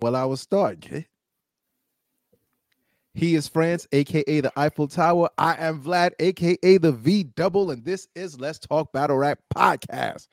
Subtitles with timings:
[0.00, 0.86] Well, I will start.
[3.14, 5.28] He is France, aka the Eiffel Tower.
[5.36, 10.28] I am Vlad, aka the V Double, and this is Let's Talk Battle Rap Podcast.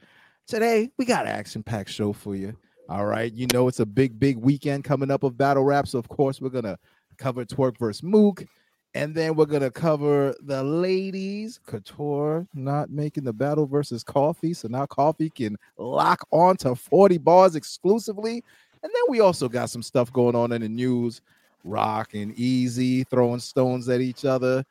[0.45, 2.55] Today, we got an action-packed show for you.
[2.89, 5.97] All right, you know it's a big, big weekend coming up of battle rap, so
[5.97, 6.77] of course we're gonna
[7.17, 8.45] cover Twork versus Mook,
[8.93, 11.59] and then we're gonna cover the ladies.
[11.65, 17.17] Couture not making the battle versus Coffee, so now Coffee can lock on to 40
[17.17, 18.43] bars exclusively.
[18.85, 21.19] And then we also got some stuff going on in the news.
[21.63, 24.63] Roc and Eazy throwing stones at each other.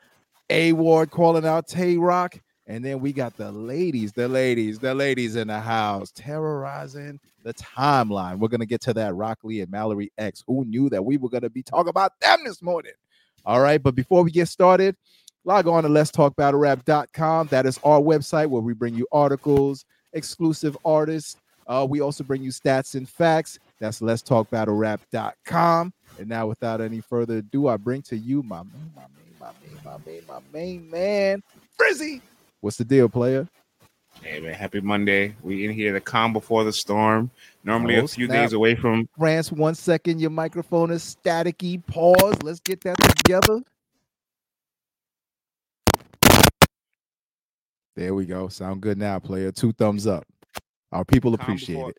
[0.50, 2.40] A.Ward calling out Tay Roc.
[2.68, 7.52] And then we got the ladies, the ladies, the ladies in the house terrorizing the
[7.54, 8.38] timeline.
[8.38, 10.44] We're going to get to that Rocq Lee and Mallorei X.
[10.46, 12.92] Who knew that we were going to be talking about them this morning?
[13.44, 13.82] All right.
[13.82, 14.94] But before we get started,
[15.42, 17.48] log on to let's talk battle rap.com.
[17.48, 21.34] That is our website where we bring you articles, exclusive artists.
[21.66, 23.58] Uh, we also bring you stats and facts.
[23.84, 25.92] That's let's talk battle rap.com.
[26.18, 29.50] And now, without any further ado, I bring to you my main, my main, my
[29.60, 31.42] main, my main, my main man,
[31.76, 32.22] Frizzy.
[32.62, 33.46] What's the deal, player?
[34.22, 35.34] Hey man, happy Monday.
[35.42, 37.30] We in here the calm before the storm.
[37.62, 38.44] Normally Oh, a few snap.
[38.44, 40.18] days away from France, one second.
[40.18, 41.84] Your microphone is staticky.
[41.86, 42.42] Pause.
[42.42, 43.60] Let's get that together.
[47.96, 48.48] There we go.
[48.48, 49.52] Sound good now, player.
[49.52, 50.24] Two thumbs up.
[50.90, 51.96] Our people calm appreciate before, it.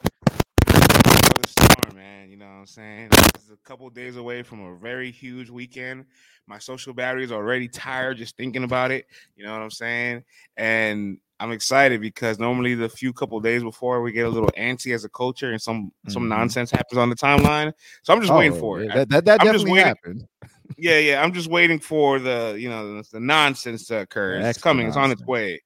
[0.66, 2.25] before the storm, man.
[2.36, 3.10] You know what I'm saying?
[3.12, 6.04] This is a couple days away from a very huge weekend.
[6.48, 9.06] My social battery is already tired just thinking about it.
[9.38, 10.26] You know what I'm saying?
[10.58, 14.94] And I'm excited because normally the few couple days before we get a little antsy
[14.94, 16.28] as a culture and some some Mhm.
[16.28, 17.72] nonsense happens on the timeline.
[18.04, 18.90] So I'm just waiting for it.
[18.94, 20.28] That, that, that I'm definitely happened.
[20.78, 21.24] yeah, yeah.
[21.24, 24.42] I'm just waiting for the you know the, nonsense to occur.
[24.42, 24.88] It's coming.
[24.88, 25.62] It's on its way.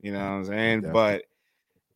[0.00, 0.80] You know what I'm saying?
[0.80, 0.92] Definitely.
[0.92, 1.24] But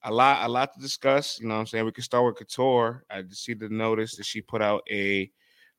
[0.03, 1.39] a lot, a lot to discuss.
[1.41, 1.85] You know what I'm saying?
[1.85, 3.05] We could start with Couture.
[3.11, 5.31] I just see the notice that she put out a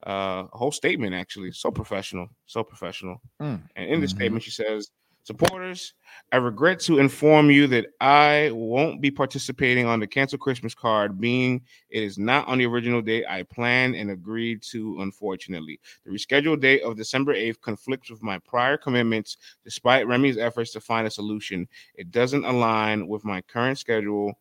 [0.04, 1.14] uh, whole statement.
[1.16, 3.22] Actually, so professional, so professional.
[3.42, 4.10] Mm, And in the mhm.
[4.10, 4.90] statement, she says.
[5.24, 5.94] Supporters,
[6.32, 11.22] I regret to inform you that I won't be participating on the cancel Christmas card,
[11.22, 15.80] being it is not on the original date I planned and agreed to, unfortunately.
[16.06, 20.82] The rescheduled date of December 8th conflicts with my prior commitments, despite Remy's efforts to
[20.82, 21.68] find a solution.
[21.94, 24.34] It doesn't align with my current schedule,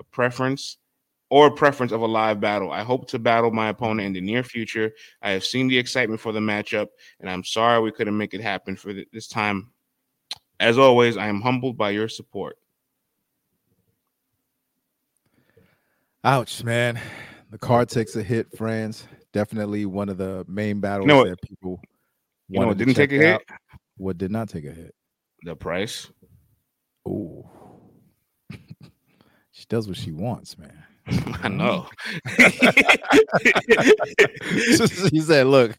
[0.00, 0.78] a preference,
[1.30, 2.72] or preference of a live battle.
[2.72, 4.92] I hope to battle my opponent in the near future.
[5.22, 6.88] I have seen the excitement for the matchup,
[7.20, 9.70] and I'm sorry we couldn't make it happen for this time.
[10.60, 12.56] As always, I am humbled by your support.
[16.22, 16.98] Ouch, man.
[17.50, 19.06] The card takes a hit, friends.
[19.32, 21.80] Definitely one of the main battles know what- that people
[22.48, 23.42] You know what didn't take a hit?
[23.96, 24.94] What did not take a hit?
[25.42, 26.10] The price.
[27.06, 27.50] Oh,
[29.52, 30.84] she does what she wants, man.
[31.42, 31.86] I know.
[35.10, 35.76] she said, "Look,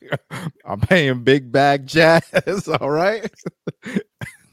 [0.64, 3.28] I'm paying big bag jazz, all right,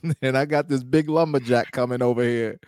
[0.22, 2.58] and I got this big lumberjack coming over here.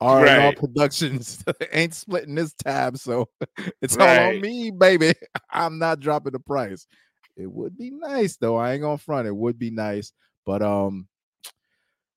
[0.00, 3.28] R and R Productions ain't splitting this tab, so
[3.80, 5.14] it's all on me, baby.
[5.50, 6.86] I'm not dropping the price.
[7.36, 8.56] It would be nice though.
[8.56, 9.28] I ain't gonna front.
[9.28, 10.12] It would be nice,
[10.44, 11.08] but um."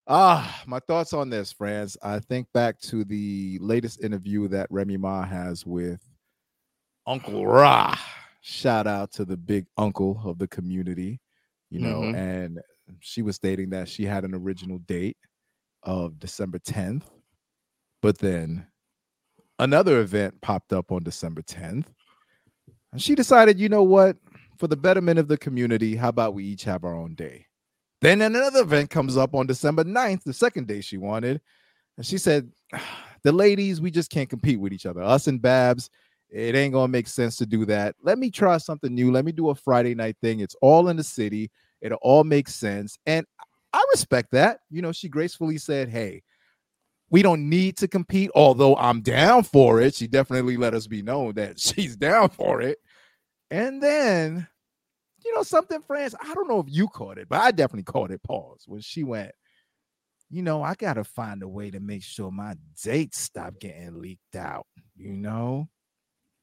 [0.10, 1.98] Ah, my thoughts on this, friends.
[2.02, 6.00] I think back to the latest interview that Remy Ma has with
[7.06, 7.94] Uncle Ra.
[8.40, 11.20] Shout out to the big uncle of the community,
[11.70, 12.16] you know, Mhm.
[12.16, 12.60] and
[13.00, 15.18] she was stating that she had an original date
[15.84, 17.04] of December 10th,
[18.02, 18.68] but then
[19.60, 21.86] another event popped up on December 10th.
[22.92, 24.18] And she decided, you know what,
[24.58, 27.46] for the betterment of the community, how about we each have our own day?
[28.02, 31.42] Then another event comes up on December 9th, the second day she wanted.
[31.98, 35.02] And she said, ah, The ladies, we just can't compete with each other.
[35.02, 35.90] Us and Babs,
[36.30, 37.96] it ain't gonna make sense to do that.
[38.02, 39.12] Let me try something new.
[39.12, 40.40] Let me do a Friday night thing.
[40.42, 41.50] It's all in the city,
[41.82, 42.98] it'll all make sense.
[43.06, 43.26] And
[43.74, 44.60] I respect that.
[44.70, 46.24] You know, she gracefully said, Hey,
[47.10, 49.96] we don't need to compete, although I'm down for it.
[49.96, 52.80] She definitely let us be known that she's down for it.
[53.50, 54.48] And then
[55.24, 56.16] you know something, friends.
[56.22, 58.24] I don't know if you caught it, but I definitely caught it.
[58.24, 59.32] Pause when she went.
[60.30, 64.36] You know, I gotta find a way to make sure my dates stop getting leaked
[64.36, 64.68] out.
[64.96, 65.70] You know,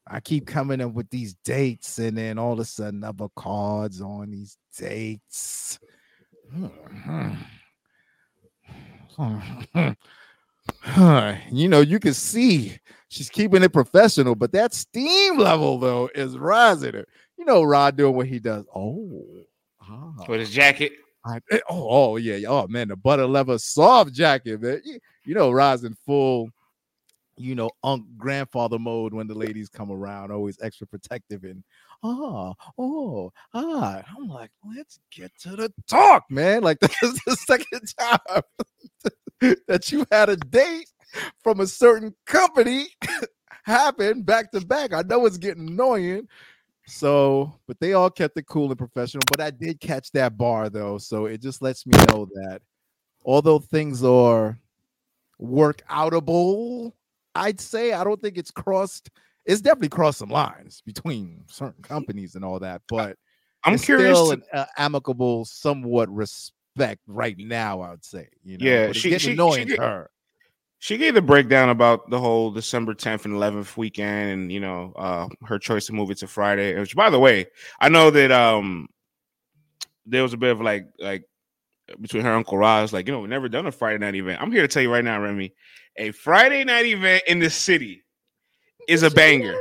[0.06, 4.00] I keep coming up with these dates, and then all of a sudden, other cards
[4.00, 5.78] on these dates.
[11.50, 12.76] you know, you can see
[13.08, 17.04] she's keeping it professional, but that steam level though is rising.
[17.38, 18.64] You know, Rod doing what he does.
[18.74, 19.24] Oh,
[19.82, 20.92] ah, With his jacket.
[21.24, 22.48] I- eh, oh, oh yeah, yeah.
[22.48, 24.80] oh man, the butter leather soft jacket, man.
[24.84, 26.50] You, you know, rising full,
[27.36, 31.64] you know, unk grandfather mode when the ladies come around, always extra protective and
[32.02, 34.02] oh, oh, ah.
[34.16, 36.62] I'm like, let's get to the talk, man.
[36.62, 40.88] Like this is the second time that you had a date
[41.42, 42.86] from a certain company
[43.64, 44.92] happen back to back.
[44.92, 46.28] I know it's getting annoying.
[46.86, 49.22] So, but they all kept it cool and professional.
[49.30, 50.98] But I did catch that bar though.
[50.98, 52.60] So it just lets me know that
[53.24, 54.58] although things are
[55.38, 56.92] work outable,
[57.34, 59.10] I'd say I don't think it's crossed.
[59.44, 62.82] It's definitely crossed some lines between certain companies and all that.
[62.88, 63.16] But
[63.64, 64.16] I'm curious.
[64.16, 67.80] still to- an uh, amicable, somewhat respect right now.
[67.80, 70.10] I would say, you know, Yeah, she- she- she annoying get- her.
[70.78, 74.92] she gave the breakdown about the whole December 10th and 11th weekend, and you know
[74.96, 76.78] uh, her choice to move it to Friday.
[76.78, 77.46] Which, by the way,
[77.80, 78.88] I know that um
[80.06, 81.24] there was a bit of like like
[82.00, 84.40] between her and Uncle Roz, like you know, we've never done a Friday night event.
[84.40, 85.52] I'm here to tell you right now, Remy,
[85.96, 88.04] a Friday night event in the city
[88.88, 89.58] is a banger.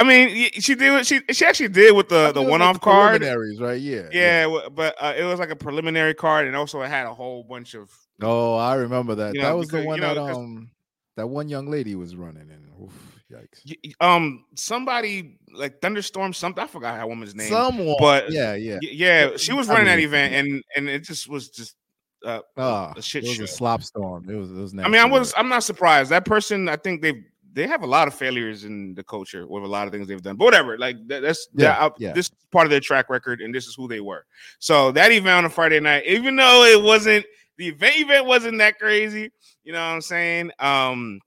[0.00, 2.80] I mean, she did what she she actually did with the the one like off
[2.80, 3.20] card.
[3.20, 3.80] preliminaries, right?
[3.80, 7.06] Yeah, Yeah, w- but uh, it was like a preliminary card, and also it had
[7.06, 7.90] a whole bunch of
[8.20, 9.34] Oh, I remember that.
[9.34, 10.70] You that know, was the one you know, that um
[11.16, 13.94] that one young lady was running and oof, yikes.
[14.00, 18.78] Um somebody like thunderstorm something i forgot that woman's name Someone, but- yeah, yeah.
[18.82, 21.76] Yeah she was I running that event and and it just was just
[22.24, 24.28] uh Ah, a shit it was show a slop storm.
[24.30, 24.50] It was.
[24.50, 24.74] It was.
[24.74, 27.22] i mean i was i'm not surprised that person i think they've
[27.54, 30.22] they have a lot of failures in the culture with a lot of things they've
[30.22, 32.12] done but whatever like that, that's Yeah, that, yeah.
[32.12, 34.24] this is part of their track record and this is who they were
[34.58, 37.26] so that event on a friday night even though it wasn't
[37.58, 39.30] the event event wasn't that crazy
[39.64, 41.18] you know what i'm saying um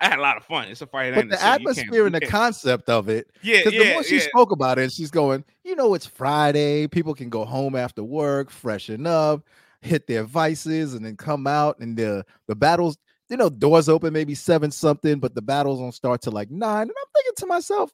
[0.00, 0.68] I had a lot of fun.
[0.68, 1.28] It's a Friday night.
[1.28, 1.44] But the.
[1.44, 4.22] Atmosphere and the concept of it, yeah, because yeah, the more she yeah.
[4.28, 6.86] spoke about it, she's going, you know, it's Friday.
[6.86, 9.42] People can go home after work, freshen up,
[9.80, 11.78] hit their vices, and then come out.
[11.80, 12.98] And the the battles,
[13.28, 16.82] you know, doors open maybe seven something, but the battles don't start till like nine.
[16.82, 17.92] And I'm thinking to myself,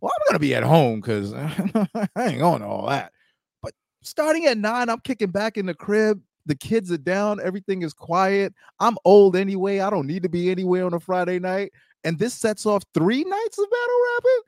[0.00, 3.12] well, I'm gonna be at home because I ain't going to all that.
[3.62, 6.20] But starting at nine, I'm kicking back in the crib.
[6.46, 8.52] The kids are down, everything is quiet.
[8.80, 9.80] I'm old anyway.
[9.80, 11.72] I don't need to be anywhere on a Friday night.
[12.04, 14.42] And this sets off three nights of battle rapping.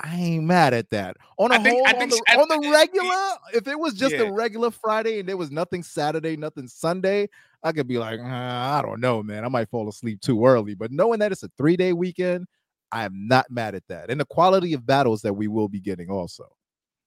[0.00, 1.16] I ain't mad at that.
[1.38, 3.16] On a think- whole, on, think the, on the regular,
[3.52, 4.22] if it was just Yeah.
[4.22, 7.28] a regular Friday and there was nothing Saturday, nothing Sunday,
[7.64, 9.44] I could be like, "Uh, I don't know, man.
[9.44, 10.74] I might fall asleep too early.
[10.74, 12.46] But knowing that it's a three day weekend,
[12.92, 14.08] I am not mad at that.
[14.08, 16.46] And the quality of battles that we will be getting also.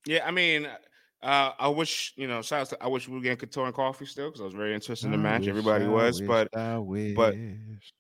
[0.06, 0.68] Yeah, I mean,
[1.24, 2.42] uh, I wish you know.
[2.42, 4.54] Shout out to, I wish we were getting Couture and Coffee still because I was
[4.54, 5.48] very interested in the match.
[5.48, 7.36] Everybody was, but but-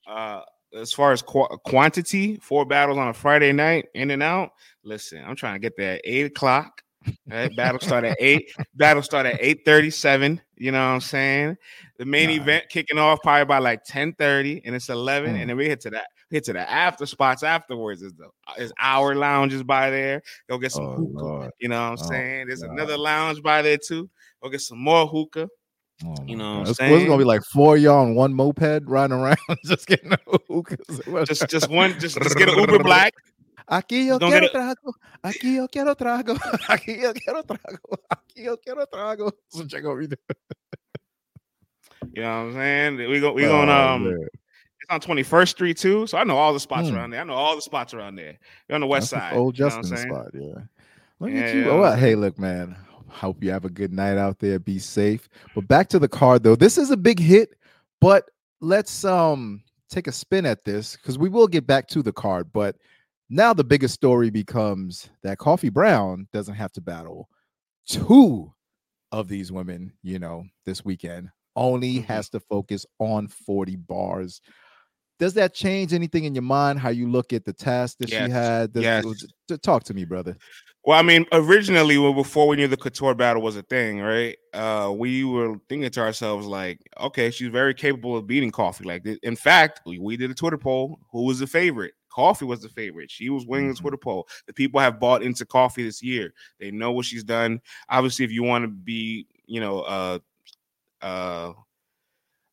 [0.08, 0.42] uh,
[0.74, 4.52] as far as qu- quantity, four battles on a Friday night, in and out.
[4.84, 6.82] Listen, I'm trying to get there at eight o'clock.
[7.28, 7.54] Right?
[7.56, 8.52] Battle start at eight.
[8.76, 10.40] Battle start at eight thirty-seven.
[10.56, 11.58] You know what I'm saying?
[11.98, 12.44] The main Nah.
[12.44, 15.42] event kicking off probably by like ten thirty, and it's eleven, Mm.
[15.42, 16.06] and then we hit to that.
[16.32, 18.02] Hit to the after spots afterwards.
[18.02, 20.22] Is the is our lounges by there?
[20.50, 21.26] Go get some Oh, hookah.
[21.26, 21.52] Lord.
[21.60, 22.48] You know what I'm Oh, saying?
[22.48, 22.72] There's God.
[22.72, 24.10] another lounge by there too.
[24.42, 25.50] Go get some more hookah.
[26.06, 26.72] Oh You know what I'm.
[26.72, 30.14] It's, it's gonna be like four of y'all on one moped riding around, just getting
[30.48, 31.02] hookahs.
[31.28, 33.14] Just just one, just, just get an Uber Black.
[33.70, 34.94] Aquí yo quiero trago.
[35.24, 36.38] Aquí yo quiero trago.
[36.68, 37.98] Aquí yo quiero trago.
[38.10, 39.32] Aquí yo quiero trago.
[39.50, 40.18] So check out video.
[42.14, 42.98] You know what I'm saying?
[43.10, 44.28] We go we Oh, going um man.
[44.92, 46.06] On 21st Street too.
[46.06, 46.96] So I know all the spots Hmm.
[46.96, 47.22] around there.
[47.22, 48.38] I know all the spots around there.
[48.68, 49.38] You're on the west That's side.
[49.38, 50.64] Old you know Justin spot, yeah.
[51.20, 51.70] Look Yeah, at you.
[51.70, 52.76] Oh, well, hey, look, man.
[53.08, 54.58] Hope you have a good night out there.
[54.60, 55.28] Be safe.
[55.56, 56.56] But back to the card though.
[56.56, 57.56] This is a big hit,
[58.00, 58.30] but
[58.62, 62.52] let's um take a spin at this because we will get back to the card.
[62.54, 62.78] But
[63.30, 67.30] now the biggest story becomes that Coffee Brown doesn't have to battle
[67.86, 68.54] two
[69.12, 71.30] of these women, you know, this weekend.
[71.58, 72.06] Only Mhm.
[72.06, 74.40] has to focus on 40 bars.
[75.22, 76.80] Does that change anything in your mind?
[76.80, 78.74] How you look at the task that Yes, she had?
[78.74, 79.06] Does, yes.
[79.06, 79.28] was-
[79.62, 80.36] talk to me, brother.
[80.84, 84.36] Well, I mean, originally, well, before we knew the couture battle was a thing, right?
[84.52, 88.84] Uh, we were thinking to ourselves, like, okay, she's very capable of beating Coffee.
[88.84, 91.00] Like, in fact, we, we did a Twitter poll.
[91.12, 91.94] Who was the favorite?
[92.10, 93.12] Coffee was the favorite.
[93.12, 93.76] She was winning Mhm.
[93.76, 94.28] the Twitter poll.
[94.48, 96.34] The people have bought into Coffee this year.
[96.60, 97.62] They know what she's done.
[97.88, 100.20] Obviously, if you want to be, you know, uh,
[101.04, 101.54] uh,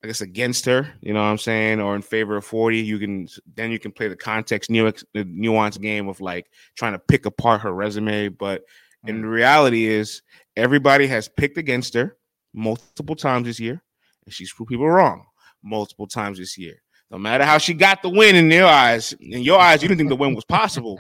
[0.09, 2.99] I guess against her, you know what I'm saying, or in favor of 40, you
[2.99, 6.47] can then you can play the context nuance, the nuance game of like
[6.77, 8.31] trying to pick apart her resume.
[8.31, 8.63] But
[9.07, 9.31] in Mm.
[9.31, 10.23] reality, is
[10.57, 12.17] everybody has picked against her
[12.55, 13.83] multiple times this year,
[14.25, 15.27] and she's proved people wrong
[15.63, 16.81] multiple times this year.
[17.11, 19.99] No matter how she got the win in your eyes, in your eyes, you didn't
[19.99, 20.99] think the win was possible.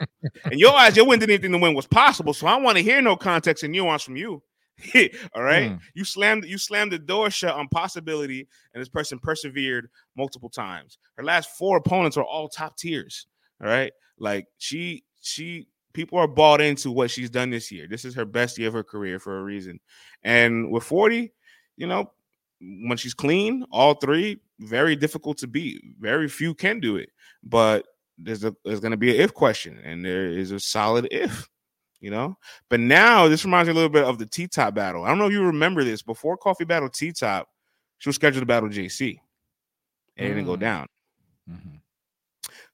[0.50, 2.35] In your eyes, your win didn't think the win was possible.
[2.35, 4.43] So I want to hear no context and nuance from you.
[5.35, 5.81] All right, Mm.
[5.95, 10.99] you slammed you slammed the door shut on possibility, and this person persevered multiple times.
[11.17, 13.27] Her last four opponents are all top tiers.
[13.61, 17.89] All right, like she she people are bought into what she's done this year.
[17.89, 19.81] This is her best year of her career for a reason.
[20.23, 21.33] And with 40,
[21.77, 22.13] you know,
[22.61, 25.83] when she's clean, all three, very difficult to beat.
[25.99, 27.09] Very few can do it.
[27.43, 27.85] But
[28.17, 31.49] there's a there's gonna be an if question, and there is a solid if,
[32.00, 32.37] you know.
[32.69, 35.05] But now this reminds me a little bit of the T top battle.
[35.05, 37.49] I don't know if you remember this before Coffee Battle T top,
[37.99, 39.19] she was scheduled to battle JC.
[40.17, 40.35] And it mm.
[40.35, 40.61] didn't go mm.
[40.61, 40.87] down.
[41.50, 41.76] Mm-hmm.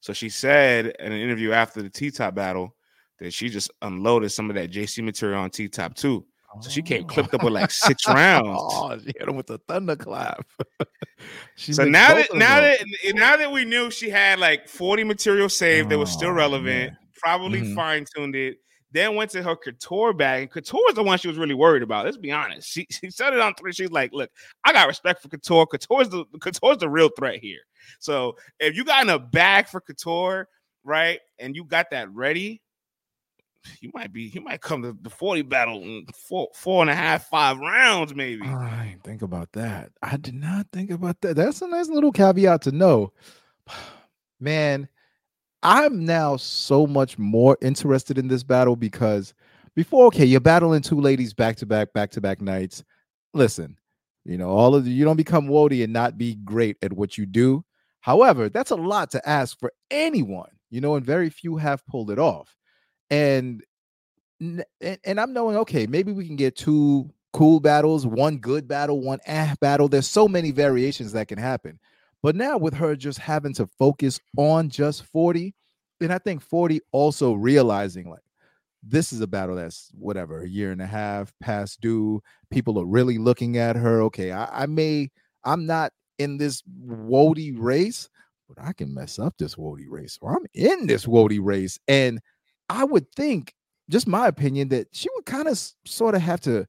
[0.00, 2.76] So she said in an interview after the T top battle
[3.20, 6.26] that she just unloaded some of that JC material on T top too.
[6.60, 8.46] So she came clipped up with like six rounds.
[8.48, 10.46] Oh, she hit him with a thunderclap.
[11.56, 12.78] so now that now that
[13.14, 16.92] now that we knew she had like 40 material saved oh, that was still relevant,
[16.92, 16.98] man.
[17.16, 17.74] probably mm-hmm.
[17.74, 18.58] fine-tuned it,
[18.94, 20.42] then went to her couture bag.
[20.42, 22.04] And couture is the one she was really worried about.
[22.04, 22.68] Let's be honest.
[22.68, 23.72] She, she said it on three.
[23.72, 24.30] She's like, look,
[24.64, 25.66] I got respect for couture.
[25.66, 27.60] Couture's the couture's the real threat here.
[27.98, 30.48] So if you got in a bag for couture,
[30.84, 32.62] right, and you got that ready,
[33.80, 36.94] you might be you might come to the 40 battle in four four and a
[36.94, 38.46] half five rounds maybe
[39.02, 42.72] think about that i did not think about that that's a nice little caveat to
[42.72, 43.10] know
[44.38, 44.86] man
[45.64, 49.34] i'm now so much more interested in this battle because
[49.74, 52.84] before okay you're battling two ladies back to back back to back nights
[53.32, 53.76] listen
[54.24, 57.18] you know all of the, you don't become Wody and not be great at what
[57.18, 57.64] you do
[58.00, 62.10] however that's a lot to ask for anyone you know and very few have pulled
[62.10, 62.56] it off
[63.10, 63.62] and
[64.80, 69.20] and I'm knowing okay, maybe we can get two cool battles, one good battle, one
[69.28, 69.88] ah battle.
[69.88, 71.78] There's so many variations that can happen.
[72.24, 75.54] But now with her just having to focus on just 40,
[76.00, 78.22] and I think 40 also realizing like
[78.82, 82.22] this is a battle that's whatever a year and a half past due.
[82.48, 84.00] People are really looking at her.
[84.04, 85.10] Okay, I, I may
[85.44, 88.08] I'm not in this Wody race,
[88.48, 90.18] but I can mess up this Wody race.
[90.22, 91.78] Or I'm in this Wody race.
[91.88, 92.22] And
[92.70, 93.52] I would think,
[93.90, 96.66] just my opinion, that she would kind of sort of have to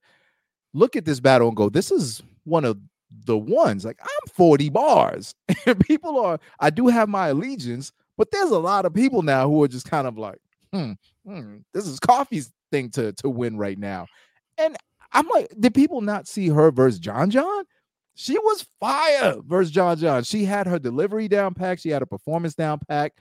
[0.74, 2.78] look at this battle and go, this is one of
[3.26, 3.86] the ones.
[3.86, 5.34] Like, I'm 40 bars.
[5.66, 9.48] and people are, I do have my allegiance, but there's a lot of people now
[9.48, 10.40] who are just kind of like,
[10.74, 10.94] hmm,
[11.26, 14.08] hmm this is coffee's thing to, to win right now.
[14.58, 14.76] And
[15.14, 17.66] I'm like, did people not see her versus John John?
[18.16, 20.24] She was fire versus John John.
[20.24, 21.80] She had her delivery down pack.
[21.80, 23.14] She had a performance down pack.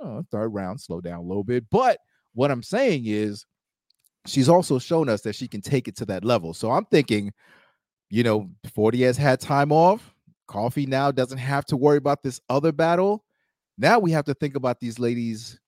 [0.00, 1.64] Oh, third round, slow down a little bit.
[1.70, 1.98] But
[2.34, 3.44] what I'm saying is
[4.26, 6.52] she's also shown us that she can take it to that level.
[6.52, 7.32] So I'm thinking,
[8.10, 10.14] you know, 40 has had time off.
[10.46, 13.24] Coffee now doesn't have to worry about this other battle.
[13.78, 15.58] Now we have to think about these ladies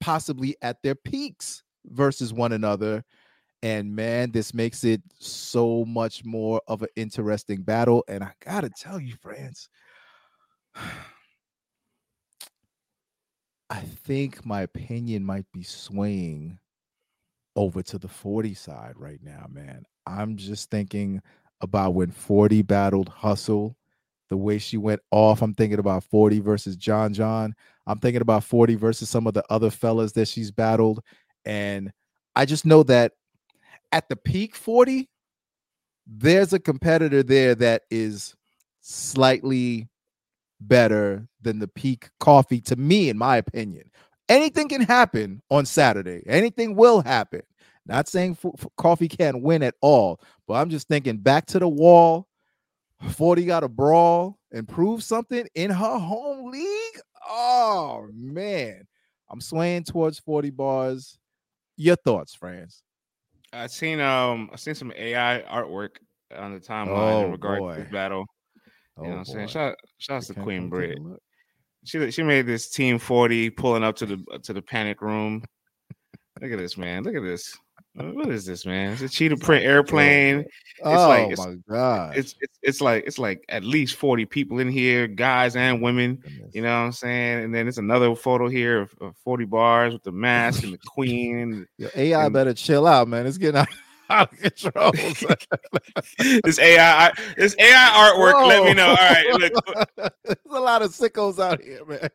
[0.00, 3.02] possibly at their peaks versus one another.
[3.62, 8.04] And man, this makes it so much more of an interesting battle.
[8.08, 9.70] And I gotta tell you, friends,
[13.70, 16.58] I think my opinion might be swaying
[17.56, 19.84] over to the 40 side right now, man.
[20.06, 21.22] I'm just thinking
[21.64, 23.76] about when 40 battled Hustle,
[24.28, 25.42] the way she went off.
[25.42, 27.54] I'm thinking about 40 versus John John.
[27.86, 31.02] I'm thinking about 40 versus some of the other fellas that she's battled.
[31.44, 31.92] And
[32.36, 33.12] I just know that
[33.92, 35.08] at the peak 40,
[36.06, 38.34] there's a competitor there that is
[38.80, 39.88] slightly
[40.60, 43.90] better than the peak coffee to me, in my opinion.
[44.28, 46.22] Anything can happen on Saturday.
[46.26, 47.42] Anything will happen.
[47.86, 51.58] Not saying f- f- coffee can't win at all, but I'm just thinking back to
[51.58, 52.26] the wall.
[53.10, 57.00] 40 got a brawl and prove something in her home league.
[57.28, 58.86] Oh man,
[59.30, 61.18] I'm swaying towards 40 bars.
[61.76, 62.82] Your thoughts, friends?
[63.52, 65.96] I've seen um I've seen some AI artwork
[66.34, 67.74] on the timeline oh, in regard boy.
[67.74, 68.26] to this battle.
[68.96, 69.48] You know oh, what I'm saying?
[69.48, 70.98] Shout shout out to Queen Brit.
[71.84, 75.42] She she made this team 40 pulling up to the to the panic room.
[76.40, 77.04] Look at this, man.
[77.04, 77.56] Look at this.
[77.96, 78.92] What is this, man?
[78.92, 80.40] It's a cheetah print airplane.
[80.40, 80.50] It's
[80.82, 82.16] oh like, it's, my god!
[82.16, 86.20] It's, it's it's like it's like at least forty people in here, guys and women.
[86.52, 87.44] You know what I'm saying?
[87.44, 90.78] And then it's another photo here of, of forty bars with the mask and the
[90.86, 91.68] queen.
[91.78, 93.28] Your AI and, better chill out, man.
[93.28, 93.68] It's getting out
[94.10, 94.90] out of control.
[96.42, 98.34] this AI, this AI artwork.
[98.34, 98.48] Whoa.
[98.48, 98.88] Let me know.
[98.88, 100.12] All right, look.
[100.24, 102.10] there's a lot of sickos out here, man.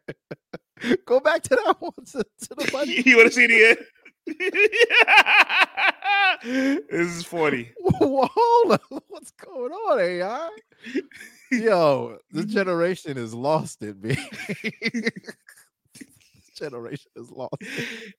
[1.05, 3.77] Go back to that one to, to the you want to see the end?
[6.43, 7.71] this is 40.
[7.99, 8.79] Well, hold.
[9.07, 10.49] What's going on, AI?
[11.51, 14.15] Yo, this generation is lost in me
[16.59, 17.55] generation is lost.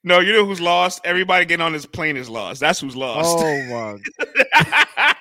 [0.03, 1.01] No, you know who's lost?
[1.05, 2.61] Everybody getting on this plane is lost.
[2.61, 3.37] That's who's lost.
[3.39, 5.15] Oh my.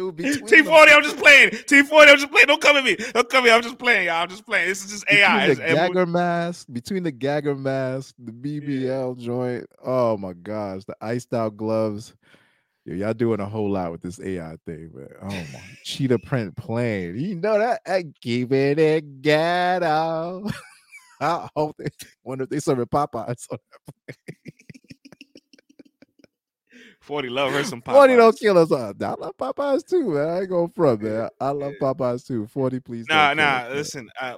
[0.00, 0.16] Dude.
[0.16, 0.92] between T forty.
[0.92, 1.50] I'm just playing.
[1.66, 2.46] T forty, I'm just playing.
[2.46, 2.96] Don't come at me.
[2.96, 3.50] Don't come at me.
[3.52, 4.22] I'm just playing, y'all.
[4.22, 4.68] I'm just playing.
[4.68, 5.48] This is just AI.
[5.48, 9.66] between the gagger mask, between the gagger mask, the BBL joint.
[9.84, 12.14] Oh my gosh, the iced out gloves.
[12.86, 15.08] Yo, y'all doing a whole lot with this AI thing, man.
[15.22, 17.18] Oh my cheetah print plane.
[17.18, 20.46] You know that I keep it in ghetto.
[21.20, 21.88] I hope they
[22.24, 23.46] wonder if they serving Popeyes.
[23.50, 23.58] on
[27.10, 27.82] Forty love her some.
[27.82, 27.92] Popeyes.
[27.94, 28.70] 40 don't kill us.
[28.70, 28.78] all.
[28.80, 30.28] I love Popeyes too, man.
[30.28, 31.28] I ain't going front, man.
[31.40, 32.46] I love Popeyes too.
[32.46, 33.06] 40, please.
[33.08, 33.66] Nah, nah.
[33.68, 34.36] Listen, uh,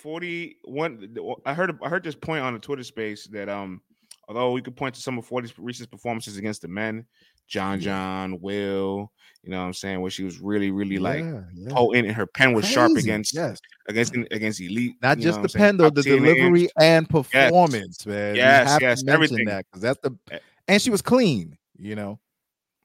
[0.00, 1.16] forty one.
[1.44, 1.76] I heard.
[1.82, 3.80] I heard this point on the Twitter space that um,
[4.28, 7.04] although we could point to some of 40's recent performances against the men,
[7.48, 9.10] John John, Will,
[9.42, 11.68] you know what I'm saying, where she was really, really like Yeah, yeah.
[11.74, 13.58] potent and her pen was sharp against yes.
[13.88, 14.94] against against elite.
[15.02, 18.36] Not just the what I'm saying, pen though, the delivery and performance, man.
[18.36, 19.46] Yes, have yes, mention everything.
[19.46, 20.38] that because that's the Eh.
[20.68, 22.20] and she was clean, you know.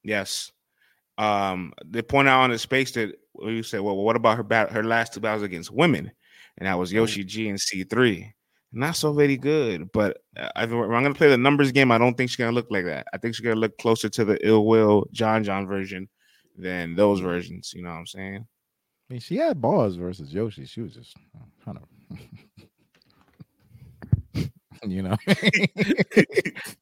[0.03, 0.51] Yes.
[1.17, 4.71] Um, they point out on the space that you said, well, what about her bat-
[4.71, 6.11] her last two battles against women?
[6.57, 8.31] And that was Yoshi G and C3.
[8.73, 12.15] Not so very good, but uh, I'm going to play the numbers game, I don't
[12.15, 13.07] think she's going to look like that.
[13.13, 16.09] I think she's going to look closer to the ill will John John version
[16.57, 17.73] than those versions.
[17.73, 18.45] You know what I'm saying?
[19.09, 20.65] I mean, she had bars versus Yoshi.
[20.65, 21.15] She was just
[21.63, 22.17] kind of,
[24.87, 25.17] you know,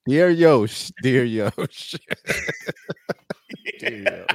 [0.06, 1.96] dear Yosh, dear Yosh,
[3.80, 4.28] dear Yosh.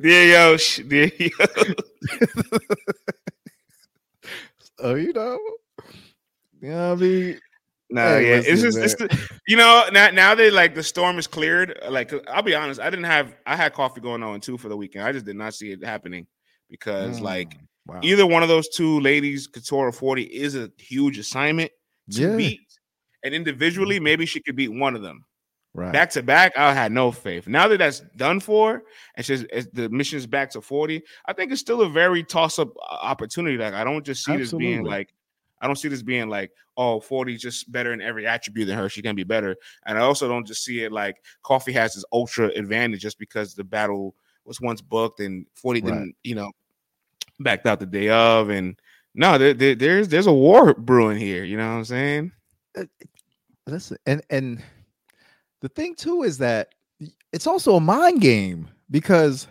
[0.00, 1.74] Dear Yosh, dear Yosh.
[4.82, 5.38] Oh, you know,
[6.60, 7.38] you know I mean.
[7.90, 9.08] No, Hey, yeah, it's just it's the,
[9.46, 11.78] you know now now that like the storm is cleared.
[11.88, 14.76] Like I'll be honest, I didn't have I had coffee going on too for the
[14.76, 15.04] weekend.
[15.04, 16.26] I just did not see it happening
[16.70, 18.00] because like Mm, wow.
[18.02, 21.72] either one of those two ladies, or Forty, is a huge assignment
[22.12, 22.36] to Yeah.
[22.36, 22.60] beat.
[23.22, 25.24] And individually, maybe she could beat one of them.
[25.74, 27.46] right, Back to back, I had no faith.
[27.46, 28.82] Now that that's done for,
[29.14, 31.02] and she's it's, the mission's back to forty.
[31.26, 33.56] I think it's still a very toss up uh, opportunity.
[33.56, 35.12] Like I don't just see this being like.
[35.62, 38.88] I don't see this being like, oh, 40 just better in every attribute than her.
[38.88, 39.54] She can be better.
[39.84, 43.54] And I also don't just see it like Coffee has this ultra advantage just because
[43.54, 44.14] the battle
[44.46, 45.86] was once booked and 40 Right.
[45.92, 46.50] didn't, you know,
[47.40, 48.48] backed out the day of.
[48.48, 48.80] And
[49.14, 51.44] no, there, there- there's there's a war brewing here.
[51.44, 52.32] You know what I'm saying?
[53.66, 54.62] listen, and and
[55.60, 56.68] the thing too is that
[57.32, 59.46] it's also a mind game because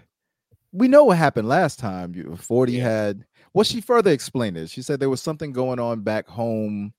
[0.72, 2.14] we know what happened last time.
[2.16, 2.84] You 40 Yeah.
[2.84, 4.70] had well, she further explained it.
[4.70, 6.94] She said there was something going on back home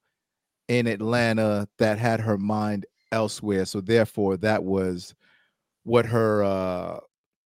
[0.69, 3.65] in Atlanta that had her mind elsewhere.
[3.65, 5.15] So therefore, that was
[5.85, 7.01] what her uh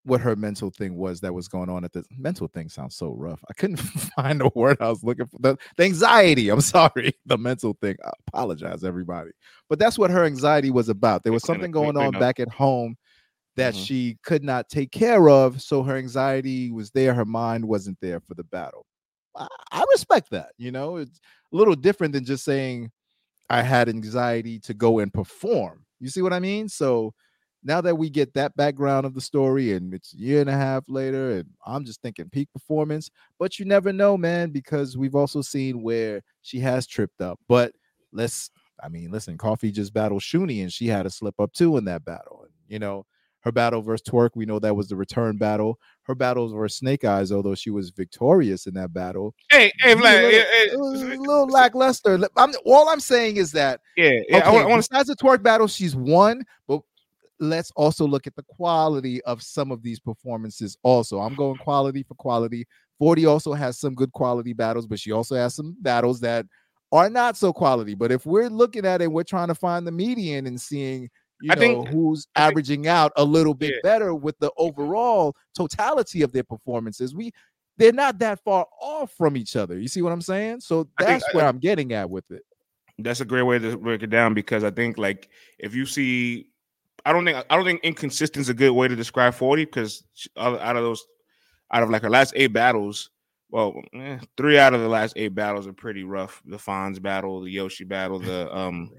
[0.04, 3.12] what her mental thing was that was going on at the mental thing sounds so
[3.12, 3.42] rough.
[3.48, 3.76] I couldn't
[4.16, 5.38] find the word I was looking for.
[5.40, 6.50] The, the anxiety.
[6.50, 7.12] I'm sorry.
[7.26, 7.96] The mental thing.
[8.04, 9.30] I apologize, everybody.
[9.70, 11.22] But that's what her anxiety was about.
[11.22, 12.96] There was something going on back at home
[13.56, 13.86] that Mhm.
[13.86, 15.62] she could not take care of.
[15.62, 17.14] So her anxiety was there.
[17.14, 18.84] Her mind wasn't there for the battle.
[19.36, 20.50] I, I respect that.
[20.58, 21.18] You know, it's
[21.52, 22.90] a little different than just saying
[23.48, 25.86] I had anxiety to go and perform.
[26.00, 26.68] You see what I mean?
[26.68, 27.14] So
[27.64, 30.56] now that we get that background of the story and it's a year and a
[30.56, 35.14] half later, and I'm just thinking peak performance, but you never know, man, because we've
[35.14, 37.40] also seen where she has tripped up.
[37.48, 37.72] But
[38.12, 38.50] let's,
[38.82, 41.86] I mean, listen, Coffee just battled Shuni and she had a slip up too in
[41.86, 42.42] that battle.
[42.42, 43.06] And, you know,
[43.40, 45.78] her battle versus Twork, we know that was the return battle.
[46.02, 50.04] Her battles were Snake Eyes, although she was victorious in that battle, Hey, hey, was
[50.04, 52.18] a little, eh, it was a little lackluster.
[52.36, 54.38] I'm, all I'm saying is that yeah, yeah.
[54.38, 56.80] okay, I want, I want to besides the Twork battle, she's won, but
[57.40, 60.76] let's also look at the quality of some of these performances.
[60.82, 62.66] Also, I'm going quality for quality.
[62.98, 66.46] 40 also has some good quality battles, but she also has some battles that
[66.92, 67.94] are not so quality.
[67.94, 71.50] But if we're looking at it, we're trying to find the median and seeing, you
[71.50, 73.80] I know, think- who's I think- averaging out a little bit Yeah.
[73.82, 74.62] better with the mm-hmm.
[74.62, 77.14] overall totality of their performances.
[77.14, 77.32] We
[77.76, 79.80] they're not that far off from each other.
[79.80, 80.60] You see what I'm saying?
[80.60, 82.42] So I think- that's I- I'm getting at with it.
[83.00, 86.50] That's a great way to break it down because I think like if you see,
[87.04, 90.04] I don't think I don't think inconsistent is a good way to describe forty because
[90.38, 91.04] out of those,
[91.72, 93.10] out of like her last eight battles,
[93.50, 96.42] well, eh, three out of the last eight battles are pretty rough.
[96.46, 98.90] The Fonz battle, the Yoshi battle, the um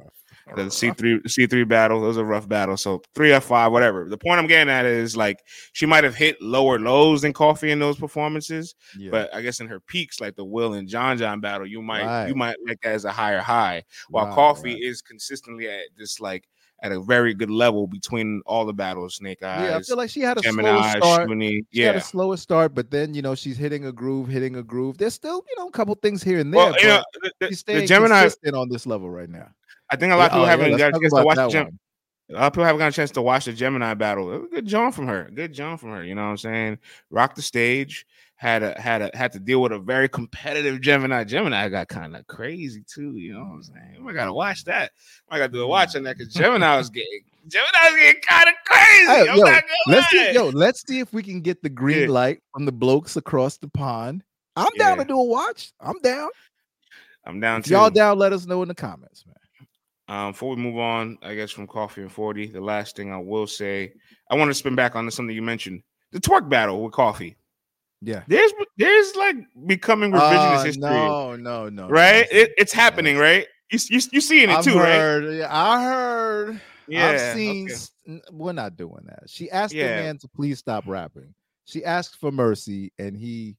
[0.55, 1.99] the C three C three battle.
[2.01, 2.83] Those are rough battles.
[2.83, 4.07] So three or five, whatever.
[4.07, 5.39] The point I'm getting at is like
[5.73, 9.09] she might have hit lower lows than Coffee in those performances, Yeah.
[9.09, 12.27] but I guess in her peaks, like the Will and John John battle, you might
[12.27, 13.83] you might like that as a higher high.
[14.09, 14.83] While Right, Coffee right.
[14.83, 16.47] is consistently at this like
[16.85, 19.15] at a very good level between all the battles.
[19.15, 21.27] Snake Eyes, Yeah, I feel like she had a slower Gemini, start.
[21.29, 21.65] Shuni.
[21.73, 21.99] She had Yeah.
[21.99, 24.99] a slower start, but then you know she's hitting a groove, hitting a groove.
[24.99, 26.57] There's still you know a couple things here and there.
[26.71, 28.21] Well, you know, the, the- she's the Gemini.
[28.21, 29.47] consistent on this level right now.
[29.89, 31.45] I think a lot of people oh, haven't let's got a chance to watch that
[31.45, 31.79] the Gem- one.
[32.29, 34.47] A lot of people haven't got a chance to watch the Gemini battle.
[34.47, 35.29] Good John from her.
[35.33, 36.03] Good John from her.
[36.03, 36.79] You know what I'm saying?
[37.11, 38.05] Rock the stage.
[38.37, 41.23] Had a had a had to deal with a very competitive Gemini.
[41.23, 43.15] Gemini got kind of crazy too.
[43.15, 44.05] You know what I'm saying?
[44.05, 44.91] I gotta watch that.
[45.29, 48.49] I gotta do a watch on that because Gemini was getting Gemini was getting kind
[48.49, 49.05] of crazy.
[49.07, 52.13] Hey, yo, let's see, yo, let's see if we can get the green Yeah.
[52.13, 54.23] light from the blokes across the pond.
[54.57, 55.03] I'm down Yeah.
[55.03, 55.71] to do a watch.
[55.79, 56.29] I'm down.
[57.25, 59.35] I'm down If to y'all down, let us know in the comments, man.
[60.07, 63.17] Um, before we move on, I guess from coffee and 40, the last thing I
[63.17, 63.93] will say,
[64.29, 65.81] I want to spin back on something you mentioned.
[66.11, 67.35] The Twork battle with coffee.
[68.01, 68.23] Yeah.
[68.27, 70.81] There's there's like becoming revisionist Uh, history.
[70.83, 71.87] No, no, no.
[71.89, 72.27] right?
[72.31, 72.37] no.
[72.39, 73.47] It, it's happening, right?
[73.71, 74.93] You you you seeing it I've too, right?
[74.95, 76.61] heard, yeah, I heard.
[76.87, 77.09] Yeah.
[77.09, 77.69] I've seen.
[78.07, 78.21] okay.
[78.31, 79.23] We're not doing that.
[79.27, 79.97] She asked Yeah.
[79.97, 81.33] the man to please stop rapping.
[81.65, 83.57] She asked for mercy, and he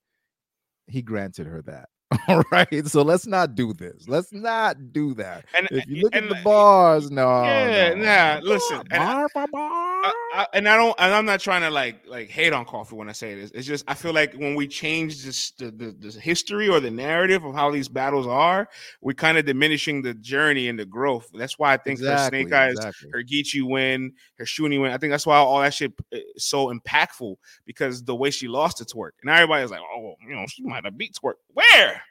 [0.87, 1.89] he granted her that.
[2.29, 2.87] All right.
[2.87, 4.09] So let's not do this.
[4.09, 5.45] Let's not do that.
[5.55, 7.43] And If you eh, look and, at the bars, no.
[7.43, 9.96] Yeah, no, nah, listen, I- Bar for bar.
[10.07, 12.95] I, I, and I don't, and I'm not trying to like like hate on coffee
[12.95, 13.51] when I say this.
[13.53, 16.91] It's just I feel like when we change this the, the, the history or the
[16.91, 18.69] narrative of how these battles are,
[19.01, 21.29] we're kind of diminishing the journey and the growth.
[21.35, 23.11] That's why I think her Snake Eyes, exactly.
[23.13, 24.93] her Geechi win, her Shuni win.
[24.93, 28.49] I think that's why all that shit eh, is so impactful because the way she
[28.49, 31.35] lost to Twork, and everybody's like, oh, you know, she might have beat Twork.
[31.53, 32.03] Where?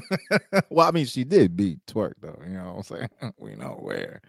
[0.70, 2.38] well, I mean, she did beat Twork though.
[2.46, 3.34] You know what I'm saying?
[3.38, 4.20] we know where.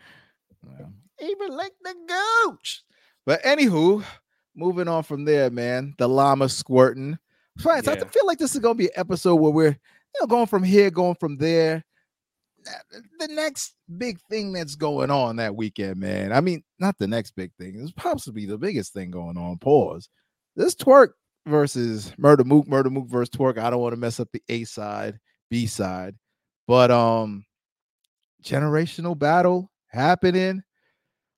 [0.79, 0.85] Yeah.
[1.21, 2.83] Even like the gooch.
[3.25, 4.03] But anywho,
[4.55, 5.93] moving on from there, man.
[5.97, 7.17] The llama squirting.
[7.59, 10.47] France, I feel like this is gonna be an episode where we're you know going
[10.47, 11.83] from here, going from there.
[13.19, 16.31] The next big thing that's going on that weekend, man.
[16.31, 17.75] I mean, not the next big thing.
[17.79, 19.57] It's possibly the biggest thing going on.
[19.57, 20.09] Pause.
[20.55, 21.09] This Twork
[21.45, 23.57] versus Murder Mook, Murder Mook versus Twork.
[23.57, 26.15] I don't want to mess up the A side, B side,
[26.67, 27.45] but um,
[28.43, 30.63] generational battle happening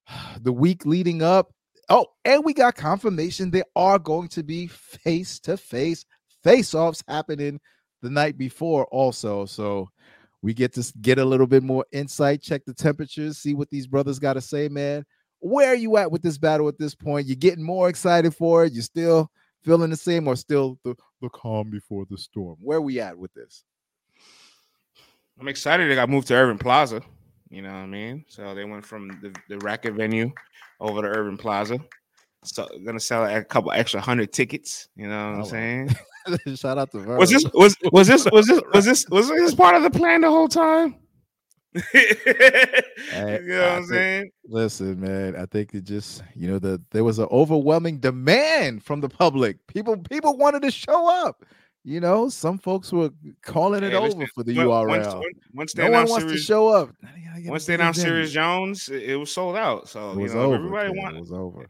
[0.42, 1.52] the week leading up.
[1.90, 6.06] Oh, and we got confirmation there are going to be face to face
[6.46, 7.60] face offs happening
[8.02, 9.46] the night before, also.
[9.46, 9.90] So
[10.42, 13.88] we get to get a little bit more insight, check the temperatures, see what these
[13.88, 15.04] brothers got to say, man.
[15.40, 17.28] Where are you at with this battle at this point?
[17.28, 18.74] You're getting more excited for it.
[18.74, 19.32] You still
[19.64, 22.58] feeling the same, or still the, the calm before the storm?
[22.62, 23.64] Where we at with this?
[25.40, 27.02] I'm excited they got moved to Irving Plaza.
[27.56, 28.26] You know what I mean?
[28.28, 30.30] So they went from the, the racket venue
[30.82, 31.80] over to Irving Plaza.
[32.44, 34.90] So gonna sell a couple extra hundred tickets.
[34.98, 35.44] You know what I'm Oh, wow.
[35.46, 35.96] saying?
[36.58, 37.18] Shout out to Verb.
[37.18, 40.20] Was this was was this was this was this was this part of the plan
[40.20, 40.96] the whole time?
[41.74, 44.32] you know what I'm saying?
[44.48, 49.00] Listen, man, I think it just you know the there was an overwhelming demand from
[49.00, 49.66] the public.
[49.68, 51.46] People people wanted to show up.
[51.88, 53.12] You know, some folks were
[53.44, 54.88] calling it Hey, over listen, for the URL.
[54.88, 56.90] Once, once, they no one wants to show up.
[57.04, 58.02] Now they gotta once they announced.
[58.02, 59.88] Serius Jones, it, was sold out.
[59.88, 60.56] So it you know, over.
[60.56, 60.98] everybody kid.
[60.98, 61.68] want It was over.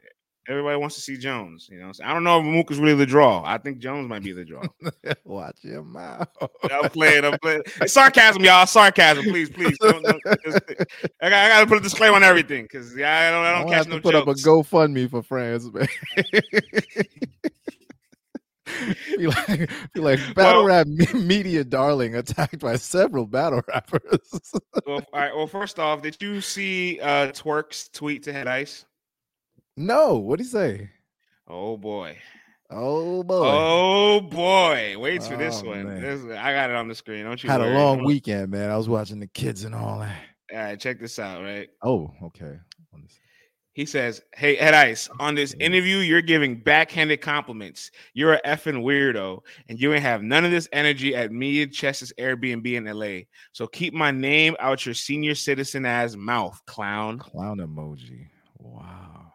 [0.47, 1.67] everybody wants to see Jones.
[1.69, 3.43] You know, so I don't know if Mook is really the draw.
[3.45, 4.61] I think Jones might be the draw.
[5.25, 6.29] Watch your mouth.
[6.71, 7.25] I'm playing.
[7.25, 7.63] I'm playing.
[7.81, 8.65] It's sarcasm, y'all.
[8.67, 9.77] Sarcasm, please, please.
[9.81, 10.21] Don't, don't,
[11.21, 13.51] I, got, I to put a disclaimer on everything because yeah, I don't, I I
[13.51, 14.27] don't don't catch have no to put jokes.
[14.29, 15.87] up a GoFundMe for France, man.
[19.17, 24.41] feel like, feel like battle Well- rap me- media darling attacked by several battle rappers.
[24.85, 25.35] well, all right.
[25.35, 28.85] Well, first off, did you see uh Twork's tweet to Head Ice?
[29.77, 30.89] no, what did he say?
[31.47, 32.17] Oh boy.
[32.71, 34.95] Oh boy, Oh boy.
[34.97, 36.01] Wait for this one.
[36.01, 37.23] This, I got it on the screen.
[37.25, 38.71] Don't you had a long weekend, man.
[38.71, 40.15] I was watching the kids and all that.
[40.51, 41.69] All right, check this out, right?
[41.83, 42.57] Oh, okay.
[43.75, 43.85] Let me see.
[43.85, 47.91] He says, Hey, Ed Ice, on this interview, you're giving backhanded compliments.
[48.13, 51.73] You're a effing weirdo, and you ain't have none of this energy at me and
[51.73, 53.25] Chess's Airbnb in LA.
[53.51, 57.19] So keep my name out your senior citizen ass mouth, clown.
[57.19, 58.27] Clown emoji.
[58.59, 59.33] Wow.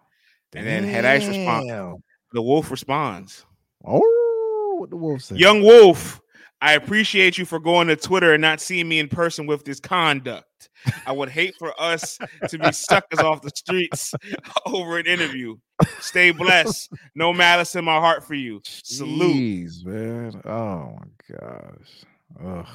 [0.55, 2.03] And then Head Ice responds.
[2.33, 3.45] The wolf responds,
[3.85, 5.37] Oh, what the wolf say?
[5.37, 6.21] Young Wolf,
[6.63, 9.81] I appreciate you for going to Twitter and not seeing me in person with this
[9.81, 10.69] conduct.
[11.07, 12.19] I would hate for us
[12.49, 14.15] to be suckers off the streets
[14.67, 15.57] over an interview.
[16.01, 16.93] Stay blessed.
[17.15, 18.61] No malice in my heart for you.
[18.65, 19.37] Salute.
[19.37, 20.41] Jeez, man.
[20.45, 22.05] Oh my gosh.
[22.45, 22.67] Ugh.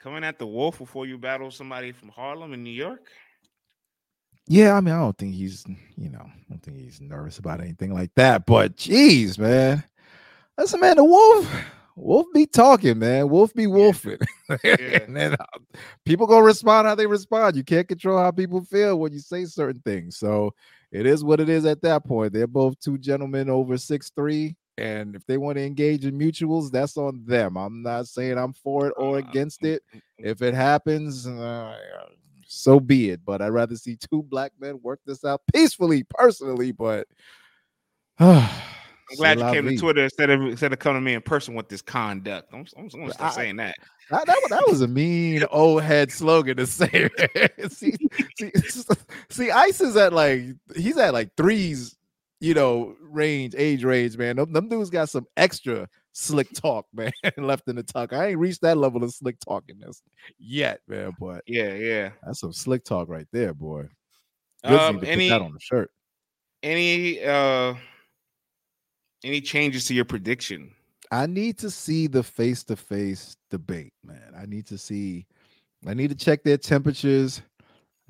[0.00, 3.06] Coming at the wolf before you battle somebody from Harlem in New York.
[4.48, 5.64] Yeah, I mean, I don't think he's,
[5.96, 8.46] you know, I don't think he's nervous about anything like that.
[8.46, 9.82] But jeez, man,
[10.56, 11.50] that's a man, the wolf,
[11.96, 13.28] wolf be talking, man.
[13.28, 14.18] Wolf be wolfing,
[14.62, 15.58] and then uh,
[16.04, 17.56] people gonna respond how they respond.
[17.56, 20.18] You can't control how people feel when you say certain things.
[20.18, 20.54] So
[20.92, 22.32] it is what it is at that point.
[22.32, 26.70] They're both two gentlemen over six three, and if they want to engage in mutuals,
[26.70, 27.56] that's on them.
[27.56, 29.82] I'm not saying I'm for it or against it.
[30.18, 31.76] If it happens, uh,
[32.46, 33.20] so be it.
[33.24, 36.72] But I'd rather see two black men work this out peacefully, personally.
[36.72, 37.08] But
[39.10, 41.54] I'm glad you came to Twitter instead of instead of coming to me in person
[41.54, 42.52] with this conduct.
[42.52, 43.76] I'm, I'm, I'm gonna start saying that.
[44.10, 47.08] That, that, that, was a mean old head slogan to say.
[47.68, 47.94] see,
[48.38, 48.52] see,
[49.30, 50.42] see, Ice is at like
[50.74, 51.96] he's at like threes,
[52.40, 54.36] you know, range, age range, man.
[54.36, 58.12] Them, them dudes got some extra slick talk, man, left in the tuck.
[58.12, 60.02] I ain't reached that level of slick talkiness
[60.38, 61.12] yet, man.
[61.18, 63.88] But yeah, yeah, that's some slick talk right there, boy.
[64.64, 65.90] Good um, any, that on the shirt.
[66.62, 67.74] Any uh
[69.26, 70.70] any changes to your prediction?
[71.10, 74.32] I need to see the face to face debate, man.
[74.36, 75.26] I need to see,
[75.86, 77.42] I need to check their temperatures.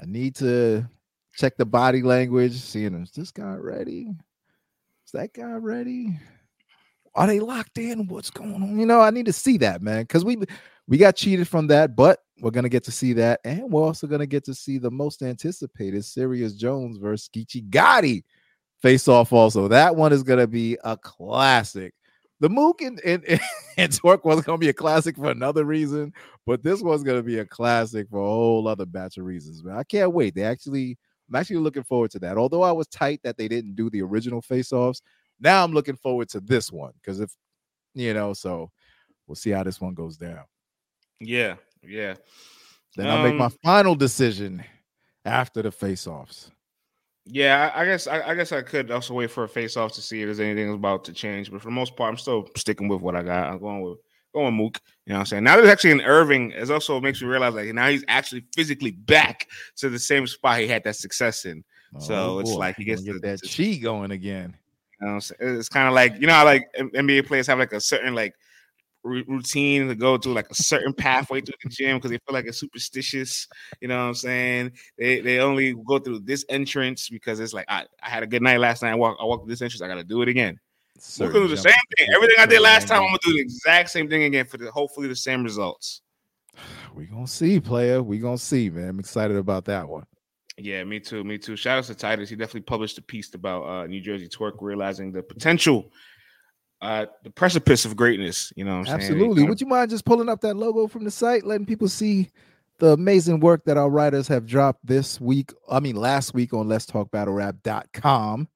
[0.01, 0.87] I need to
[1.35, 4.15] check the body language, seeing is this guy ready?
[5.07, 6.19] Is that guy ready?
[7.15, 8.07] Are they locked in?
[8.09, 8.79] What's going on?
[8.79, 10.37] You know, I need to see that, man, because we
[10.87, 14.07] we got cheated from that, but we're gonna get to see that, and we're also
[14.07, 18.25] gonna get to see the most anticipated Serius Jones versus Geechi Gotti
[18.83, 19.33] face off.
[19.33, 21.95] Also, that one is gonna be a classic.
[22.41, 23.25] The Mook and, and,
[23.77, 26.13] and Twork was going to be a classic for another reason,
[26.45, 29.65] but this one's going to be a classic for a whole other batch of reasons,
[29.65, 29.77] man.
[29.77, 30.35] I can't wait.
[30.35, 32.37] They actually, I'm actually looking forward to that.
[32.37, 35.01] Although I was tight that they didn't do the original face offs,
[35.41, 37.31] now I'm looking forward to this one because if,
[37.95, 38.71] you know, so
[39.27, 40.45] we'll see how this one goes down.
[41.21, 41.57] Yeah.
[41.83, 42.15] Yeah.
[42.97, 44.63] Then um, I'll make my um final decision
[45.25, 46.51] after the face offs.
[47.29, 50.01] Yeah, I guess I, I, guess I could also wait for a face off to
[50.01, 51.51] see if there's anything about to change.
[51.51, 53.49] But for the most part, I'm still sticking with what I got.
[53.49, 53.99] I'm going with
[54.33, 54.81] going with Mook.
[55.07, 55.45] You know what I'm saying?
[55.45, 58.93] Now there's actually an Irving, it also makes me realize like now he's actually physically
[58.93, 61.65] back to the same spot he had that success in.
[61.95, 64.57] Oh, so it's like he gets get that chi going again.
[65.01, 68.15] You know it's kind of like you know like NBA players have like a certain
[68.15, 68.35] like
[69.07, 72.47] routine to go to like a certain pathway to the gym because they feel like
[72.47, 73.49] it's superstitious.
[73.81, 74.73] You know what I'm saying?
[74.99, 78.43] They they only go through this entrance because it's like I, I had a good
[78.43, 78.93] night last night.
[78.93, 79.83] I walked I walked this entrance.
[79.83, 80.59] I got to do it again.
[81.21, 82.09] We're gonna do the same thing.
[82.15, 84.71] Everything I did last time, I'm gonna do the exact same thing again for the
[84.71, 86.01] hopefully the same results.
[86.95, 88.03] We gonna see, player.
[88.03, 88.89] We gonna see, man.
[88.89, 90.07] I'm excited about that one.
[90.59, 91.23] Yeah, me too.
[91.23, 91.55] Me too.
[91.55, 92.31] Shout out to Titus.
[92.31, 95.91] He definitely published a piece about uh, New Jersey Twork realizing the potential
[96.83, 98.53] uh the precipice of greatness.
[98.57, 99.45] You know, absolutely.
[99.45, 102.31] Would you mind just pulling up that logo from the site, letting people see
[102.79, 105.53] the amazing work that our writers have dropped this week?
[105.71, 108.49] I mean, last week on Let's Talk Battle Rap.com.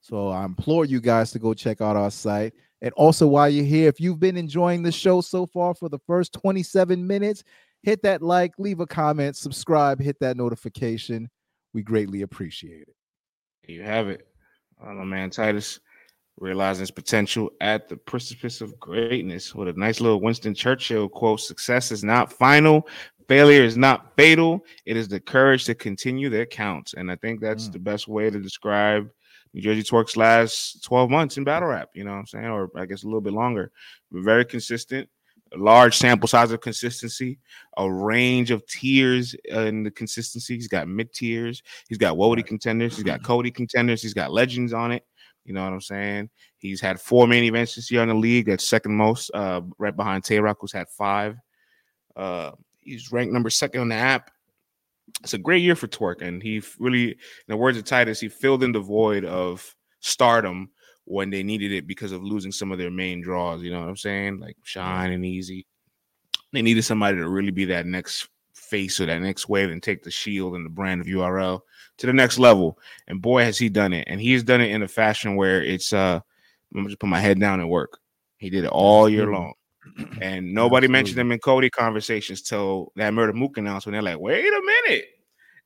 [0.00, 2.54] So I implore you guys to go check out our site.
[2.80, 5.98] And also, while you're here, if you've been enjoying the show so far for the
[6.06, 7.42] first 27 minutes,
[7.82, 11.28] hit that like, leave a comment, subscribe, hit that notification.
[11.74, 12.94] We greatly appreciate it.
[13.70, 14.26] You have it.
[14.82, 15.80] Oh, man, Titus
[16.40, 21.40] realizing his potential at the precipice of greatness with a nice little Winston Churchill quote
[21.40, 22.86] Success is not final,
[23.28, 24.64] failure is not fatal.
[24.86, 26.94] It is the courage to continue that counts.
[26.94, 27.72] And I think that's mm.
[27.72, 29.10] the best way to describe
[29.54, 32.46] New Jersey Twork's last 12 months in battle rap, you know what I'm saying?
[32.46, 33.70] Or I guess a little bit longer.
[34.12, 35.08] very consistent,
[35.54, 37.38] a large sample size of consistency,
[37.76, 40.54] a range of tiers in the consistency.
[40.54, 44.72] He's got mid tiers, he's got Wody contenders, he's got Cody contenders, he's got legends
[44.72, 45.04] on it.
[45.48, 46.30] You know what I'm saying?
[46.58, 48.46] He's had four main events this year in the league.
[48.46, 51.36] That's second most, uh, right behind Tay Roc, who's had five.
[52.14, 54.30] Uh, he's ranked number second on the app.
[55.22, 57.16] It's a great year for Twork, and he really, in
[57.48, 60.70] the words of Titus, he filled in the void of stardom
[61.04, 63.62] when they needed it because of losing some of their main draws.
[63.62, 64.38] You know what I'm saying?
[64.38, 65.64] Like Shine and Eazy.
[66.52, 70.02] They needed somebody to really be that next face or that next wave and take
[70.02, 71.60] the shield and the brand of URL
[71.98, 72.78] to the next level.
[73.06, 74.08] And boy, has he done it.
[74.08, 76.20] And he's done it in a fashion where it's uh
[76.74, 77.98] I'm just put my head down and work.
[78.38, 79.54] He did it all year long.
[80.20, 80.92] And nobody Absolutely.
[80.92, 83.94] mentioned him in Cody conversations till that murder mook announcement.
[83.94, 85.06] They're like, wait a minute.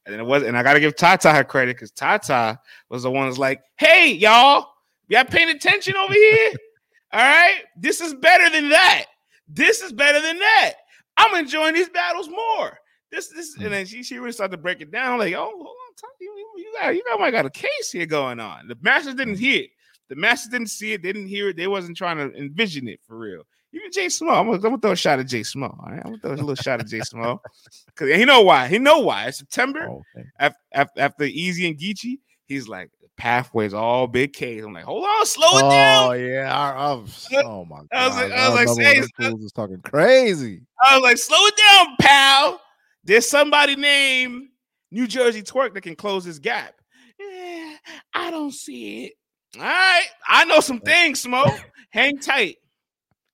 [0.07, 3.11] And then it was, and I gotta give Tata her credit because Tata was the
[3.11, 4.69] one that's like, hey, y'all,
[5.09, 6.53] y'all paying attention over here?
[7.13, 9.07] all right, this is better than that.
[9.49, 10.73] This is better than that.
[11.17, 12.79] I'm enjoying these battles more.
[13.11, 13.71] This, this, and hmm.
[13.71, 15.19] then she, she really started to break it down.
[15.19, 15.75] Like, oh,
[16.21, 18.69] you, you got, you got, might got a case here going on.
[18.69, 19.41] The masters didn't hmm.
[19.41, 19.71] hear it.
[20.09, 21.03] The masters didn't see it.
[21.03, 21.57] They didn't hear it.
[21.57, 23.43] They wasn't trying to envision it for real.
[23.75, 25.75] Even Jay Small, I'm gonna, I'm gonna throw a shot at Jay Small.
[25.83, 27.41] All right, I'm gonna throw a little shot at Jay Small
[27.87, 28.69] because he know why.
[28.69, 29.29] He know why.
[29.29, 30.29] It's September oh, okay.
[30.39, 32.19] after, after Eazy and Geechi.
[32.45, 34.65] He's like pathways all Bigg K's.
[34.65, 36.09] I'm like, hold on, slow it oh, down.
[36.09, 37.89] Oh yeah, I, was, oh my god.
[37.93, 40.63] I was like, I was I like, say, was talking crazy.
[40.83, 42.61] I was like, slow it down, pal.
[43.05, 44.49] There's somebody named
[44.93, 46.75] New Jersey Twork that can close this gap.
[47.19, 47.77] Yeah,
[48.15, 49.13] I don't see it.
[49.57, 51.61] All right, I know some things, Smoke.
[51.91, 52.57] Hang tight.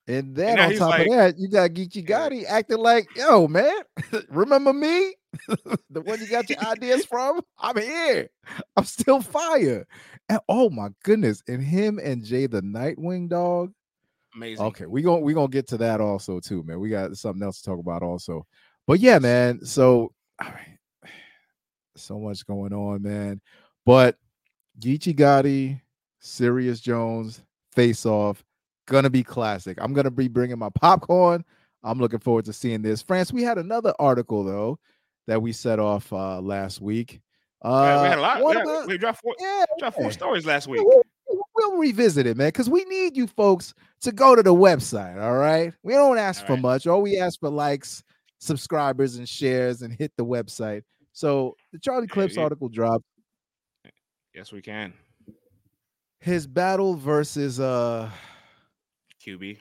[0.07, 3.47] And then and on top like, of that, you got Geechi Gotti acting like, yo,
[3.47, 3.77] man,
[4.31, 5.15] remember me?
[5.91, 8.31] the one you got your ideas from, I'm here.
[8.77, 9.87] I'm still fire.
[10.29, 13.73] And oh my goodness, and him and Jay the Nightwing dog.
[14.35, 14.65] Amazing.
[14.67, 16.81] Okay, we're gonna we gonna get to that also too, man.
[16.81, 18.47] We got something else to talk about also.
[18.87, 19.65] But yeah, man.
[19.65, 20.78] So all right,
[22.01, 23.41] so much going on, man.
[23.87, 24.17] But
[24.81, 25.81] Geechi Gotti,
[26.21, 28.45] Serius Jones, face off,
[28.87, 29.79] gonna be classic.
[29.81, 31.45] I'm gonna be bringing my popcorn.
[31.85, 33.03] I'm looking forward to seeing this.
[33.03, 34.79] France, we had another article though
[35.27, 37.21] that we set off uh last week.
[37.63, 38.41] Uh, we had a lot.
[38.43, 40.81] one We, of had- the- we dropped four, yeah, dropped four stories last week.
[40.85, 41.03] We'll,
[41.57, 45.21] we'll revisit it, man, because we need you folks to go to the website.
[45.21, 45.73] All right.
[45.83, 46.63] We don't ask All for right.
[46.63, 46.87] much.
[46.87, 48.05] All we ask for likes,
[48.39, 50.83] subscribers, and shares, and hit the website.
[51.19, 53.05] So the Charlie Yeah, Clips article dropped.
[54.33, 54.93] Yes, we can.
[56.21, 58.09] His battle versus uh
[59.27, 59.59] QB.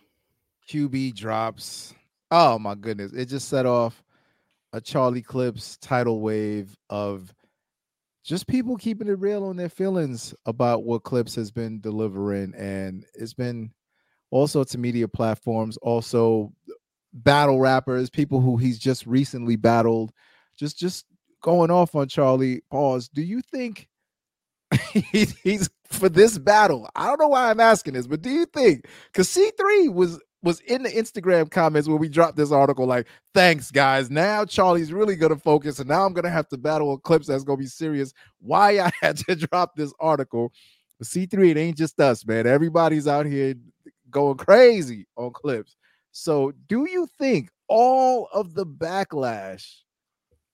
[0.70, 1.96] QB drops.
[2.30, 3.12] Oh my goodness.
[3.12, 4.04] It just set off
[4.72, 7.34] a Charlie Clips tidal wave of
[8.24, 12.54] just people keeping it real on their feelings about what Clips has been delivering.
[12.54, 13.72] And it's been
[14.30, 16.54] all sorts of media platforms, also
[17.14, 20.12] battle rappers, people who he's just recently battled,
[20.56, 21.08] just just
[21.42, 22.62] going off on Charlie.
[22.72, 23.10] Pause.
[23.10, 23.88] Do you think
[24.94, 26.90] he, he's for this battle?
[26.96, 30.60] I don't know why I'm asking this, but do you think because C3 was was
[30.62, 34.10] in the Instagram comments when we dropped this article, like, thanks, guys.
[34.12, 37.58] Now Charlie's really gonna focus, and now I'm gonna have to battle clips that's gonna
[37.58, 38.14] be serious.
[38.40, 40.52] Why I had to drop this article.
[41.00, 42.48] But C3, it ain't just us, man.
[42.48, 43.54] Everybody's out here
[44.10, 45.76] going crazy on clips.
[46.12, 49.82] So, do you think all of the backlash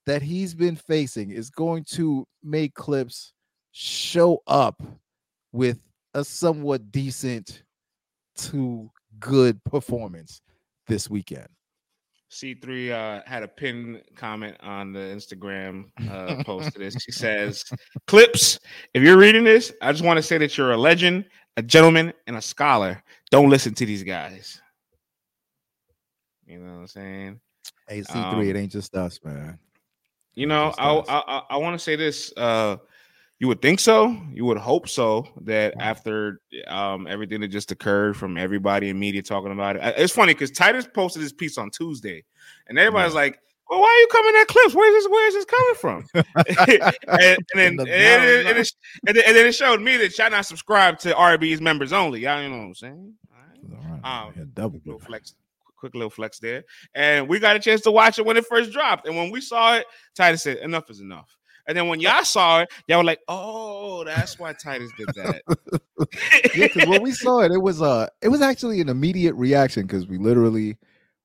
[0.06, 3.32] that he's been facing is going to make clips
[3.72, 4.82] show up
[5.52, 5.80] with
[6.14, 7.62] a somewhat decent
[8.36, 10.42] to good performance
[10.86, 11.48] this weekend?
[12.30, 16.96] C3 uh, had a pinned comment on the Instagram uh, post to this.
[17.00, 17.64] She says,
[18.08, 18.58] Clips,
[18.92, 22.12] if you're reading this, I just want to say that you're a legend, a gentleman,
[22.26, 23.00] and a scholar.
[23.30, 24.60] Don't listen to these guys.
[26.44, 27.40] You know what I'm saying?
[27.88, 29.58] Hey, C3, Um, it ain't just us, man.
[30.34, 30.94] You know, I.
[30.96, 32.32] I, I, I want to say this.
[32.36, 32.76] Uh,
[33.40, 34.16] you would think so.
[34.32, 35.26] You would hope so.
[35.42, 40.12] That after um everything that just occurred from everybody in media talking about it, it's
[40.12, 42.24] funny because Titus posted this piece on Tuesday,
[42.68, 44.74] and everybody's like, "Well, why are you coming at clips?
[44.74, 45.08] Where's this?
[45.10, 48.72] Where's this coming from?" and, and then In and, the then- and, it,
[49.06, 52.20] and, then, and then it showed me that y'all not subscribed to RB's members only.
[52.20, 53.14] Y'all, you know what I'm saying?
[53.32, 53.86] All right.
[53.86, 55.34] All right, Um, yeah, double flex,
[55.84, 56.64] quick little flex there.
[56.94, 59.06] And we got a chance to watch it when it first dropped.
[59.06, 62.60] And when we saw it, Titus said, "Enough is enough." And then when y'all saw
[62.60, 65.42] it, y'all were like, "Oh, that's why Titus did that."
[66.56, 69.86] yeah, because when we saw it, it was uh it was actually an immediate reaction
[69.86, 70.78] because we literally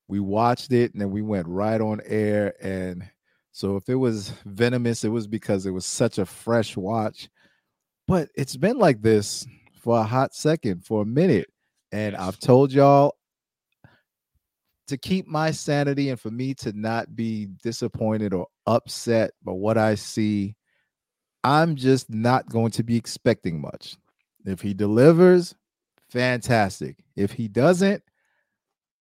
[0.10, 2.54] we watched it and then we went right on air.
[2.62, 3.08] And
[3.54, 7.30] so if it was venomous, it was because it was such a fresh watch.
[8.08, 9.48] But it's been like this
[9.80, 11.48] for a hot second, for a minute.
[11.91, 13.15] And I've told y'all
[14.89, 19.78] to keep my sanity and for me to not be disappointed or upset by what
[19.78, 20.56] I see,
[21.43, 23.97] I'm just not going to be expecting much.
[24.45, 25.56] If he delivers,
[26.10, 26.97] fantastic.
[27.15, 28.04] If he doesn't,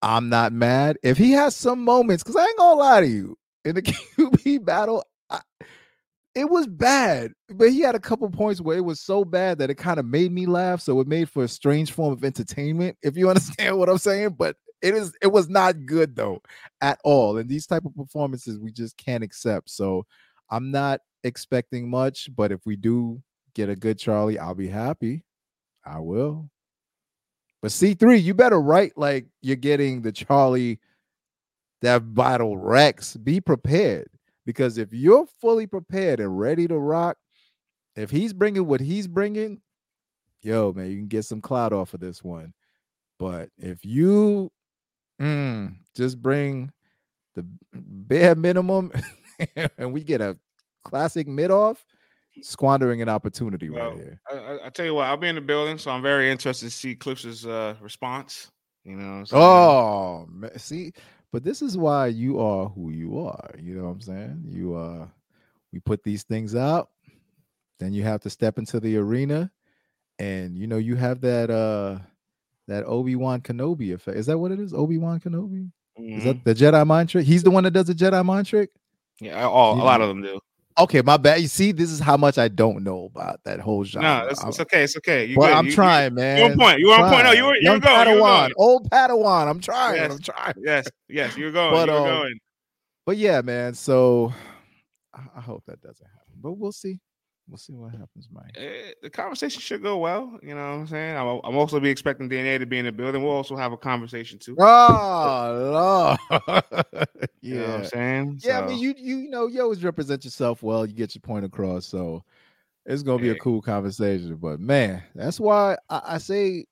[0.02, 0.98] I'm not mad.
[1.02, 4.64] If he has some moments, because I ain't gonna lie to you, in the QB
[4.64, 5.40] battle, I,
[6.34, 9.70] it was bad, but he had a couple points where it was so bad that
[9.70, 10.80] it kind of made me laugh.
[10.80, 14.36] So it made for a strange form of entertainment, if you understand what I'm saying.
[14.38, 16.42] But it is it was not good though
[16.80, 17.38] at all.
[17.38, 19.70] And these type of performances we just can't accept.
[19.70, 20.06] So
[20.50, 23.22] I'm not expecting much, but if we do
[23.54, 25.24] get a good Charlie, I'll be happy.
[25.84, 26.50] I will.
[27.60, 30.78] But C3, you better write like you're getting the Charlie
[31.82, 33.16] that vital Rex.
[33.16, 34.08] Be prepared
[34.46, 37.16] because if you're fully prepared and ready to rock,
[37.96, 39.60] if he's bringing what he's bringing,
[40.42, 42.54] yo, man, you can get some cloud off of this one.
[43.18, 44.52] But if you
[45.20, 46.72] mm, just bring
[47.34, 48.92] the bare minimum
[49.78, 50.36] and we get a
[50.84, 51.84] classic mid off,
[52.42, 54.20] squandering an opportunity Well, right here.
[54.30, 56.70] I, I, tell you what, I'll be in the building, so I'm very interested to
[56.70, 58.50] see Clips's uh, response.
[58.84, 59.42] You know, saying?
[59.42, 60.92] Oh, ma- see,
[61.30, 63.50] but this is why you are who you are.
[63.58, 64.44] You know what I'm saying?
[64.48, 65.06] You uh
[65.72, 66.88] we put these things out,
[67.78, 69.50] then you have to step into the arena,
[70.18, 71.98] and you know, you have that uh
[72.68, 74.16] that Obi-Wan Kenobi effect.
[74.16, 74.72] Is that what it is?
[74.72, 75.70] Obi-Wan Kenobi?
[75.96, 76.24] Is Mhm.
[76.24, 77.26] that the Jedi mind trick?
[77.26, 78.70] He's the one that does the Jedi mind trick?
[79.20, 80.38] yeah, all, you a lot of them do.
[80.78, 81.40] Okay, my bad.
[81.40, 84.20] You see, this is how much I don't know about that whole genre.
[84.22, 84.84] No, it's, it's okay.
[84.84, 85.24] It's okay.
[85.24, 85.56] You but good.
[85.56, 86.38] I'm You- you- trying, man.
[86.38, 86.78] You on point.
[86.78, 87.24] You on point.
[87.24, 88.08] No, you were you were Young going.
[88.10, 88.52] You were going.
[88.56, 89.48] old Padawan.
[89.50, 89.96] I'm trying.
[89.96, 90.12] Yes.
[90.12, 90.54] I'm trying.
[90.62, 91.72] Yes, yes, you're going.
[91.72, 92.38] But, you're um, going.
[93.06, 93.74] But yeah, man.
[93.74, 94.32] So
[95.12, 97.00] I hope that doesn't happen, but we'll see.
[97.48, 98.54] We'll see what happens, Mike.
[98.56, 100.38] Eh, the conversation should go well.
[100.42, 101.16] You know what I'm saying?
[101.16, 103.22] I'm, I'm also be expecting DNA to be in the building.
[103.22, 104.54] We'll also have a conversation too.
[104.58, 106.62] Oh, Lord.
[107.40, 108.40] You know what I'm saying?
[108.42, 110.84] Yeah, I mean, So, you you know, you always represent yourself well.
[110.84, 112.22] You get your point across, so
[112.84, 114.36] it's gonna be a cool conversation.
[114.36, 116.66] But man, that's why I, I say,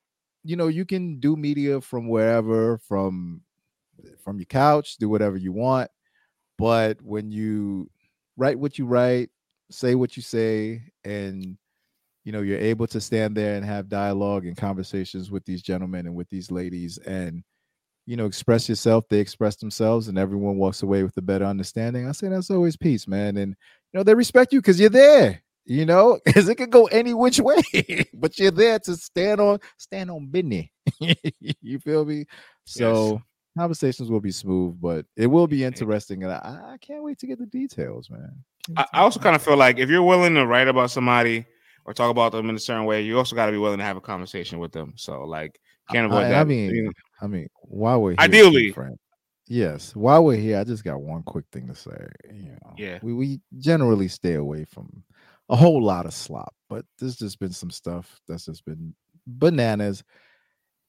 [0.45, 3.41] you know, you can do media from wherever, from
[4.22, 5.91] from your couch, do whatever you want.
[6.59, 7.91] But when you
[8.37, 9.31] write what you write,
[9.71, 11.57] say what you say, and
[12.25, 16.07] you know, you're able to stand there and have dialogue and conversations with these gentlemen
[16.07, 17.45] and with these ladies and
[18.07, 22.09] you know, express yourself, they express themselves, and everyone walks away with a better understanding.
[22.09, 23.37] I say that's always peace, man.
[23.37, 23.57] And
[23.93, 27.12] you know, they respect you because you're there, you know, because it could go any
[27.14, 27.62] which way,
[28.14, 30.67] but you're there to stand on stand on business.
[31.61, 32.27] you feel me?
[32.64, 33.21] So
[33.59, 36.23] conversations will be smooth, but it will be interesting.
[36.23, 38.45] And I, I can't wait to get the details, man.
[38.77, 41.47] I, I also kind of feel like if you're willing to write about somebody
[41.85, 43.85] or talk about them in a certain way, you also got to be willing to
[43.85, 44.95] have a conversation with them.
[44.97, 45.61] So like,
[45.91, 46.41] can't avoid I, that.
[46.41, 48.73] I mean, You know, I mean, while we're Ideally.
[48.73, 48.99] friend.
[49.49, 52.07] Yes, while we're here, I just got one quick thing to say.
[52.33, 52.99] You know, Yeah.
[53.03, 55.05] we we generally stay away from
[55.49, 58.95] a whole lot of slop, but there's just been some stuff that's just been
[59.27, 60.03] bananas.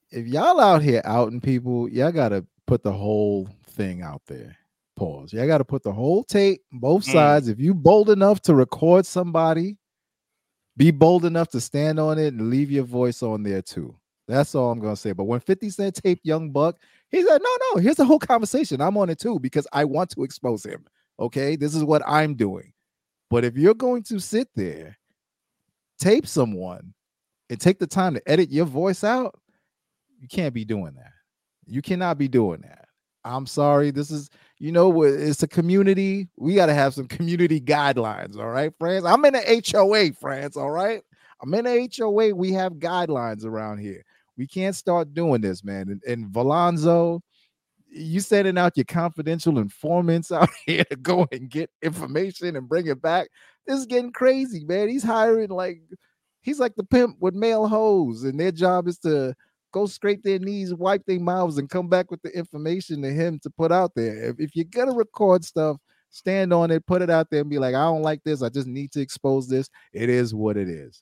[0.10, 4.58] If y'all out here outing people, y'all gotta put the whole thing out there.
[4.98, 5.34] Pause.
[5.34, 7.12] Y'all gotta put the whole tape, both Mm.
[7.14, 7.48] sides.
[7.48, 9.78] If you bold enough to record somebody,
[10.76, 13.96] be bold enough to stand on it and leave your voice on there too.
[14.28, 15.14] That's all I'm gonna say.
[15.14, 16.78] But when 50 Cent taped Young Buck,
[17.10, 18.82] he said, No, no, here's the whole conversation.
[18.82, 20.84] I'm on it too because I want to expose him.
[21.20, 22.74] Okay, this is what I'm doing.
[23.30, 24.98] But if you're going to sit there,
[26.00, 26.94] tape someone,
[27.50, 29.40] and take the time to edit your voice out,
[30.20, 31.12] you can't be doing that.
[31.66, 32.87] You cannot be doing that.
[33.28, 33.92] I'm sorry.
[33.92, 36.28] This is, you know, it's a community.
[36.38, 38.38] We got to have some community guidelines.
[38.38, 39.06] All right, friends.
[39.06, 40.58] I'm in a HOA, friends.
[40.58, 41.02] All right.
[41.42, 42.34] I'm in a HOA.
[42.34, 44.04] We have guidelines around here.
[44.38, 45.90] We can't start doing this, man.
[45.90, 47.22] And, and Valonzo,
[47.90, 52.88] you sending out your confidential informants out here to go and get information and bring
[52.88, 53.30] it back.
[53.66, 54.90] This is getting crazy, man.
[54.90, 55.82] He's hiring like
[56.42, 59.36] he's like the pimp with male hoes, and their job is to
[59.72, 63.40] go scrape their knees, wipe their mouths, and come back with the information to him
[63.40, 64.30] to put out there.
[64.30, 65.78] If, if you're gonna record stuff,
[66.10, 68.42] stand on it, put it out there, and be like, I don't like this.
[68.42, 69.70] I just need to expose this.
[69.94, 71.02] It is what it is.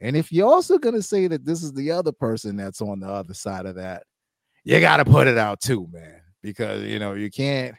[0.00, 3.08] And if you're also gonna say that this is the other person that's on the
[3.08, 4.04] other side of that,
[4.64, 6.20] you gotta put it out too, man.
[6.42, 7.74] Because you know you can't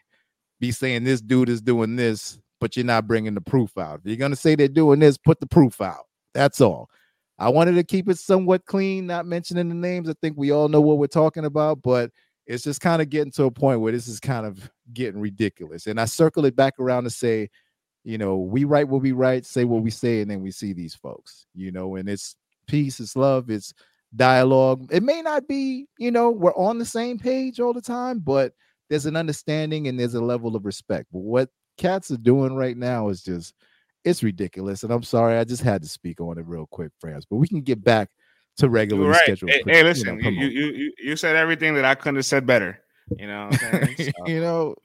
[0.60, 4.00] be saying this dude is doing this, but you're not bringing the proof out.
[4.00, 6.06] If you're gonna say they're doing this, put the proof out.
[6.34, 6.90] That's all.
[7.38, 10.10] I wanted to keep it somewhat clean, not mentioning the names.
[10.10, 12.12] I think we all know what we're talking about, but
[12.48, 15.88] it's just kind of getting to a point where this is kind of getting ridiculous.
[15.88, 17.50] And I circle it back around to say,
[18.04, 20.74] you know, we write what we write, say what we say, and then we see
[20.74, 22.36] these folks, you know, and it's
[22.68, 23.74] peace, it's love, it's
[24.16, 24.88] dialogue.
[24.92, 28.54] It may not be, you know, we're on the same page all the time, but
[28.90, 31.08] there's an understanding and there's a level of respect.
[31.12, 33.56] But what cats are doing right now is just
[34.06, 34.84] it's ridiculous.
[34.84, 37.26] And I'm sorry, I just had to speak on it real quick, friends.
[37.30, 38.10] But we can get back
[38.58, 39.24] to regularly You're right.
[39.24, 39.52] scheduled.
[39.52, 40.52] Hey, hey, listen, you, promote.
[40.52, 42.80] you you you said everything that I couldn't have said better.
[43.18, 43.50] You know?
[43.98, 44.76] So, you know,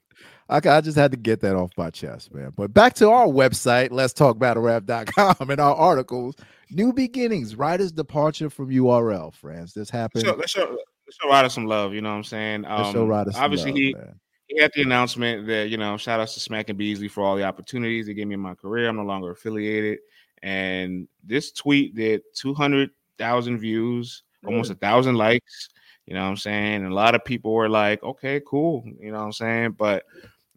[0.49, 2.51] I, I just had to get that off my chest, man.
[2.55, 6.35] But back to our website, let's talk battlerap.com and our articles.
[6.69, 9.73] New beginnings, Ryda's departure from URL, friends.
[9.73, 10.25] This happened.
[10.25, 11.93] so let's show let's show Ryda some love.
[11.93, 12.61] You know what I'm saying?
[12.63, 14.19] Let's show Um, Ryda some obviously love, he man.
[14.59, 17.43] Had the announcement that you know shout outs to Smack and Beasley for all the
[17.43, 18.89] opportunities they gave me in my career.
[18.89, 19.99] I'm no longer affiliated,
[20.43, 25.69] and this tweet did 200,000 views, almost a thousand likes.
[26.05, 26.75] You know what I'm saying?
[26.83, 29.71] And a lot of people were like, "Okay, cool." You know what I'm saying?
[29.77, 30.03] But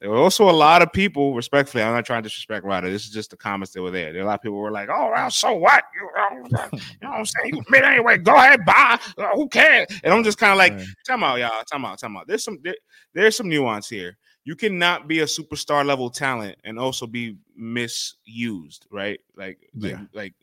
[0.04, 2.92] there were also a lot of people, respectfully, I'm not trying to disrespect Ryda.
[2.92, 4.12] This is just the comments that were there.
[4.12, 5.82] There were a lot of people who were like, "Oh, well, so what?
[5.94, 7.54] You know, you know what I'm saying?
[7.54, 8.18] You made anyway.
[8.18, 8.98] Go ahead, buy.
[9.16, 10.86] Uh, who cares?" And I'm just kind of like, Right.
[11.06, 11.64] Time out, y'all.
[11.64, 11.98] Time out.
[11.98, 12.26] Time out.
[12.26, 12.74] There's some there,
[13.14, 14.18] there's some nuance here.
[14.44, 19.18] You cannot be a superstar level talent and also be misused, right?
[19.38, 20.34] Like, like, like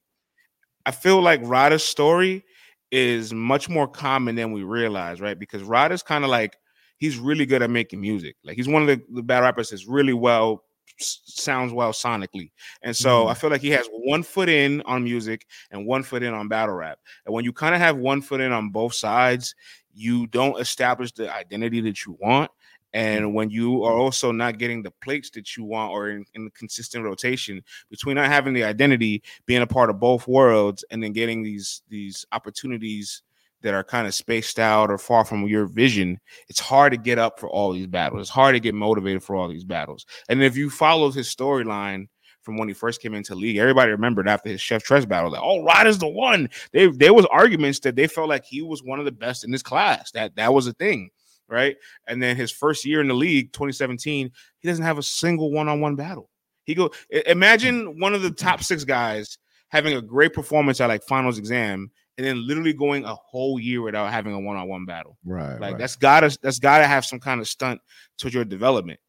[0.87, 2.43] I feel like Ryda's story
[2.89, 5.37] is much more common than we realize, right?
[5.37, 6.57] Because Ryda's kind of like
[7.01, 8.35] he's really good at making music.
[8.43, 10.63] Like he's one of the, the battle rappers that's really well
[10.99, 12.51] sounds well sonically.
[12.83, 13.29] And so mm-hmm.
[13.29, 16.47] I feel like he has one foot in on music and one foot in on
[16.47, 16.99] battle rap.
[17.25, 19.55] And when you kind of have one foot in on both sides,
[19.95, 22.51] you don't establish the identity that you want.
[22.93, 26.51] And when you are also not getting the plates that you want or in, in
[26.51, 31.13] consistent rotation between not having the identity, being a part of both worlds, and then
[31.13, 33.23] getting these these opportunities
[33.61, 37.19] that are kind of spaced out or far from your vision, it's hard to get
[37.19, 38.21] up for all these battles.
[38.21, 40.05] It's hard to get motivated for all these battles.
[40.29, 42.07] And if you follow his storyline
[42.41, 43.57] from when he first came into league.
[43.57, 46.49] Everybody remembered after his Chef Trez battle that oh is the one.
[46.73, 49.51] They there was arguments that they felt like he was one of the best in
[49.51, 50.11] his class.
[50.11, 51.09] That that was a thing,
[51.47, 51.75] right?
[52.07, 55.95] And then his first year in the league, 2017, he doesn't have a single one-on-one
[55.95, 56.29] battle.
[56.63, 59.37] He go imagine one of the top six guys
[59.69, 63.81] having a great performance at like finals exam and then literally going a whole year
[63.81, 65.17] without having a one-on-one battle.
[65.25, 65.53] Right.
[65.53, 65.77] Like right.
[65.77, 67.81] that's gotta that's gotta have some kind of stunt
[68.17, 68.99] towards your development.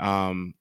[0.00, 0.54] Um,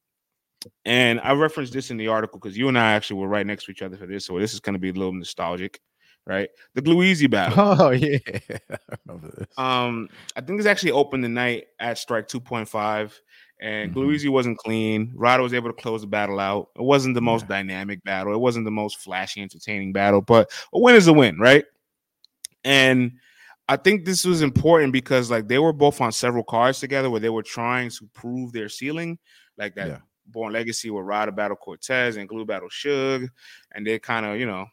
[0.85, 3.65] and I referenced this in the article because you and I actually were right next
[3.65, 5.79] to each other for this, so this is going to be a little nostalgic,
[6.25, 6.49] right?
[6.73, 7.77] The Gluezy battle.
[7.79, 8.59] Oh yeah, I
[9.05, 9.57] remember this.
[9.57, 13.19] Um, I think it's actually opened the night at strike two point five,
[13.61, 13.95] and Mhm.
[13.95, 15.13] Gluezy wasn't clean.
[15.15, 16.69] Ryda was able to close the battle out.
[16.75, 18.33] It wasn't the most dynamic battle.
[18.33, 21.65] It wasn't the most flashy, entertaining battle, but a win is a win, right?
[22.67, 23.13] And
[23.69, 27.21] I think this was important because like they were both on several cards together where
[27.21, 29.17] they were trying to prove their ceiling,
[29.57, 29.99] like that Yeah.
[30.25, 33.29] Born Legacy where Ryda battle Cortez and Glue battle Suge,
[33.73, 34.65] and they kind of you know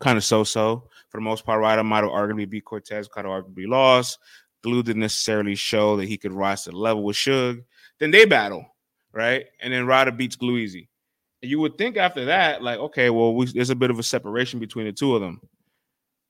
[0.00, 1.62] kind of so-so for the most part.
[1.62, 4.18] Ryda might have arguably beat Cortez, kind of arguably lost.
[4.62, 7.62] Glue didn't necessarily show that he could rise to the level with Suge.
[7.98, 8.64] Then they battle,
[9.12, 9.44] right?
[9.60, 10.88] And then Ryda beats Glue easy.
[11.42, 14.02] And you would think after that, like, okay, well, we, there's a bit of a
[14.02, 15.40] separation between the two of them.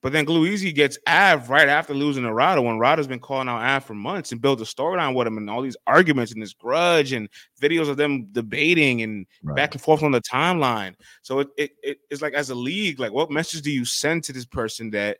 [0.01, 3.49] But then Glue Easy gets Av right after losing to Ryda when Ryda's been calling
[3.49, 6.41] out Av for months and built a storyline with him and all these arguments and
[6.41, 7.29] this grudge and
[7.61, 9.57] videos of them debating and Right.
[9.57, 10.95] back and forth on the timeline.
[11.23, 14.23] So it, it, it it's like as a league, like what message do you send
[14.25, 15.19] to this person that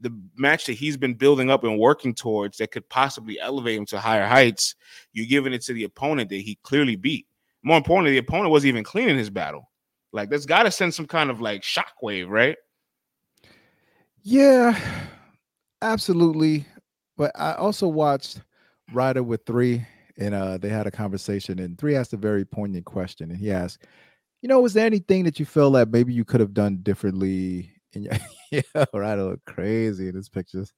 [0.00, 3.86] the match that he's been building up and working towards that could possibly elevate him
[3.86, 4.74] to higher heights,
[5.12, 7.26] you're giving it to the opponent that he clearly beat.
[7.62, 9.70] More importantly, the opponent wasn't even clean in his battle.
[10.12, 12.56] Like that's got to send some kind of like shockwave, right?
[14.24, 14.78] Yeah,
[15.82, 16.66] absolutely.
[17.16, 18.40] But I also watched
[18.92, 19.86] Ryda with Three,
[20.18, 23.52] and uh, they had a conversation, and Three asked a very poignant question, and he
[23.52, 23.86] asked,
[24.42, 27.73] "You know, was there anything that you feel that maybe you could have done differently?"
[28.02, 28.12] Your,
[28.50, 30.72] yeah, Ryda look crazy in his pictures.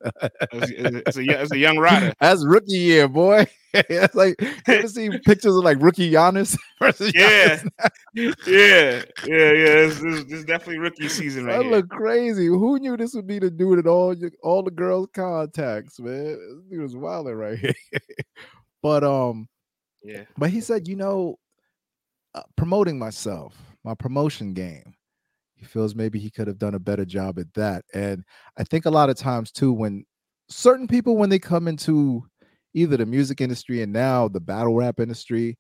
[0.52, 2.14] It's, a, it's a young Ryda.
[2.20, 3.46] That's rookie year, boy.
[3.78, 7.62] It's like you ever see pictures of like rookie Giannis versus Yeah.
[8.16, 8.34] Giannis?
[8.46, 9.74] Yeah, yeah, yeah.
[9.86, 11.72] This, is definitely rookie season right That here.
[11.72, 12.46] look crazy.
[12.46, 16.24] Who knew this would be the dude in all your, all the girls' contacts, man?
[16.24, 17.74] This dude was wilding right here.
[18.82, 19.46] but um,
[20.02, 21.38] Yeah, but he said, you know,
[22.34, 23.54] uh, promoting myself,
[23.84, 24.94] my promotion game.
[25.56, 27.84] He feels maybe he could have done a better job at that.
[27.94, 28.24] And
[28.58, 30.04] I think a lot of times too, when
[30.48, 32.24] certain people when they come into
[32.74, 35.56] either the music industry and now the battle rap industry,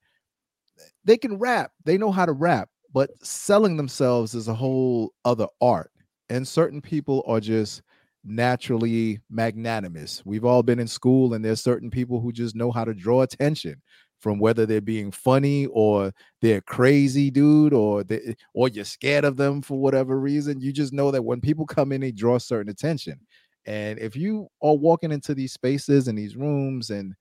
[1.04, 1.72] they can rap.
[1.84, 5.90] They know how to rap, but selling themselves is a whole other art.
[6.28, 7.82] And certain people are just
[8.24, 10.22] naturally magnanimous.
[10.26, 13.22] We've all been in school, and there's certain people who just know how to draw
[13.22, 13.80] attention
[14.20, 19.36] from whether they're being funny or they're crazy, dude, or they, or you're scared of
[19.36, 20.60] them for whatever reason.
[20.60, 23.20] You just know that when people come in, they draw certain attention.
[23.66, 27.14] And if you are walking into these spaces and these rooms and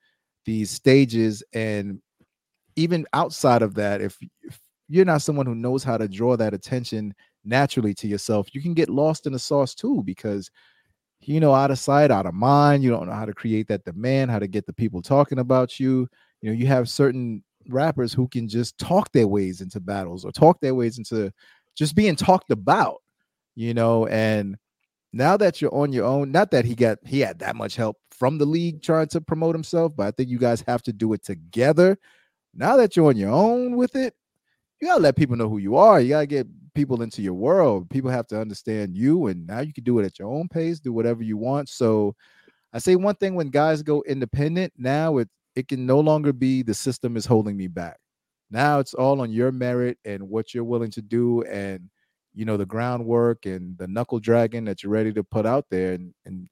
[0.45, 1.99] these stages, and
[2.75, 6.53] even outside of that, if, if you're not someone who knows how to draw that
[6.53, 10.49] attention naturally to yourself, you can get lost in the sauce too, because
[11.21, 13.83] you know, out of sight, out of mind, you don't know how to create that
[13.83, 16.07] demand, how to get the people talking about you.
[16.41, 20.31] You know, you have certain rappers who can just talk their ways into battles or
[20.31, 21.31] talk their ways into
[21.75, 23.01] just being talked about,
[23.55, 24.57] you know, and
[25.13, 27.97] now that you're on your own, not that he got he had that much help
[28.11, 31.13] from the league trying to promote himself, but I think you guys have to do
[31.13, 31.97] it together.
[32.53, 34.13] Now that you're on your own with it,
[34.79, 35.99] you gotta let people know who you are.
[35.99, 37.89] You gotta get people into your world.
[37.89, 40.79] People have to understand you, and now you can do it at your own pace,
[40.79, 41.69] do whatever you want.
[41.69, 42.15] So
[42.73, 46.62] I say one thing when guys go independent, now it it can no longer be
[46.62, 47.97] the system is holding me back.
[48.51, 51.89] Now it's all on your merit and what you're willing to do and
[52.34, 55.93] you know the groundwork and the knuckle dragon that you're ready to put out there
[55.93, 56.47] and and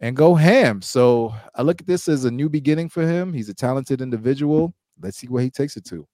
[0.00, 0.82] and go ham.
[0.82, 3.32] So I look at this as a new beginning for him.
[3.32, 4.74] He's a talented individual.
[5.00, 6.06] Let's see where he takes it to.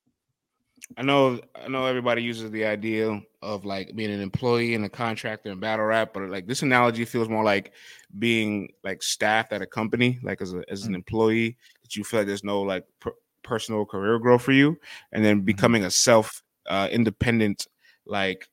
[0.97, 1.41] I know.
[1.55, 5.61] I know everybody uses the idea of like being an employee and a contractor and
[5.61, 7.73] battle rap, but like this analogy feels more like
[8.19, 10.97] being like staffed at a company, like as a, as an mm.
[10.97, 11.57] employee
[11.91, 14.79] that you feel like there's no like per- personal career growth for you,
[15.13, 17.67] and then becoming a self uh, independent
[18.07, 18.49] like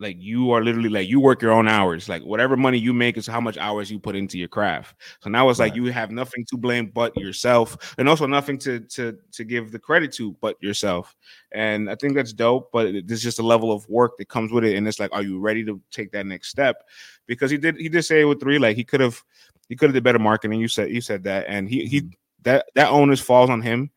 [0.00, 2.08] like you are literally like you work your own hours.
[2.08, 4.94] Like whatever money you make is how much hours you put into your craft.
[5.20, 8.78] So now it's like you have nothing to blame but yourself and also nothing to
[8.80, 11.16] to to give the credit to but yourself.
[11.52, 14.64] And i think that's dope but there's just a level of work that comes with
[14.64, 16.84] it and it's like are you ready to take that next step?
[17.26, 19.22] Because he did he did say with three like he could have
[19.68, 22.08] he could have did better marketing you said you said that and he he
[22.42, 23.90] that that onus falls on him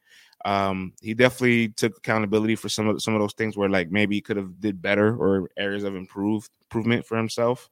[0.43, 4.15] Um, he definitely took accountability for some of some of those things where like maybe
[4.15, 7.69] he could have did better or areas of improved improvement for himself.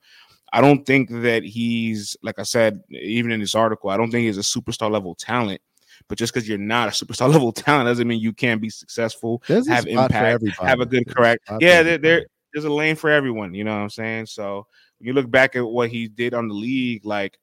[0.51, 4.25] I don't think that he's like I said, even in this article, I don't think
[4.25, 5.61] he's a superstar level talent.
[6.07, 9.41] But just because you're not a superstar level talent doesn't mean you can't be successful,
[9.47, 11.49] There's have impact, have a good There's correct.
[11.59, 13.53] Yeah, there, there there's a lane for everyone.
[13.53, 14.27] You know what I'm saying?
[14.27, 14.65] So
[14.97, 17.37] when you look back at what he did on the league, like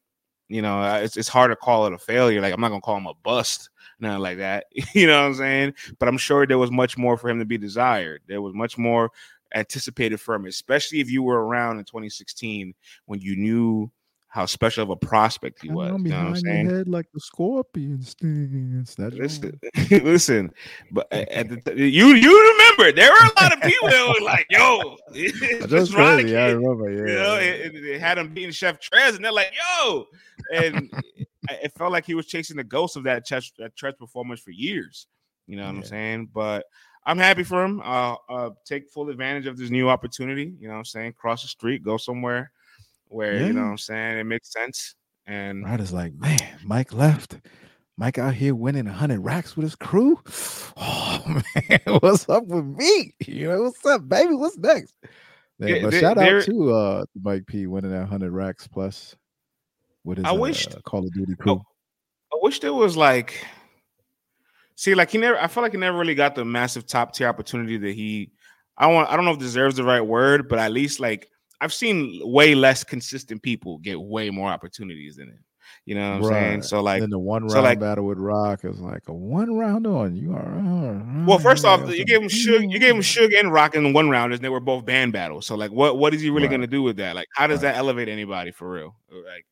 [0.49, 2.41] you know, it's it's hard to call it a failure.
[2.41, 3.71] Like I'm not gonna call him a bust,
[4.01, 4.67] nothing like that.
[4.95, 5.75] you know what I'm saying?
[5.99, 8.23] But I'm sure there was much more for him to be desired.
[8.27, 9.11] There was much more
[9.55, 12.75] anticipated for him, especially if you were around in 2016
[13.07, 13.91] when you knew
[14.37, 15.89] how special of a prospect he was.
[16.03, 16.69] You know what I'm saying?
[16.69, 18.95] head like the scorpion stings.
[18.95, 19.59] That's Listen,
[19.91, 20.51] listen,
[20.91, 24.47] but at the you you remember there were a lot of people that were like,
[24.51, 24.97] "Yo,
[25.61, 26.37] That's just crazy.
[26.37, 26.91] I remember.
[26.93, 26.99] Yeah.
[26.99, 30.05] You know, it, it- it had him beating Chef Trez, and they're like, "Yo,"
[30.53, 33.97] and it, it felt like he was chasing the ghost of that Trez, that Trez
[33.97, 35.07] performance for years.
[35.47, 36.29] You know what I'm saying?
[36.35, 36.67] But
[37.07, 37.81] I'm happy for him.
[37.83, 40.53] Uh, uh, take full advantage of this new opportunity.
[40.61, 41.15] You know what I'm saying?
[41.15, 42.51] Cross the street, go somewhere
[43.09, 44.95] where you know what I'm saying it makes sense.
[45.27, 47.39] And Ryda's like, man, Mike left.
[47.97, 50.21] Mike out here winning 100 racks with his crew.
[50.79, 51.23] Oh,
[51.71, 53.15] man, what's up with me?
[53.27, 54.35] You know, what's up, baby?
[54.35, 54.95] What's next?
[55.59, 59.17] Yeah, but there- shout out to uh Mike P winning that 100 racks plus
[60.05, 61.63] with his I wished- uh, Call of Duty crew.
[62.33, 63.43] I wish there was like,
[64.75, 65.41] see, like he never.
[65.41, 68.31] I feel like he never really got the massive top tier opportunity that he.
[68.77, 69.09] I want.
[69.11, 71.31] I don't know if deserves the right word, but at least like
[71.61, 75.39] I've seen way less consistent people get way more opportunities than him.
[75.85, 76.63] You know what I'm saying?
[76.63, 79.57] So like, then the one round so, like- battle with Rock is like a one
[79.57, 81.25] round on you are.
[81.27, 84.09] well, first off, you gave him Suge, you gave him Suge and Rock in one
[84.11, 85.47] round, and they were both band battles.
[85.47, 86.53] So like, what what is he really Right.
[86.53, 87.17] gonna do with that?
[87.17, 87.73] Like, how does Right.
[87.73, 88.97] that elevate anybody for real?
[89.11, 89.45] Like,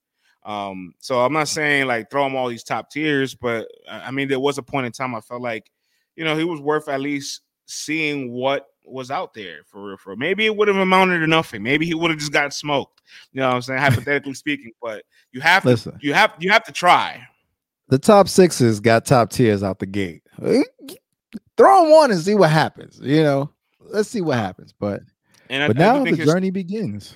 [0.44, 4.10] um, so I'm not saying like throw him all these top tiers, but uh, I
[4.12, 5.68] mean there was a point in time I felt like,
[6.16, 9.96] you know, he was worth at least seeing what was out there for real.
[9.96, 10.18] For real.
[10.18, 11.62] maybe it would have amounted to nothing.
[11.62, 13.00] Maybe he would have just got smoked.
[13.32, 13.80] You know what I'm saying?
[13.80, 17.26] Hypothetically speaking, but you have to Listen, you have you have to try.
[17.88, 20.22] the top sixes got top tiers out the gate.
[21.56, 23.00] Throw them on and see what happens.
[23.02, 24.72] You know, let's see what happens.
[24.72, 25.02] But
[25.50, 27.14] And I, but I now the his- journey begins.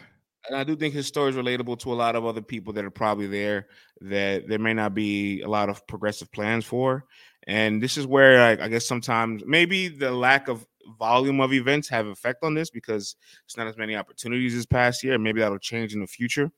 [0.48, 2.84] and I do think his story is relatable to a lot of other people that
[2.84, 3.66] are probably there
[4.00, 7.04] that there may not be a lot of progressive plans for.
[7.46, 10.66] And this is where like, I guess sometimes maybe the lack of
[10.98, 15.02] volume of events have effect on this because it's not as many opportunities this past
[15.02, 15.18] year.
[15.18, 16.50] Maybe that'll change in the future.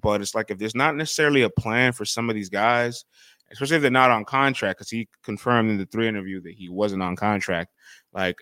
[0.00, 3.04] But it's like if there's not necessarily a plan for some of these guys,
[3.50, 6.68] especially if they're not on contract, because he confirmed in the three interview that he
[6.68, 7.72] wasn't on contract.
[8.12, 8.38] Like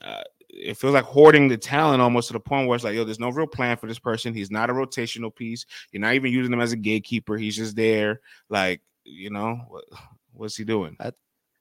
[0.00, 3.04] uh, it feels like hoarding the talent almost to the point where it's like, yo,
[3.04, 4.34] there's no real plan for this person.
[4.34, 5.66] He's not a rotational piece.
[5.92, 7.36] You're not even using him as a gatekeeper.
[7.36, 8.20] He's just there.
[8.48, 9.84] Like, you know, what,
[10.32, 10.96] what's he doing?
[11.00, 11.14] At,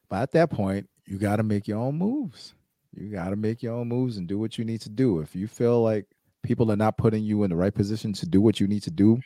[0.09, 2.53] But at that point, you got to make your own moves.
[2.97, 5.19] You got to make your own moves and do what you need to do.
[5.19, 6.05] If you feel like
[6.43, 8.91] people are not putting you in the right position to do what you need to
[8.91, 9.19] do,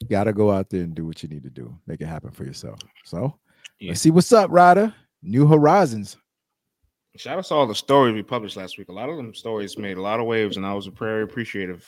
[0.00, 1.76] you got to go out there and do what you need to do.
[1.86, 2.78] Make it happen for yourself.
[3.04, 3.38] So
[3.78, 3.90] Yeah.
[3.90, 4.94] let's see what's up, Ryda.
[5.22, 6.16] New Horizons.
[7.16, 8.88] Shout out to all the stories we published last week.
[8.88, 11.84] A lot of them stories made a lot of waves, and I was very appreciative.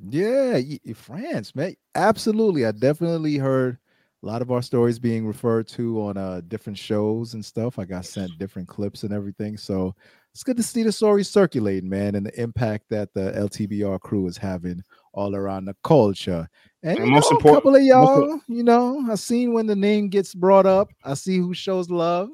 [0.00, 0.60] Yeah,
[0.94, 1.76] France, man.
[1.94, 2.66] Absolutely.
[2.66, 3.78] I definitely heard
[4.22, 7.78] a lot of our stories being referred to on uh different shows and stuff.
[7.78, 9.56] I got sent different clips and everything.
[9.56, 9.94] So
[10.32, 14.26] it's good to see the stories circulating, man, and the impact that the LTBR crew
[14.26, 16.48] is having all around the culture.
[16.82, 19.74] And, And most know, a important- couple of y'all, you know, I seen when the
[19.74, 20.88] name gets brought up.
[21.04, 22.28] I see who shows love.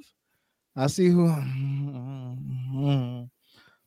[0.77, 1.27] I see who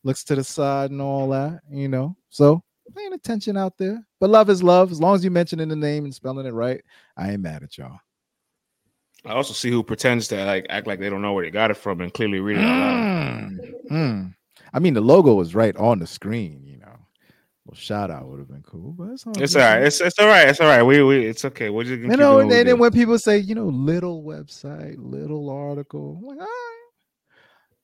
[0.03, 2.15] looks to the side and all that, you know.
[2.29, 4.05] So paying attention out there.
[4.19, 4.91] But love is love.
[4.91, 6.81] As long as you mentioning the name and spelling it right,
[7.17, 7.99] I ain't mad at y'all.
[9.25, 11.71] I also see who pretends to like act like they don't know where they got
[11.71, 13.51] it from and clearly read it out loud.
[13.51, 14.35] Mm, mm.
[14.73, 16.95] I mean, the logo was right on the screen, you know.
[17.65, 19.83] Well, shout out would have been cool, but it's all It's all right.
[19.83, 20.47] It's it's all right.
[20.47, 20.83] It's all right.
[20.83, 21.69] We we it's okay.
[21.69, 24.95] We're just gonna You know, and then, then when people say, you know, little website,
[24.97, 26.87] little article, I'm like, all right,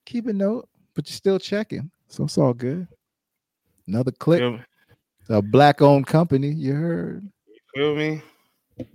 [0.06, 1.92] keep a note, but you're still checking.
[2.08, 2.88] So it's all good.
[3.88, 4.42] Another click,
[5.30, 7.28] a black owned company, you heard.
[7.74, 8.22] feel me?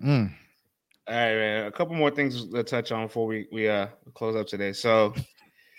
[0.02, 0.30] Mm.
[1.08, 1.66] All right, man.
[1.66, 4.72] A couple more things to touch on before we we uh close up today.
[4.72, 5.14] So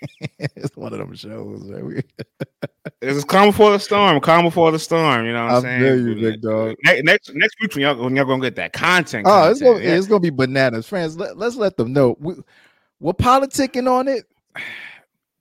[0.39, 1.63] it's one of them shows.
[1.63, 1.85] Man.
[1.85, 2.01] We,
[3.01, 4.19] it's calm before the storm.
[4.19, 5.25] Calm before the storm.
[5.25, 5.81] You know what I'm I saying?
[5.81, 6.75] feel you, big dog.
[6.83, 9.25] Ne- Next next week when y'all when y'all gonna get that content.
[9.29, 9.93] Oh, it's gonna, yeah.
[9.95, 11.17] it's gonna be bananas, friends.
[11.17, 12.35] Let, let's let them know we,
[12.99, 14.25] we're politicking on it.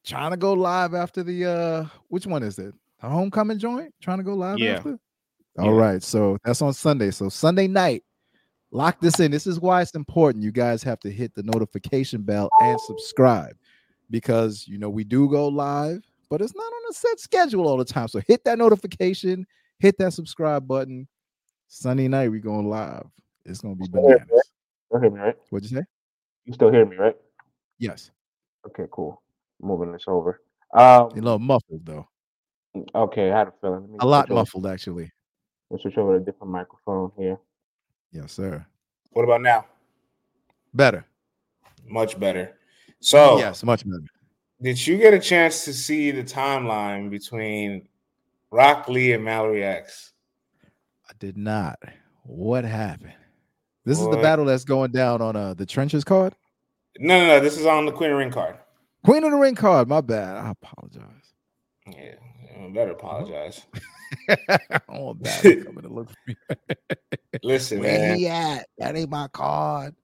[0.04, 2.74] Trying to go live after the uh, which one is it?
[3.02, 3.94] A homecoming joint?
[4.00, 4.76] Trying to go live Yeah.
[4.76, 4.98] after.
[5.56, 5.62] Yeah.
[5.64, 7.10] All right, so that's on Sunday.
[7.10, 8.04] So Sunday night,
[8.70, 9.30] lock this in.
[9.30, 10.44] This is why it's important.
[10.44, 13.56] You guys have to hit the notification bell and subscribe.
[14.12, 17.76] because you know we do go live, but it's not on a set schedule all
[17.76, 18.08] the time.
[18.08, 19.46] So hit that notification,
[19.78, 21.06] hit that subscribe button.
[21.68, 23.06] Sunday night we going live.
[23.44, 24.26] It's gonna be bananas.
[24.92, 25.36] You hear me, right?
[25.50, 25.84] What'd you say?
[26.44, 27.16] You still hear me, right?
[27.78, 28.10] Yes.
[28.66, 29.22] Okay, cool.
[29.62, 30.40] Moving this over.
[30.74, 32.08] Um, A little muffled though.
[32.94, 33.96] Okay, I had a feeling.
[34.00, 35.10] A lot switch over- muffled actually.
[35.70, 37.38] Let's switch over to a different microphone here.
[38.12, 38.64] Yes, sir.
[39.12, 39.66] What about now?
[40.74, 41.04] Better.
[41.86, 42.56] Much better.
[43.00, 44.04] So, yes, much better.
[44.60, 47.88] did you get a chance to see the timeline between
[48.52, 50.12] Rocq Lee and Mallorei X?
[51.08, 51.78] I did not.
[52.24, 53.14] What happened?
[53.84, 56.34] This is the battle that's going down on uh the trenches card.
[56.98, 57.40] No, no, no.
[57.40, 58.56] This is on the Queen of the Ring card.
[59.04, 59.88] Queen of the Ring card.
[59.88, 60.36] My bad.
[60.36, 61.32] I apologize.
[61.86, 62.14] Yeah,
[62.56, 63.06] I better mm-hmm.
[63.06, 63.66] apologize.
[64.28, 66.36] I want battle coming to look for me.
[67.42, 68.18] Listen, Where man.
[68.18, 68.66] he at?
[68.78, 69.94] That ain't my card.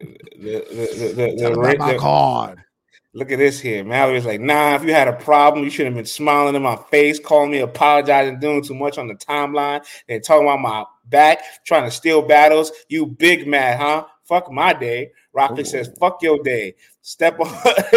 [0.00, 2.62] The, the, the, the, the, my card.
[3.12, 3.82] Look at this here.
[3.82, 6.76] Mallorei's like, nah, if you had a problem, you should have been smiling in my
[6.76, 11.42] face, calling me, apologizing, doing too much on the timeline, and talking about my back,
[11.64, 12.70] trying to steal battles.
[12.88, 14.06] You big mad, huh?
[14.24, 15.10] Fuck my day.
[15.36, 16.74] Rocq Lee says, fuck your day.
[17.02, 17.48] Step on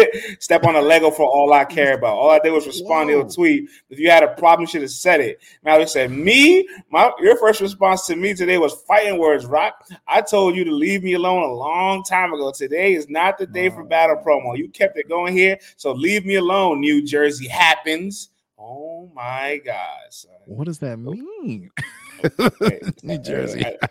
[0.40, 2.16] step on a Lego for all I care about.
[2.16, 3.20] All I did was respond to Whoa.
[3.20, 3.68] your tweet.
[3.90, 5.40] If you had a problem, you should have said it.
[5.62, 6.66] Now Mallorei said, Me?
[6.90, 9.86] My your first response to me today was fighting words, Rock.
[10.08, 12.50] I told you to leave me alone a long time ago.
[12.50, 14.56] Today is not the day for battle promo.
[14.56, 16.80] You kept it going here, so leave me alone.
[16.80, 18.30] New Jersey happens.
[18.58, 20.32] Oh my God, son.
[20.46, 21.70] What does that mean?
[23.02, 23.64] New Jersey.
[23.64, 23.88] I, I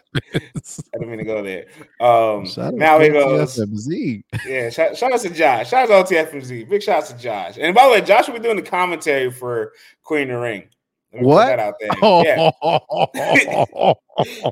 [0.94, 1.66] didn't mean to go there.
[2.00, 2.46] Um,
[2.78, 3.58] now he goes.
[3.58, 4.24] TFMZ.
[4.46, 5.70] Yeah, shout, shout out to Josh.
[5.70, 6.70] Shout out to TFMZ.
[6.70, 7.58] Big shout out to Josh.
[7.60, 9.74] And by the way, Josh will be doing the commentary for
[10.04, 10.64] Queen of the Ring.
[11.12, 11.46] What?
[11.46, 11.92] Put that out there.
[13.16, 13.94] Yeah.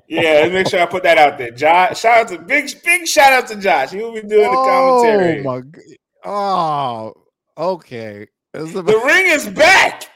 [0.07, 1.51] Yeah, make sure I put that out there.
[1.51, 3.91] Josh, shout out to big, big shout out to Josh.
[3.91, 5.39] He will be doing the commentary.
[5.41, 5.83] Oh my god.
[6.25, 7.13] Oh,
[7.57, 8.27] okay.
[8.53, 10.10] The ring is back.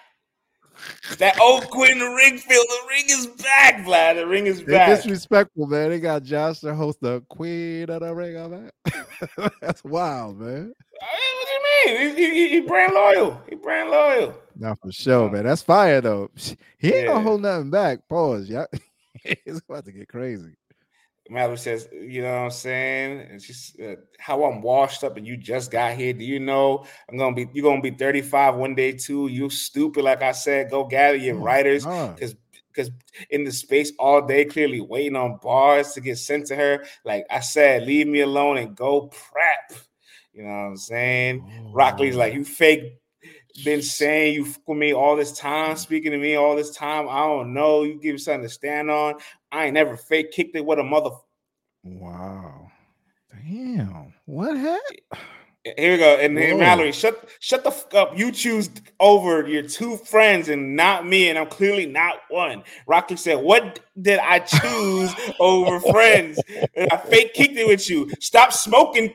[1.20, 3.06] That old Queen Ringfield, the Ring.
[3.08, 4.16] Is back, Vlad.
[4.16, 4.96] The ring is They're back.
[4.98, 5.90] disrespectful, man.
[5.92, 8.52] They got Josh to host the Queen of the Ring on
[8.86, 9.54] that.
[9.62, 10.74] That's wild, man.
[11.00, 12.16] What do you mean?
[12.16, 13.40] He, he, he brand loyal.
[13.48, 14.34] He brand loyal.
[14.58, 15.46] Not for sure, man.
[15.46, 16.32] That's fire though.
[16.36, 17.08] He ain't Yeah.
[17.08, 18.00] gonna hold nothing back.
[18.10, 18.50] Pause.
[18.50, 18.66] Yeah,
[19.24, 20.56] it's about to get crazy.
[21.30, 23.28] Mallorei says, you know what I'm saying?
[23.32, 26.14] And she's uh, how I'm washed up and you just got here.
[26.14, 29.28] Do you know I'm gonna be you're gonna be 35 one day too?
[29.28, 32.36] You stupid, like I said, go gather your Oh writers because
[32.72, 32.92] because
[33.30, 36.86] in the space all day, clearly waiting on bars to get sent to her.
[37.06, 39.82] Like I said, leave me alone and go prep.
[40.34, 41.72] You know what I'm saying?
[41.74, 42.36] Rocq Lee's like, Oh.
[42.36, 43.00] you fake
[43.64, 47.08] been saying you fuck with me all this time, speaking to me all this time.
[47.10, 47.84] I don't know.
[47.84, 49.16] You give me something to stand on.
[49.52, 51.12] I ain't never fake kicked it with a mother.
[51.84, 52.72] Wow.
[53.32, 54.14] Damn.
[54.26, 55.00] What happened?
[55.78, 56.16] Here we go.
[56.18, 58.18] And then Mallorei, shut shut the fuck up.
[58.18, 62.64] You choose over your two friends and not me, and I'm clearly not one.
[62.88, 66.40] Rocq Lee said, What did I choose over friends?
[66.76, 68.12] And I fake kicked it with you.
[68.20, 69.12] Stop smoking.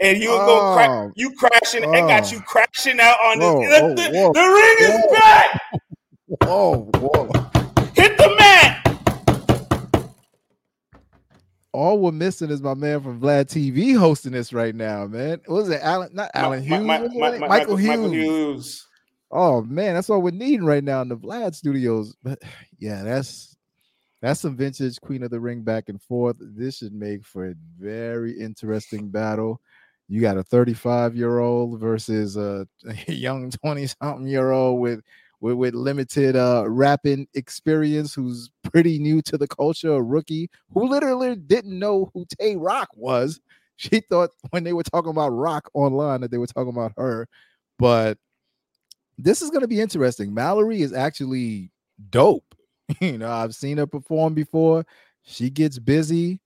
[0.00, 1.12] And you go crack Oh.
[1.14, 2.30] you crashing and got Oh.
[2.36, 3.80] you crashing out on Whoa, this.
[3.82, 4.32] oh, the, whoa.
[4.32, 5.12] the ring is Whoa.
[5.14, 5.60] back.
[6.42, 7.90] Whoa, whoa.
[7.94, 8.83] Hit the mat.
[11.74, 15.40] All we're missing is my man from Vlad TV hosting this right now, man.
[15.46, 16.14] What was it Alan?
[16.14, 16.80] Not Alan Mi- Hughes.
[16.80, 17.88] Mi- what was Mi- his Michael, Hughes.
[17.88, 18.86] Michael Hughes.
[19.32, 22.14] Oh man, that's all we're needing right now in the Vlad studios.
[22.22, 22.40] But
[22.78, 23.56] yeah, that's
[24.22, 26.36] that's some vintage Queen of the Ring back and forth.
[26.38, 29.60] This should make for a very interesting battle.
[30.08, 32.68] You got a 35 year old versus a,
[33.08, 35.00] a young 20 something year old with,
[35.44, 40.88] with with limited uh rapping experience who's pretty new to the culture, a rookie who
[40.88, 43.40] literally didn't know who Tay Roc was.
[43.76, 47.28] She thought when they were talking about Roc online that they were talking about her,
[47.78, 48.16] but
[49.18, 50.32] this is going to be interesting.
[50.32, 51.70] Mallorei is actually
[52.08, 52.54] dope.
[53.00, 54.86] you know, I've seen her perform before.
[55.24, 56.40] She gets busy.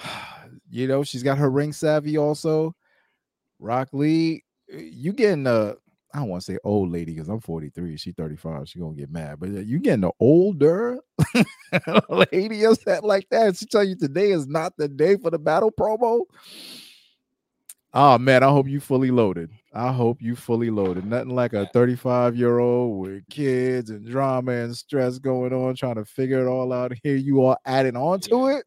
[0.70, 2.74] you know, she's got her ring savvy also.
[3.62, 5.76] Rocq Lee, you getting a
[6.16, 7.98] I don't want to say old lady because I'm 43.
[7.98, 8.66] She 35.
[8.66, 10.98] She gonna get mad, but uh, you getting an older
[12.08, 13.58] lady something like that.
[13.58, 16.22] She tell you today is not the day for the battle promo.
[17.92, 19.50] Oh man, I hope you fully loaded.
[19.74, 21.04] I hope you fully loaded.
[21.04, 25.96] Nothing like a 35 year old with kids and drama and stress going on, trying
[25.96, 26.94] to figure it all out.
[27.02, 28.64] Here you are adding on to it.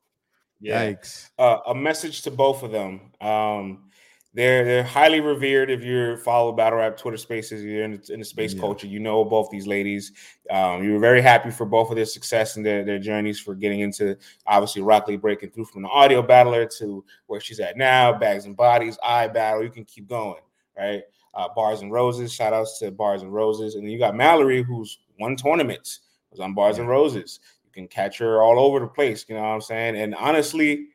[0.61, 0.91] Yeah.
[0.91, 1.31] Yikes.
[1.39, 3.11] uh, a message to both of them.
[3.21, 3.88] Um,
[4.33, 5.69] they're they're highly revered.
[5.71, 8.61] If you follow battle rap Twitter Spaces, you're in the, in the space Yeah.
[8.61, 8.87] culture.
[8.87, 10.11] You know both these ladies.
[10.51, 13.55] Um, you were very happy for both of their success and their, their journeys for
[13.55, 14.15] getting into
[14.45, 18.13] obviously Rocq Lee breaking through from the audio battler to where she's at now.
[18.17, 19.63] Bags and bodies, I battle.
[19.63, 20.41] You can keep going,
[20.77, 21.01] right?
[21.35, 22.33] uh, Bars and Roses.
[22.33, 23.75] Shout outs to Bars and Roses.
[23.75, 26.01] And then you got Mallorei, who's won tournaments,
[26.31, 27.39] was on Bars and Roses.
[27.65, 29.25] You can catch her all over the place.
[29.29, 29.95] You know what I'm saying?
[29.95, 30.87] And honestly,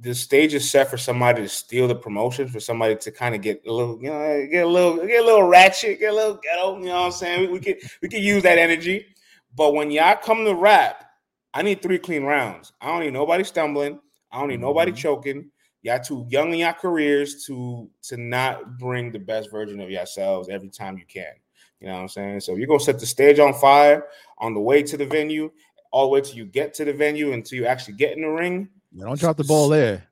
[0.00, 3.42] the stage is set for somebody to steal the promotion, for somebody to kind of
[3.42, 6.40] get a little, you know, get a little, get a little ratchet, get a little
[6.42, 6.78] ghetto.
[6.78, 7.40] You know what I'm saying?
[7.42, 9.06] We, we could we could use that energy.
[9.54, 11.04] But when y'all come to rap,
[11.52, 12.72] I need three clean rounds.
[12.80, 14.00] I don't need nobody stumbling.
[14.32, 14.96] I don't need nobody Mhm.
[14.96, 15.50] choking.
[15.82, 20.48] Y'all too young in your careers to to not bring the best version of yourselves
[20.48, 21.32] every time you can.
[21.80, 22.40] You know what I'm saying?
[22.40, 24.06] So you're gonna set the stage on fire
[24.38, 25.50] on the way to the venue,
[25.90, 28.28] all the way till you get to the venue until you actually get in the
[28.28, 28.68] ring.
[28.96, 30.04] Don't drop the ball there.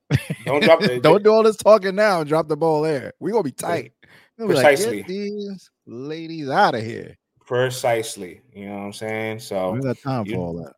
[0.45, 3.13] Don't drop the don't do all this talking now and drop the ball there.
[3.21, 3.93] We're gonna be tight.
[4.39, 4.99] We'll be like, Precisely.
[4.99, 7.17] get these ladies out of here.
[7.47, 8.43] precisely.
[8.53, 9.39] You know what I'm saying?
[9.41, 10.75] So We got time you- for all that.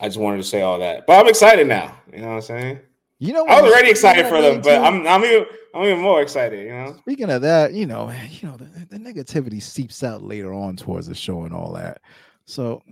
[0.00, 1.06] I just wanted to say all that.
[1.06, 1.96] But I'm excited now.
[2.12, 2.80] You know what I'm saying?
[3.18, 6.20] You know, I was already excited for them, but I'm I'm even I'm even more
[6.20, 6.96] excited, you know.
[6.98, 11.06] Speaking of that, you know, you know, the, the negativity seeps out later on towards
[11.06, 12.02] the show and all that.
[12.44, 12.82] So,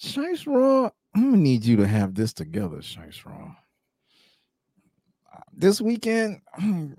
[0.00, 2.80] Shice Raw, I'm gonna need you to have this together.
[2.82, 3.48] Uh,
[5.54, 6.42] This weekend,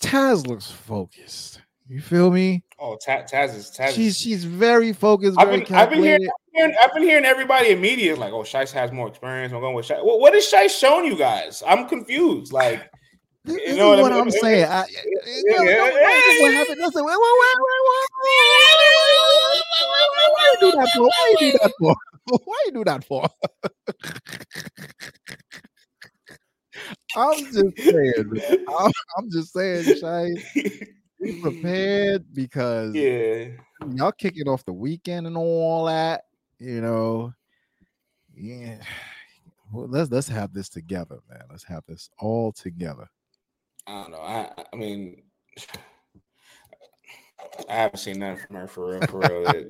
[0.00, 1.60] Taz looks focused.
[1.86, 2.64] You feel me?
[2.80, 3.92] Oh, Ta- Taz is Taz.
[3.94, 5.38] She's she's very focused.
[5.38, 6.28] I've been- I've been hearing-
[6.82, 10.04] I've been hearing everybody immediately like, "Oh, Shice has more experience." I'm going with Shice.
[10.04, 11.62] What, what has Shice shown you guys?
[11.66, 12.52] I'm confused.
[12.52, 12.90] Like,
[13.44, 14.64] This, You know is what what I'm saying.
[14.64, 15.00] I, Yeah,
[15.44, 16.80] no, no, yeah, no, this is what happened.
[16.80, 17.82] Listen, wait, wait, wait, wait,
[20.84, 21.02] that for?
[21.02, 21.94] Why you do that for?
[22.44, 23.26] Why you do that for?
[27.16, 28.40] I'm just saying.
[28.68, 30.34] I'm, I'm just saying, Shay,
[31.20, 33.48] be prepared because yeah,
[33.94, 36.24] y'all kicking off the weekend and all that.
[36.58, 37.34] You know,
[38.34, 38.78] yeah.
[39.72, 41.42] Well, let's let's have this together, man.
[41.50, 43.10] Let's have this all together.
[43.88, 44.20] I don't know.
[44.20, 45.20] I I mean,
[47.68, 49.64] I haven't seen nothing from her for real, for real.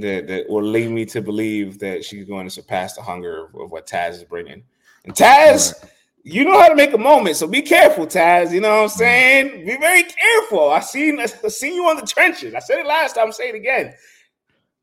[0.00, 3.54] That, that, will lead me to believe that she's going to surpass the hunger of,
[3.54, 4.62] of what Taz is bringing.
[5.04, 5.74] And Taz,
[6.22, 8.52] you know how to make a moment, so be careful, Taz.
[8.52, 9.64] You know what I'm saying?
[9.64, 10.70] Be very careful.
[10.70, 12.54] I seen I seen you on the trenches.
[12.54, 13.30] I said it last time.
[13.32, 13.94] Say it again.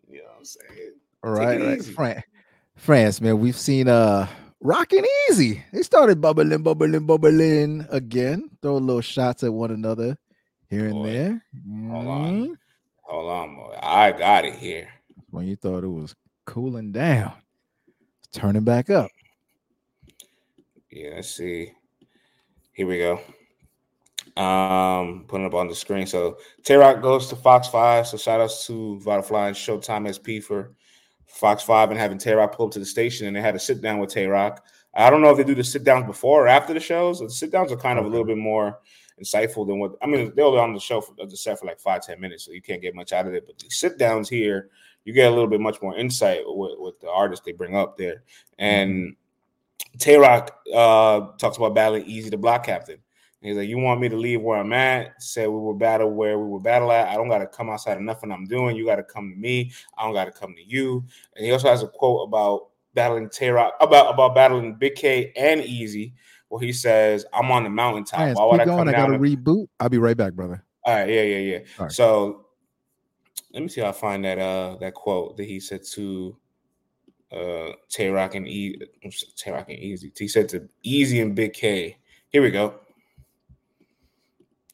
[0.09, 0.93] You know what I'm saying?
[1.23, 1.83] All right, right.
[1.83, 2.23] France,
[2.75, 3.39] France, man.
[3.39, 4.27] We've seen uh
[4.61, 5.63] rocking easy.
[5.73, 8.49] They started bubbling, bubbling, bubbling again.
[8.61, 10.17] Throw little shots at one another
[10.69, 11.45] here and Boy, there.
[11.89, 12.47] hold on.
[12.47, 12.55] Mhm.
[13.01, 13.77] Hold on, boy.
[13.83, 14.87] I got it here.
[15.33, 16.13] When you thought it was
[16.45, 17.33] cooling down,
[18.19, 19.09] it's turning back up.
[20.91, 21.71] Yeah, let's see.
[22.73, 23.19] Here we go.
[24.39, 26.05] Um, putting up on the screen.
[26.05, 28.05] So Tay Roc goes to Fox Five.
[28.05, 30.75] So shout outs to Butterfly and Showtime SP for
[31.25, 33.59] Fox Five and having Tay Roc pull up to the station and they had a
[33.59, 34.63] sit down with Tay Roc.
[34.93, 37.21] I don't know if they do the sit downs before or after the shows.
[37.21, 38.77] The sit downs are kind of a little bit more
[39.19, 40.31] insightful than what I mean.
[40.35, 42.83] They're on the show for the set for like five ten minutes, so you can't
[42.83, 43.47] get much out of it.
[43.47, 44.69] But the sit downs here,
[45.05, 47.97] you get a little bit much more insight with, with the artists they bring up
[47.97, 48.23] there.
[48.57, 49.15] And
[49.99, 52.97] Tay Roc uh, talks about battling Eazy The Block Captain.
[53.41, 55.21] And he's like, You want me to leave where I'm at?
[55.21, 57.09] Said we will battle where we will battle at.
[57.09, 58.75] I don't got to come outside of nothing I'm doing.
[58.75, 59.71] You got to come to me.
[59.97, 61.03] I don't got to come to you.
[61.35, 65.33] And he also has a quote about battling Tay Roc, about, about battling Bigg K
[65.35, 66.13] and Eazy,
[66.47, 68.19] where he says, I'm on the mountaintop.
[68.19, 68.87] France, Why would I come going.
[68.87, 69.11] I down?
[69.11, 69.67] got to reboot.
[69.79, 70.63] I'll be right back, brother.
[70.85, 71.59] All right, yeah, yeah, yeah.
[71.79, 71.91] Right.
[71.91, 72.42] So
[73.53, 76.35] let me see how I find that uh that quote that he said to
[77.31, 78.79] uh Tay Roc and E
[79.35, 80.17] Tay Roc and Eazy.
[80.17, 81.97] He said to Eazy and Bigg K.
[82.29, 82.79] Here we go.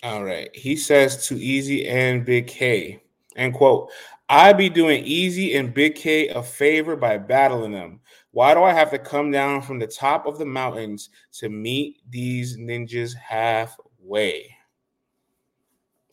[0.04, 0.50] All right.
[0.56, 3.04] He says to Eazy and Bigg K,
[3.36, 3.90] end quote.
[4.30, 8.00] I be doing Eazy and Bigg K a favor by battling them.
[8.32, 11.98] Why do I have to come down from the top of the mountains to meet
[12.10, 14.56] these ninjas halfway?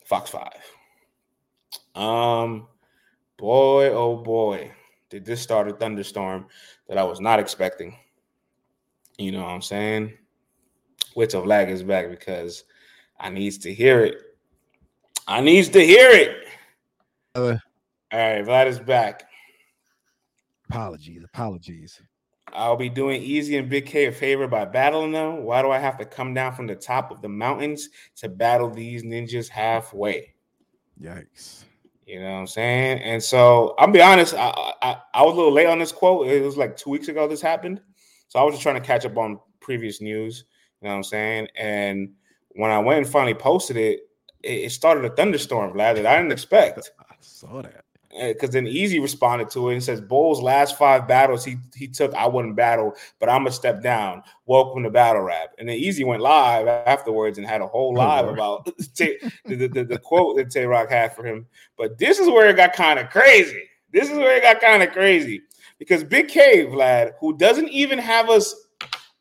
[0.03, 0.49] Fox 5.
[1.97, 2.67] Um,
[3.37, 4.71] boy, oh boy,
[5.09, 6.45] did this start a thunderstorm
[6.87, 7.97] that I was not expecting.
[9.17, 10.13] You know what I'm saying?
[11.15, 12.65] Wits of lag is back because
[13.19, 14.17] I needs to hear it.
[15.27, 16.45] I needs to hear it.
[17.33, 17.57] Uh,
[18.11, 19.23] All right, Vlad is back.
[20.69, 21.99] apologies, apologies.
[22.53, 25.43] I'll be doing Eazy and Bigg K a favor by battling them.
[25.43, 28.69] Why do I have to come down from the top of the mountains to battle
[28.69, 30.33] these ninjas halfway?
[31.01, 31.63] Yikes.
[32.07, 33.01] You know what I'm saying?
[33.01, 36.27] And so I'll be honest, I, I I was a little late on this quote.
[36.27, 37.81] It was like two weeks ago this happened.
[38.29, 40.45] So I was just trying to catch up on previous news.
[40.81, 41.47] You know what I'm saying?
[41.57, 42.13] And
[42.51, 43.99] when I went and finally posted it,
[44.41, 46.91] it, it started a thunderstorm, Vlad, that I didn't expect.
[46.99, 47.83] I saw that.
[48.19, 52.13] Because then Eazy responded to it and says, "Bull's last five battles he he took,
[52.15, 54.23] I wouldn't battle, but I'm gonna step down.
[54.45, 57.99] Welcome to battle rap." And then Eazy went live afterwards and had a whole Oh,
[57.99, 58.37] live Lord.
[58.37, 58.65] about
[58.95, 61.45] the, the, the, the quote that Tay Roc had for him.
[61.77, 63.63] But this is where it got kind of crazy.
[63.91, 65.41] This is where it got kind of crazy
[65.79, 68.53] because Bigg K, Vlad, who doesn't even have us.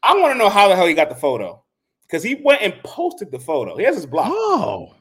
[0.03, 1.62] I want to know how the hell he got the photo
[2.03, 3.76] because he went and posted the photo.
[3.76, 4.28] He has his block.
[4.30, 4.94] Oh,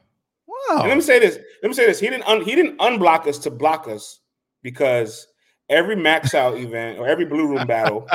[0.80, 1.38] And let me say this.
[1.62, 2.00] Let me say this.
[2.00, 4.20] He didn't un, he didn't unblock us to block us
[4.62, 5.26] because
[5.68, 8.06] every max out event or every blue room battle,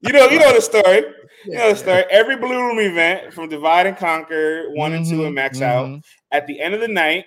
[0.00, 1.02] you know, you know the story.
[1.44, 2.04] You know the story.
[2.10, 5.86] Every blue room event from Divide and Conquer one and two and max out.
[5.88, 6.04] Mhm.
[6.32, 7.26] At the end of the night,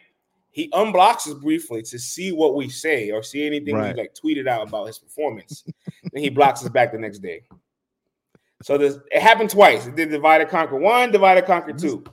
[0.52, 3.96] he unblocks us briefly to see what we say or see anything Right.
[3.96, 5.64] we like tweeted out about his performance.
[6.12, 7.44] then he blocks us back the next day.
[8.64, 9.88] So this it happened twice.
[9.88, 12.04] It did divide and conquer one, divide and conquer two.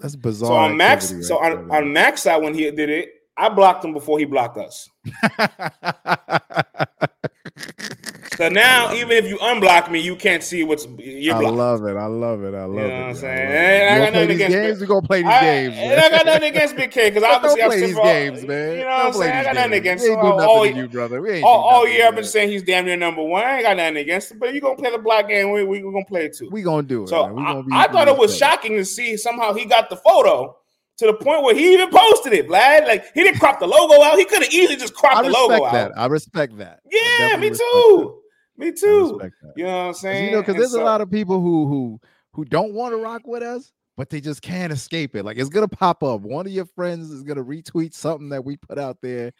[0.00, 0.48] That's bizarre.
[0.48, 3.92] So on Max, so on, on Max side when he did it, I blocked him
[3.92, 4.88] before he blocked us.
[8.36, 11.96] So now, even if you unblock me, you can't see what's you're I love it.
[11.96, 12.54] I love it.
[12.54, 12.88] I love know it.
[12.88, 13.48] what I'm saying?
[13.48, 14.80] I You got nothing these against games?
[14.80, 15.74] We gonna play these I, games.
[15.78, 18.78] and I got nothing against Bigg K because obviously I've these games, man.
[18.78, 19.32] You know what I'm saying?
[19.32, 20.16] I got nothing against him.
[20.18, 21.22] All, nothing all, to you, brother.
[21.22, 23.42] We ain't do all, year I've been saying he's damn near number one.
[23.42, 25.50] I ain't got nothing against him, but you gonna play the block game.
[25.52, 26.50] We we, gonna play it too.
[26.50, 27.08] We gonna do it.
[27.08, 30.56] So I, I thought it was shocking to see somehow he got the photo
[30.98, 32.86] to the point where he even posted it, Vlad.
[32.86, 34.18] Like he didn't crop the logo out.
[34.18, 35.74] He could have easily just cropped the logo that.
[35.74, 35.92] out.
[35.96, 36.80] I respect that.
[36.90, 38.22] Yeah, me too.
[38.56, 39.20] Me too.
[39.56, 40.24] You know what I'm saying?
[40.26, 42.00] you know, because there's so- a lot of people who who
[42.32, 45.24] who don't want to rock with us, but they just can't escape it.
[45.24, 46.20] Like it's gonna pop up.
[46.20, 49.32] One of your friends is gonna retweet something that we put out there,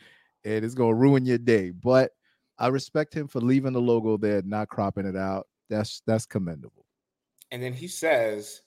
[0.45, 1.71] and it's gonna ruin your day.
[1.71, 2.13] But
[2.59, 5.47] I respect him for leaving the logo there, not cropping it out.
[5.69, 6.87] That's that's commendable.
[7.51, 8.63] And then he says,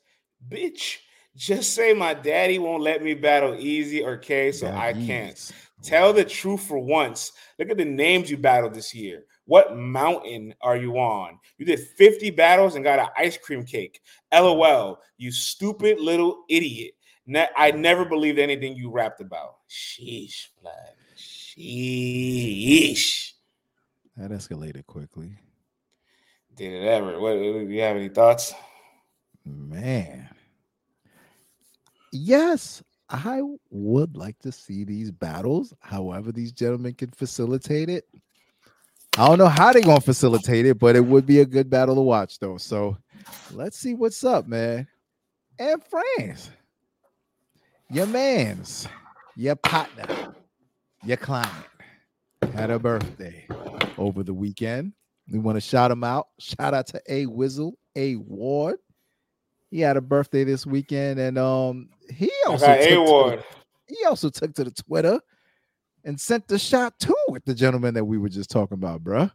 [0.47, 0.97] "Bitch,
[1.35, 5.51] just say my daddy won't let me battle Eazy or K, so Yeah, I can't.
[5.81, 7.31] Tell the truth for once.
[7.57, 9.23] Look at the names you battled this year.
[9.49, 11.39] What mountain are you on?
[11.57, 13.99] You did 50 battles and got an ice cream cake.
[14.31, 16.93] LOL, you stupid little idiot.
[17.25, 19.55] Ne- I never believed anything you rapped about.
[19.67, 20.93] Sheesh, Vlad.
[21.17, 22.31] Sheesh.
[24.17, 25.31] That escalated quickly.
[26.55, 27.19] Did it ever?
[27.19, 28.53] What, uh, do you have any thoughts?
[29.45, 30.29] Man.
[32.11, 33.41] Yes, I
[33.71, 35.73] would like to see these battles.
[35.79, 38.07] However, these gentlemen can facilitate it.
[39.19, 41.95] I don't know how they're gonna facilitate it, but it would be a good battle
[41.95, 42.55] to watch, though.
[42.55, 42.97] So
[43.51, 44.87] let's see what's up, man.
[45.59, 46.49] And friends,
[47.91, 48.87] your man's,
[49.35, 50.33] your partner,
[51.03, 51.51] your client
[52.53, 53.45] had a birthday
[53.97, 54.93] over the weekend.
[55.29, 56.29] We want to shout him out.
[56.39, 58.77] Shout out to A Wizzle, A.Ward.
[59.69, 63.43] He had a birthday this weekend, and um, he also took A to Ward.
[63.85, 65.19] he also took to the Twitter
[66.03, 69.31] and sent the shot too with the gentleman that we were just talking about, bruh.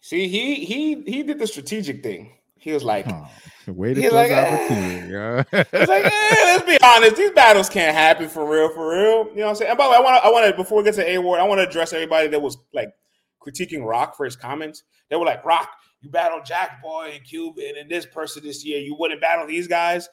[0.00, 2.32] See, he he he did the strategic thing.
[2.56, 3.28] He was like, Oh,
[3.66, 5.08] to He's like, opportunity.
[5.12, 5.44] yeah.
[5.52, 9.28] It's like, eh, let's be honest, these battles can't happen for real, for real.
[9.28, 9.70] You know what I'm saying?
[9.70, 11.40] And by the way, I want to, I want to, before we get to A.Ward,
[11.40, 12.92] I want to address everybody that was like
[13.40, 14.82] critiquing Roc for his comments.
[15.08, 15.68] They were like, Roc,
[16.00, 18.80] you battled Jack Boy and Cuban and this person this year.
[18.80, 20.08] You wouldn't battle these guys,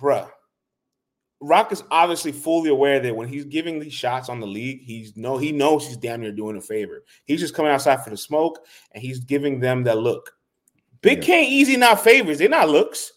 [0.00, 0.28] bruh.
[1.40, 5.16] Roc is obviously fully aware that when he's giving these shots on the league, he's
[5.16, 7.02] no, he knows he's damn near doing a favor.
[7.24, 10.32] He's just coming outside for the smoke and he's giving them that look.
[11.00, 11.24] Big Yeah.
[11.24, 13.12] K Eazy not favors, they're not looks.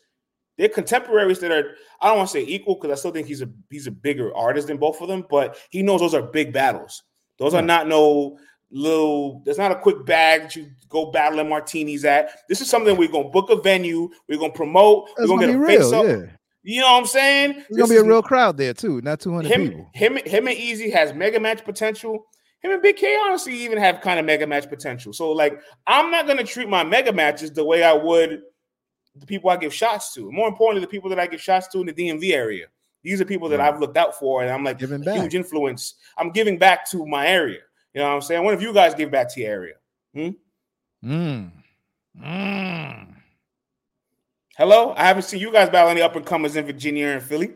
[0.57, 3.41] They're contemporaries that are, I don't want to say equal because I still think he's
[3.41, 6.53] a he's a bigger artist than both of them, but he knows those are big
[6.53, 7.03] battles.
[7.39, 7.59] Those Yeah.
[7.59, 8.37] are not no
[8.71, 12.29] little, there's not a quick bag that you go battle martinis at.
[12.47, 15.61] This is something we're gonna book a venue, we're gonna promote, It's we're gonna get
[15.61, 16.05] a face real, up.
[16.05, 16.25] yeah.
[16.63, 17.63] You know what I'm saying?
[17.69, 19.89] It's gonna be a real crowd there too, not 200 him, people.
[19.93, 22.25] him, him and Eazy has mega match potential.
[22.61, 25.11] Him and Bigg K honestly even have kind of mega match potential.
[25.11, 28.41] So like, I'm not gonna treat my mega matches the way I would
[29.15, 30.31] the people I give shots to.
[30.31, 32.67] More importantly, the people that I give shots to in the DMV area.
[33.03, 33.67] These are people that Right.
[33.71, 35.19] I've looked out for, and I'm like Giving back.
[35.19, 35.95] huge influence.
[36.17, 37.59] I'm giving back to my area.
[37.93, 38.43] You know what I'm saying?
[38.43, 39.73] One of you guys give back to your area.
[40.15, 40.35] Mm.
[42.23, 43.12] Mm.
[44.57, 47.53] Hello, I haven't seen you guys battle any up and comers in Virginia and Philly,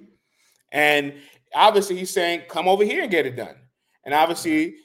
[0.71, 1.13] and
[1.53, 3.55] obviously he's saying come over here and get it done.
[4.03, 4.77] And obviously,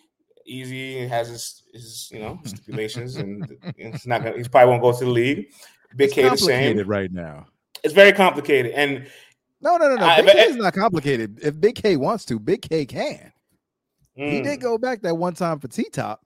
[0.50, 4.36] Eazy has his, his you know stipulations, and it's not gonna.
[4.36, 5.52] He's probably won't go to the league.
[5.96, 6.78] Big It's K the same.
[6.86, 7.46] right now.
[7.82, 9.06] It's very complicated, and
[9.62, 10.04] No, no, no, no.
[10.06, 11.38] I- Bigg K is not complicated.
[11.42, 13.32] If Bigg K wants to, Bigg K can.
[14.14, 16.22] He mm, did go back that one time for T-Top,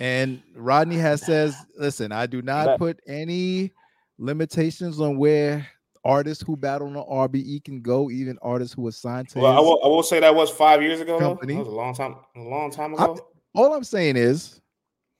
[0.00, 3.70] and Rodney has says, "Listen, I do not But- put any
[4.18, 5.66] limitations on where
[6.04, 9.40] artists who battle on the RBE can go, even artists who are signed to.
[9.40, 11.18] Well, I will, I will say that was five years ago.
[11.18, 11.28] Though.
[11.30, 11.54] Company.
[11.54, 13.28] That was a long time, a long time I- ago.
[13.54, 14.60] all I'm saying is,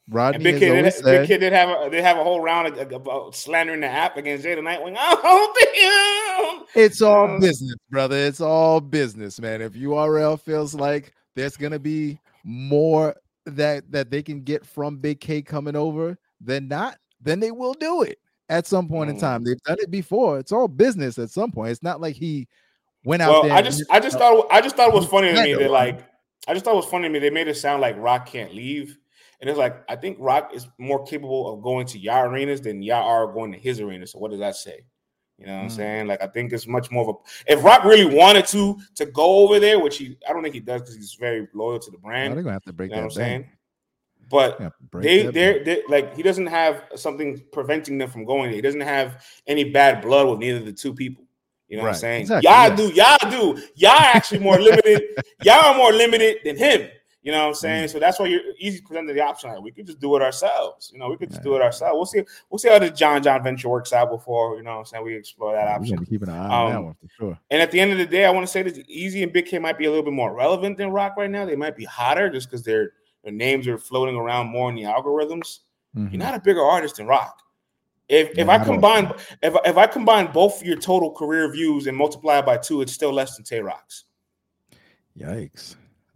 [0.06, 2.22] And Rodney Big has Kid, did, always Big Kid did have a, they have a
[2.22, 4.94] whole round about slandering the app against Jada Nightwing.
[4.98, 6.82] Oh damn!
[6.84, 8.16] It's all Um, business, brother.
[8.16, 9.60] It's all business, man.
[9.62, 13.16] If URL feels like there's gonna be more
[13.46, 17.74] that that they can get from Bigg K coming over, then not, then they will
[17.74, 18.18] do it
[18.48, 19.20] at some point in Mm.
[19.20, 19.44] time.
[19.44, 20.38] They've done it before.
[20.38, 21.72] It's all business at some point.
[21.72, 22.48] It's not like he
[23.04, 23.52] went out there.
[23.52, 26.06] I just, I just thought, I just thought it was funny to me that like,
[26.48, 27.18] I just thought it was funny to me.
[27.18, 28.98] They made it sound like Roc can't leave,
[29.40, 32.82] and it's like I think Roc is more capable of going to your arenas than
[32.82, 34.06] y'all are going to his arena.
[34.06, 34.84] So what does that say?
[35.38, 35.72] You know what I'm Mm.
[35.72, 36.06] saying?
[36.06, 37.52] Like I think it's much more of a.
[37.52, 40.60] If Roc really wanted to to go over there, which he, I don't think he
[40.60, 42.34] does because he's very loyal to the brand.
[42.34, 43.50] they're gonna have to break you know that what I'm saying?
[44.28, 48.10] But They have to break they that they're, like he doesn't have something preventing them
[48.10, 48.52] from going.
[48.52, 51.24] He doesn't have any bad blood with neither of the two people.
[51.68, 52.22] You know what I'm saying?
[52.22, 55.02] exactly, y'all do, y'all do, y'all actually more limited.
[55.42, 56.88] y'all are more limited than him.
[57.22, 57.56] You know what I'm Mm.
[57.56, 57.88] saying?
[57.88, 59.50] So that's why you're easy presented the option.
[59.50, 60.92] Like we could just do it ourselves.
[60.92, 61.94] You know, we could just do it ourselves.
[61.94, 62.22] We'll see.
[62.48, 64.74] We'll see how the John John venture works out before you know.
[64.74, 65.96] what I'm saying we explore that We're option.
[65.98, 67.38] be keeping an eye on that Um, one for sure.
[67.50, 69.46] And at the end of the day, I want to say that Eazy and Bigg
[69.46, 71.44] K might be a little bit more relevant than Roc right now.
[71.44, 72.92] They might be hotter just because their
[73.26, 75.58] their names are floating around more in the algorithms.
[75.96, 76.12] Mhm.
[76.12, 77.42] You're not a bigger artist than Roc.
[78.08, 79.12] If if Yeah, I I combine
[79.42, 82.92] if if I combine both your total career views and multiply it by two, it's
[82.92, 84.04] still less than Tay Roc's.
[85.18, 85.74] Yikes.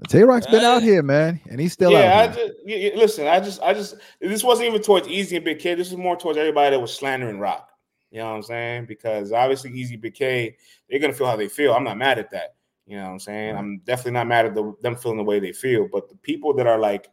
[0.08, 2.46] Tay Roc's been out Uh, here, man, and he's still yeah, out here.
[2.46, 3.26] just yeah, yeah, listen.
[3.26, 5.74] I just I just this wasn't even towards Eazy and Bigg K.
[5.74, 7.68] This is more towards everybody that was slandering Roc.
[8.12, 8.86] You know what I'm saying?
[8.86, 10.56] Because obviously Eazy Bigg K,
[10.88, 11.74] they're gonna feel how they feel.
[11.74, 12.54] I'm not mad at that.
[12.90, 13.54] You know what I'm saying?
[13.54, 13.58] Right.
[13.60, 15.86] I'm definitely not mad at the, them feeling the way they feel.
[15.86, 17.08] But the people that are like,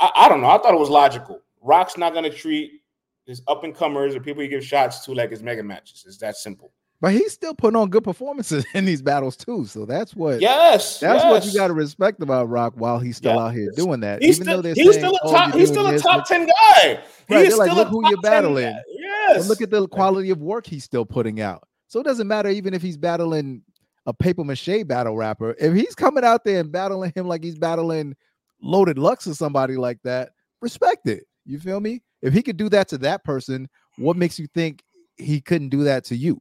[0.00, 0.48] I, I don't know.
[0.48, 1.42] I thought it was logical.
[1.60, 2.80] Roc's not gonna treat
[3.26, 6.04] his up and comers or people he gives shots to like his mega matches.
[6.06, 6.72] It's that simple.
[7.02, 9.66] But he's still putting on good performances in these battles too.
[9.66, 13.38] So that's what Yes, that's what you got to respect about Roc while he's still
[13.38, 14.22] out here doing that.
[14.22, 15.50] He's Even still, though he's saying, still a "Oh, top.
[15.50, 17.02] you're He's still a top ten guy.
[17.28, 18.82] He Right, is they're like, still "Look a who you're 10 battling." guy.
[19.28, 19.48] But Yes.
[19.48, 21.68] look at the quality of work he's still putting out.
[21.88, 23.62] So it doesn't matter even if he's battling
[24.08, 25.54] a paper mache battle rapper.
[25.60, 28.16] If he's coming out there and battling him like he's battling
[28.60, 30.30] Loaded Lux or somebody like that,
[30.62, 31.24] respect it.
[31.44, 32.02] You feel me?
[32.22, 34.82] If he could do that to that person, what makes you think
[35.18, 36.40] he couldn't do that to you?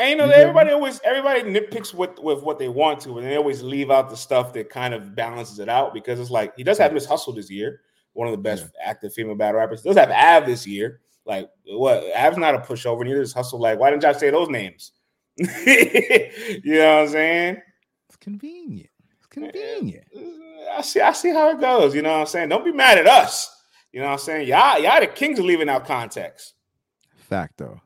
[0.00, 3.26] And you know, You everybody always everybody nitpicks with with what they want to, and
[3.26, 6.54] they always leave out the stuff that kind of balances it out because it's like
[6.56, 7.82] he does have Miss Hustle this year,
[8.14, 9.82] one of the best active female battle rappers.
[9.84, 11.00] He does have Av this year.
[11.24, 12.04] Like what?
[12.14, 13.04] Av's not a pushover.
[13.04, 13.60] Neither is Hustle.
[13.60, 14.90] Like why didn't y'all say those names?
[15.38, 17.62] you know what I'm saying?
[18.08, 18.90] It's convenient.
[19.18, 20.06] It's convenient.
[20.72, 21.00] I see.
[21.00, 21.94] I see how it goes.
[21.94, 22.48] You know what I'm saying?
[22.48, 23.52] Don't be mad at us.
[23.92, 24.48] You know what I'm saying?
[24.48, 26.54] Y'all, y'all the kings of leaving out context.
[27.16, 27.80] Facto.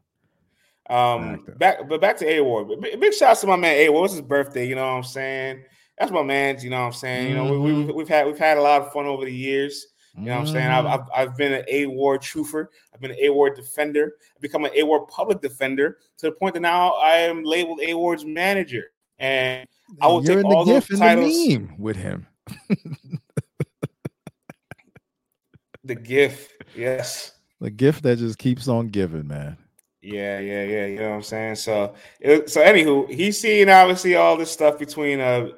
[0.89, 2.81] Um, back, but back to A.Ward.
[2.81, 4.07] Big, big shouts to my man A.Ward.
[4.07, 4.67] It's his birthday.
[4.67, 5.63] You know what I'm saying?
[5.99, 6.59] That's my man.
[6.61, 7.29] You know what I'm saying?
[7.29, 7.95] You know, we, we, Mhm.
[7.95, 9.87] we've had we've had a lot of fun over the years.
[10.17, 10.67] You know what I'm saying?
[10.67, 10.93] I've, Mhm.
[11.15, 12.67] I've, I've been an A.Ward truther.
[12.93, 14.17] I've been an A.Ward defender.
[14.35, 18.25] I've become an A.Ward public defender to the point that now I am labeled A.Ward's
[18.25, 18.93] manager.
[19.19, 19.69] And
[20.01, 21.33] I will You're take all those titles.
[21.33, 22.27] the meme with him.
[25.85, 27.33] The gift, yes.
[27.61, 29.57] The gift that just keeps on giving, man.
[30.03, 30.87] Yeah, yeah, yeah.
[30.87, 31.57] You know what I'm saying?
[31.57, 35.51] So, it, so anywho, he's seeing obviously all this stuff between uh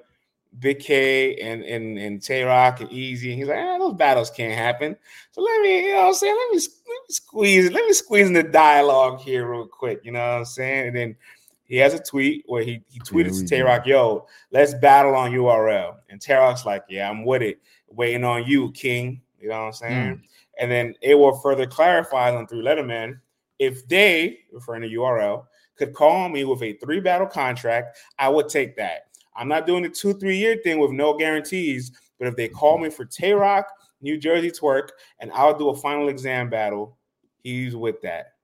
[0.58, 3.30] Bigg K and and and Tay Roc and Eazy.
[3.30, 4.96] And he's like, eh, those battles can't happen.
[5.30, 6.36] So let me, you know what I'm saying?
[6.36, 10.00] Let me, let me squeeze, let me squeeze in the dialogue here real quick.
[10.04, 10.88] You know what I'm saying?
[10.88, 11.16] And then
[11.64, 13.62] he has a tweet where he he tweeted we to Tay.
[13.62, 15.96] Rock, yo, let's battle on URL.
[16.10, 17.60] And Tay Roc's like, yeah, I'm with it.
[17.88, 19.22] Waiting on you, King.
[19.40, 20.22] You know what I'm saying?
[20.60, 23.18] And then it will further clarify on through Letterman
[23.62, 25.44] if they, referring to URL,
[25.76, 29.06] could call me with a three battle contract, I would take that.
[29.34, 32.78] I'm not doing the two, three year thing with no guarantees, but if they call
[32.78, 33.66] me for Tay Roc,
[34.00, 34.88] Nu Jerzey Twork,
[35.20, 36.98] and I'll do a final exam battle,
[37.42, 38.34] he's with that.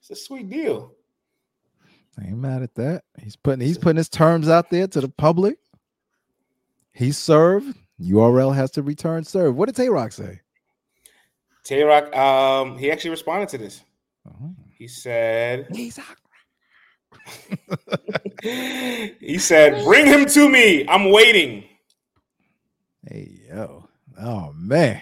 [0.00, 0.94] It's a sweet deal.
[2.18, 3.04] I ain't mad at that.
[3.18, 5.58] He's putting he's putting his terms out there to the public.
[6.92, 7.76] He served.
[8.00, 9.56] URL has to return serve.
[9.56, 10.40] What did Tay Roc say?
[11.64, 13.82] Tay Roc, um, he actually responded to this.
[14.26, 16.16] Oh, He said, he's out.
[19.20, 20.86] He said, bring him to me.
[20.88, 21.64] I'm waiting.
[23.06, 23.88] Hey yo.
[24.20, 25.00] Oh man.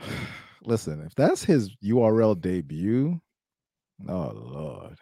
[0.64, 3.20] Listen, if that's his URL debut,
[4.08, 4.96] oh lord.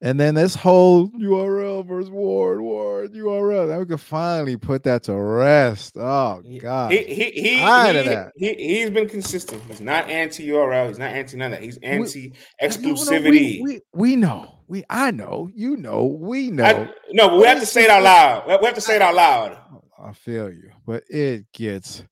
[0.00, 3.68] And then this whole URL versus Ward, Ward, URL.
[3.68, 5.96] Now we can finally put that to rest.
[5.96, 6.92] Oh God.
[6.92, 9.60] He he he, he, he he's been consistent.
[9.66, 10.86] He's not anti URL.
[10.88, 11.64] He's not anti none of that.
[11.64, 13.30] He's anti No, no, exclusivity.
[13.30, 14.60] we, we, we know.
[14.68, 15.50] We I know.
[15.52, 16.04] You know.
[16.04, 16.64] We know.
[16.64, 18.46] I- no, but we have to say it out loud.
[18.60, 19.58] We have to say it out loud.
[20.00, 22.04] I feel you, but it gets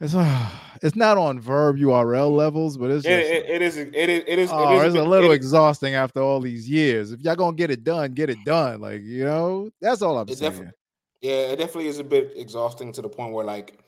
[0.00, 0.50] it's uh,
[0.82, 3.76] it's not on verb URL levels, but it's just it, it is.
[3.76, 4.24] It is.
[4.26, 4.50] It is.
[4.52, 7.12] oh, it is it's a little it- exhausting after all these years.
[7.12, 8.80] If y'all gonna get it done, get it done.
[8.80, 10.70] Like you know, that's all I'm It saying.
[11.20, 13.78] yeah, it definitely is a bit exhausting to the point where like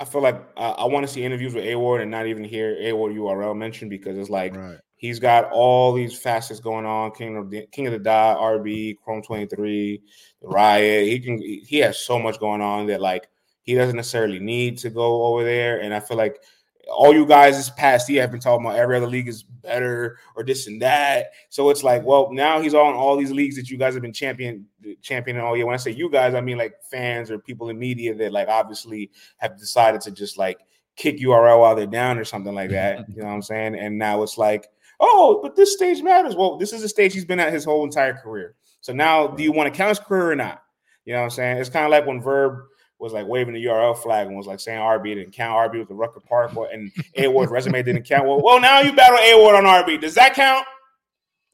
[0.00, 2.76] I feel like uh, I want to see interviews with A.Ward and not even hear
[2.78, 4.78] A.Ward URL mentioned because it's like right.
[4.96, 7.10] he's got all these facets going on.
[7.12, 10.02] King of the King of the Dot, RB, Chrome twenty three,
[10.42, 11.06] Riot.
[11.06, 11.38] He can.
[11.38, 13.28] He has so much going on that like
[13.68, 15.82] he doesn't necessarily need to go over there.
[15.82, 16.42] And I feel like
[16.90, 20.16] all you guys this past year have been talking about every other league is better
[20.34, 21.32] or this and that.
[21.50, 24.14] So it's like, well, now he's on all these leagues that you guys have been
[24.14, 24.64] champion
[25.02, 25.66] championing all year.
[25.66, 28.48] When I say you guys, I mean like fans or people in media that like
[28.48, 30.60] obviously have decided to just like
[30.96, 33.04] kick URL while they're down or something like that.
[33.10, 33.78] You know what I'm saying?
[33.78, 34.66] And now it's like,
[34.98, 36.36] oh, but this stage matters.
[36.36, 38.54] Well, this is a stage he's been at his whole entire career.
[38.80, 40.62] So now, do you want to count his career or not?
[41.04, 41.58] You know what I'm saying?
[41.58, 42.60] It's kind of like when Verb
[42.98, 45.72] was like waving the URL flag and was like saying RB didn't count.
[45.72, 48.26] RB was the Rucker Park, and A.Ward's resume didn't count.
[48.26, 50.00] Well, well, now you battle A.Ward on RB.
[50.00, 50.66] Does that count?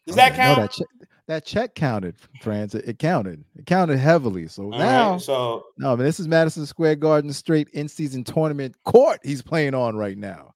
[0.07, 0.59] Does that oh, No, count?
[0.61, 0.87] that check,
[1.27, 2.75] that check counted, France.
[2.75, 3.45] It, it counted.
[3.57, 4.49] It counted heavily.
[4.49, 7.89] So All now, right, so no, I mean, this is Madison Square Garden straight in
[7.89, 10.55] season tournament court he's playing on right now.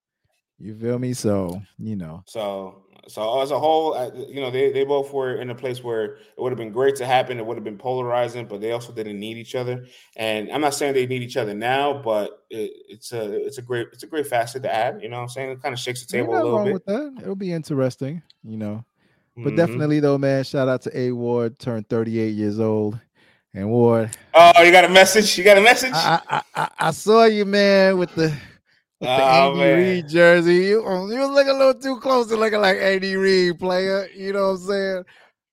[0.59, 1.13] You feel me?
[1.13, 3.97] So, you know, So, so as a whole,
[4.29, 6.97] you know, they, they both were in a place where it would have been great
[6.97, 7.39] to happen.
[7.39, 9.87] It would have been polarizing, but they also didn't need each other.
[10.17, 13.63] And I'm not saying they need each other now, but it, it's a it's a
[13.63, 15.01] great it's a great facet to add.
[15.03, 16.73] You know, what I'm saying it kind of shakes the table a little bit.
[16.75, 17.15] with that.
[17.23, 18.85] It'll be interesting, you know.
[19.37, 19.57] But Mhm.
[19.57, 22.99] definitely though, man, shout out to A.Ward, turned 38 years old.
[23.55, 25.39] And Ward, Oh, you got a message?
[25.39, 25.93] You got a message?
[25.95, 28.37] I I, I, I saw you, man, with the
[29.01, 29.77] with the Oh, Andy man.
[29.77, 30.55] Reid jersey.
[30.57, 34.09] You, um, you was looking a little too close to looking like Andy Reid player.
[34.15, 35.05] You know what I'm saying?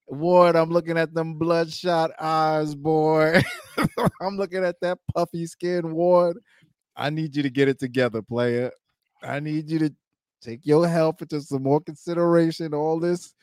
[0.08, 3.42] Ward, I'm looking at them bloodshot eyes, boy.
[4.22, 6.38] I'm looking at that puffy skin, Ward.
[6.96, 8.72] I need you to get it together, player.
[9.24, 9.94] I need you to
[10.42, 12.74] take your health into some more consideration.
[12.74, 13.34] All this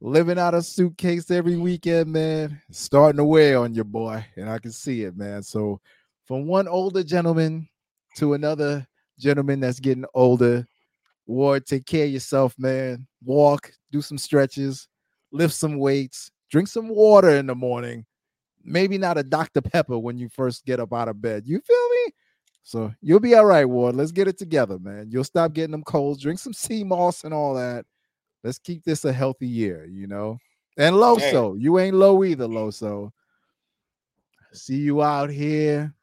[0.00, 4.58] living out a suitcase every weekend, man, starting to wear on your boy, and I
[4.58, 5.42] can see it, man.
[5.42, 5.80] So,
[6.26, 7.68] from one older gentleman
[8.16, 8.86] to another
[9.18, 10.66] gentleman that's getting older,
[11.26, 13.06] Ward, take care of yourself, man.
[13.24, 14.88] Walk, do some stretches,
[15.32, 18.04] lift some weights, drink some water in the morning.
[18.62, 19.60] Maybe not a Dr.
[19.60, 21.44] Pepper when you first get up out of bed.
[21.46, 22.12] You feel me?
[22.62, 23.94] So you'll be all right, Ward.
[23.94, 25.08] Let's get it together, man.
[25.10, 26.22] You'll stop getting them colds.
[26.22, 27.84] Drink some sea moss and all that.
[28.42, 30.38] Let's keep this a healthy year, you know.
[30.76, 33.10] And Loso, you ain't low either, Loso.
[34.52, 35.94] See you out here.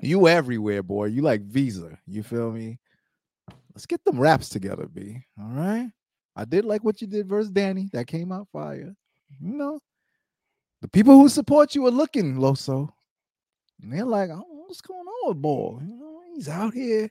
[0.00, 1.06] You everywhere, boy.
[1.06, 1.98] You like Visa.
[2.06, 2.78] You feel me?
[3.74, 5.24] Let's get them raps together, B.
[5.38, 5.90] All right.
[6.36, 7.88] I did like what you did versus Danny.
[7.92, 8.94] That came out fire.
[9.40, 9.80] You know,
[10.80, 12.90] the people who support you are looking, Loso.
[13.82, 15.80] And they're like, oh, what's going on with Ball?
[15.84, 17.10] You know, he's out here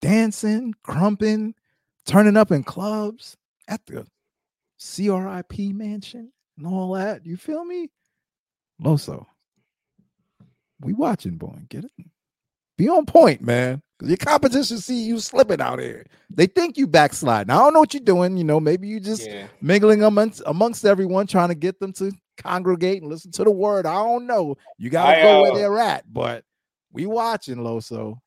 [0.00, 1.54] dancing, crumping,
[2.06, 3.36] turning up in clubs
[3.68, 4.06] at the
[4.78, 7.24] CRIP mansion and all that.
[7.24, 7.90] You feel me?
[8.82, 9.26] Loso.
[10.80, 11.58] We watching, boy.
[11.68, 11.92] Get it?
[12.78, 13.82] Be on point, man.
[14.02, 16.06] your competition see you slipping out here.
[16.30, 17.50] They think you backsliding.
[17.50, 18.36] I don't know what you're doing.
[18.36, 19.46] You know, maybe you just yeah.
[19.60, 23.86] mingling amongst amongst everyone, trying to get them to congregate and listen to the word.
[23.86, 24.56] I don't know.
[24.78, 26.44] You gotta I, go where uh, they're at, but
[26.92, 28.18] we watching Loso.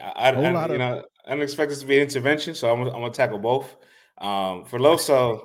[0.00, 2.70] I, I, I you of, know, I didn't expect this to be an intervention, so
[2.70, 3.76] I'm, gonna- I'm gonna tackle both.
[4.18, 5.44] Um, for Loso,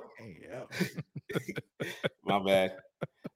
[2.24, 2.76] my bad.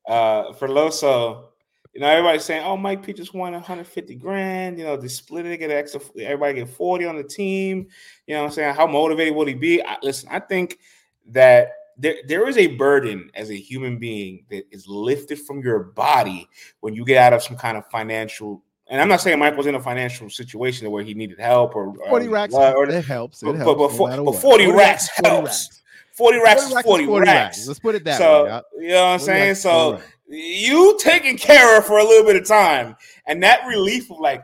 [0.07, 1.45] Uh, for Loso,
[1.93, 5.45] you know, everybody's saying, "Oh, Mike P just won 150 grand." You know, they split
[5.45, 6.01] it, get extra.
[6.19, 7.87] Everybody get 40 on the team.
[8.27, 9.81] You know, what I'm saying, how motivated will he be?
[9.83, 10.79] I, listen, I think
[11.27, 15.79] that there there is a burden as a human being that is lifted from your
[15.79, 16.47] body
[16.79, 18.63] when you get out of some kind of financial.
[18.87, 21.95] And I'm not saying Mike was in a financial situation where he needed help or,
[21.97, 23.41] or 40 racks, or- or- it helps.
[23.41, 23.65] It but- helps.
[23.65, 24.41] but no for- but what.
[24.41, 25.47] 40 racks 40 helps.
[25.47, 25.79] racks.
[26.13, 27.67] 40 racks 40 is racks 40 is 40 racks.
[27.67, 28.61] Let's put it that so way.
[28.81, 29.47] you know what I'm saying?
[29.49, 30.12] racks So 40 racks.
[30.27, 32.95] You taking care of for a little bit of time,
[33.27, 34.43] and that relief of like,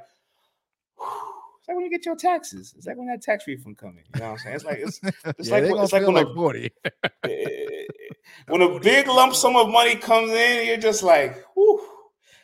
[0.99, 2.73] it's like when you get your taxes.
[2.77, 4.03] It's like when that tax refund coming.
[4.15, 4.55] You know what I'm saying?
[4.55, 4.99] It's like it's,
[5.39, 6.71] it's yeah, like when- it's like when like a- 40.
[7.23, 7.65] eh,
[8.47, 11.81] when a big lump sum of money comes in, you're just like, whew.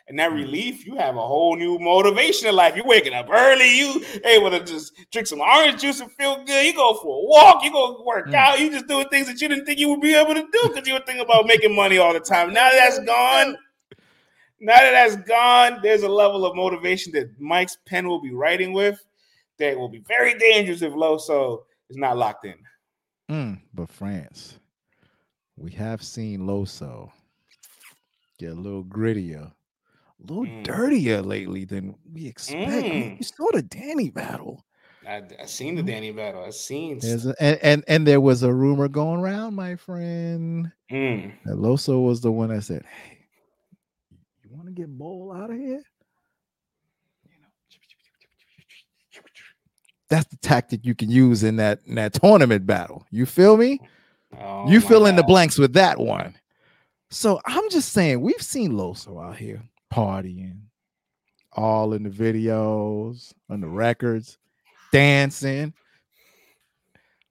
[0.08, 2.76] And that relief, you have a whole new motivation in life.
[2.76, 6.66] You're waking up early, you able to just drink some orange juice and feel good.
[6.66, 8.36] You go for a walk, you go work Mm.
[8.36, 10.62] out, you just doing things that you didn't think you would be able to do
[10.68, 12.54] because you were thinking about making money all the time.
[12.54, 13.58] Now that that's gone,
[14.60, 18.74] now that that's gone, there's a level of motivation that Mike's pen will be writing
[18.74, 19.04] with
[19.58, 22.56] that will be very dangerous if Loso is not locked in.
[23.30, 24.60] Mm, but France,
[25.58, 27.12] we have seen Loso
[28.38, 29.52] get a little grittier,
[30.30, 30.64] a little Mm.
[30.64, 32.70] dirtier lately than we expect.
[32.72, 33.20] I mean, Mm.
[33.20, 34.66] we saw the Danny battle.
[35.08, 36.44] I, I seen the Danny battle.
[36.44, 37.00] I seen.
[37.04, 41.32] A, and, and and there was a rumor going around, my friend, Mm.
[41.46, 43.20] that Loso was the one that said, "Hey,
[44.44, 45.84] you want to get Bull out of here?"
[47.24, 47.48] You know,
[50.10, 53.06] that's the tactic you can use in that in that tournament battle.
[53.12, 53.80] You feel me?
[54.40, 56.36] Oh you fill in the blanks with that one.
[57.12, 59.62] So I'm just saying, we've seen Loso out here
[59.96, 60.60] partying,
[61.54, 64.38] all in the videos, on the records,
[64.92, 65.74] dancing.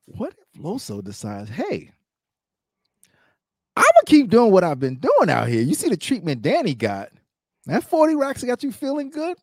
[0.06, 1.90] What if Loso decides, hey,
[3.76, 5.60] I'm gonna keep doing what I've been doing out here?
[5.60, 7.10] You see the treatment Danny got.
[7.66, 9.36] That 40 racks got you feeling good.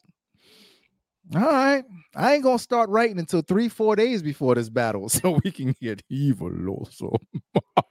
[1.35, 1.83] All right.
[2.15, 5.75] I ain't gonna start writing until three, four days before this battle so we can
[5.81, 7.15] get evil Loso.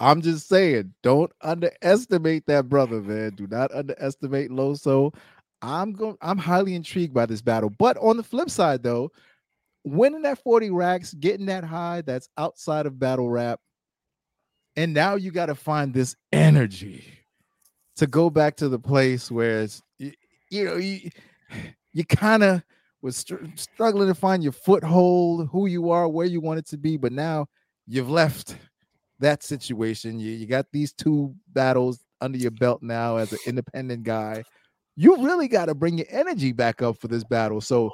[0.00, 3.30] I'm just saying, don't underestimate that brother, man.
[3.30, 5.14] Do not underestimate Loso.
[5.60, 7.70] I'm going I'm highly intrigued by this battle.
[7.70, 9.10] But on the flip side, though,
[9.84, 13.60] winning that 40 racks, getting that high, that's outside of battle rap.
[14.76, 17.04] And now you got to find this energy
[17.96, 20.12] to go back to the place where it's you,
[20.50, 21.10] you know you
[21.92, 22.62] you kind of
[23.02, 26.76] was str- struggling to find your foothold, who you are, where you want it to
[26.76, 27.46] be, but now
[27.86, 28.56] you've left
[29.20, 30.18] that situation.
[30.18, 34.42] You you got these two battles under your belt now as an independent guy.
[34.96, 37.60] You really got to bring your energy back up for this battle.
[37.60, 37.90] So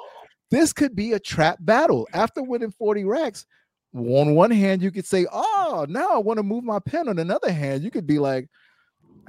[0.51, 2.07] this could be a trap battle.
[2.13, 3.45] After winning 40 racks,
[3.93, 7.07] on one hand, you could say, Oh, now I want to move my pen.
[7.07, 8.47] On another hand, you could be like,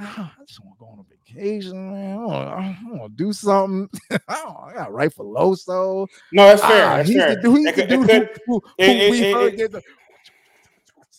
[0.00, 2.18] "Ah, I just want to go on a vacation, man.
[2.18, 3.88] I want to do something.
[4.28, 6.06] I got right for Loso.
[6.32, 6.86] No, that's fair.
[6.86, 7.34] Ah, that's he's fair.
[7.36, 9.82] the dude, he's It the could- it who, who, it- who we heard did the-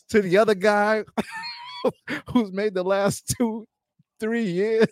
[0.09, 1.03] to the other guy
[2.31, 3.67] who's made the last two,
[4.19, 4.88] three years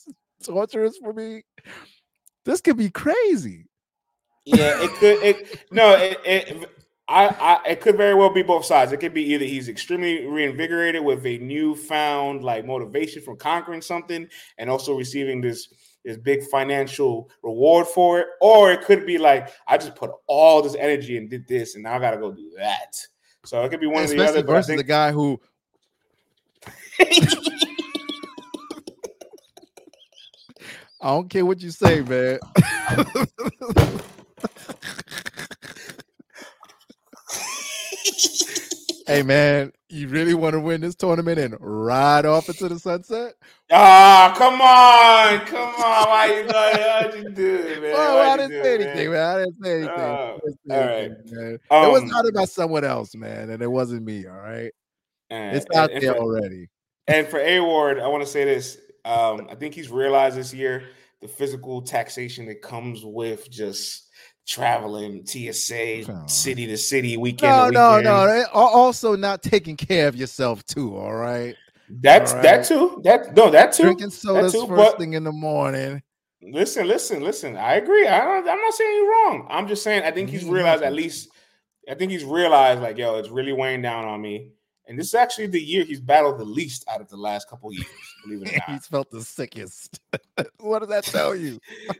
[0.44, 1.42] torturous for me.
[2.44, 3.66] This could be crazy.
[4.44, 5.22] yeah, it could.
[5.22, 6.70] It no, it, it
[7.08, 8.92] I, I it could very well be both sides.
[8.92, 14.28] It could be either he's extremely reinvigorated with a newfound like motivation from conquering something
[14.58, 15.68] and also receiving this
[16.04, 20.62] this big financial reward for it, or it could be like I just put all
[20.62, 22.96] this energy and did this, and now I got to go do that.
[23.48, 24.42] So it could be one or the other.
[24.42, 25.40] Versus the guy who
[31.00, 32.40] I don't care what you say, man.
[39.08, 43.34] hey man, you really want to win this tournament and ride off into the sunset?
[43.72, 46.26] ah, come on, come on, why
[47.16, 47.94] you do it, man?
[47.96, 49.12] Oh, I didn't say anything, man?
[49.12, 49.26] man.
[49.36, 49.90] I didn't say anything.
[49.98, 51.54] Oh, didn't say all anything, man.
[51.54, 54.26] it Um, was not about someone else, man, and it wasn't me.
[54.26, 54.72] All right,
[55.30, 56.68] and- it's out and there for- already.
[57.06, 58.76] And for A.Ward, I want to say this.
[59.06, 60.90] Um, I think he's realized this year
[61.22, 64.07] the physical taxation that comes with just
[64.48, 66.26] traveling TSA on.
[66.28, 68.04] city to city, weekend No, no, weekend.
[68.04, 68.46] no.
[68.54, 70.96] Al- Also, not taking care of yourself too.
[70.96, 71.54] All right,
[71.88, 73.00] That's All that too.
[73.04, 73.84] That no, that too.
[73.84, 76.02] drinking sodas too, first but- thing in the morning.
[76.40, 77.56] Listen, listen, listen.
[77.56, 78.06] I agree.
[78.06, 79.46] I don't, I'm not saying you're wrong.
[79.50, 80.52] I'm just saying I think he's Mhm.
[80.52, 81.28] realized at least.
[81.90, 84.52] I think he's realized like, yo, it's really weighing down on me.
[84.86, 87.72] And this is actually the year he's battled the least out of the last couple
[87.72, 87.86] years.
[88.24, 88.70] Believe it or not.
[88.70, 89.98] He's felt the sickest.
[90.60, 91.58] what does that tell you?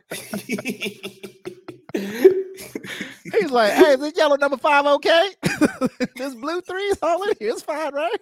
[1.93, 5.29] He's like, hey, is this yellow number five okay?
[6.15, 7.51] this blue three is all in here.
[7.51, 8.19] It's fine, right?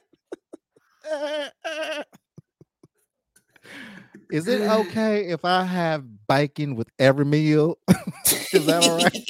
[4.32, 7.78] is it okay if I have biking with every meal?
[8.54, 9.28] is that all right?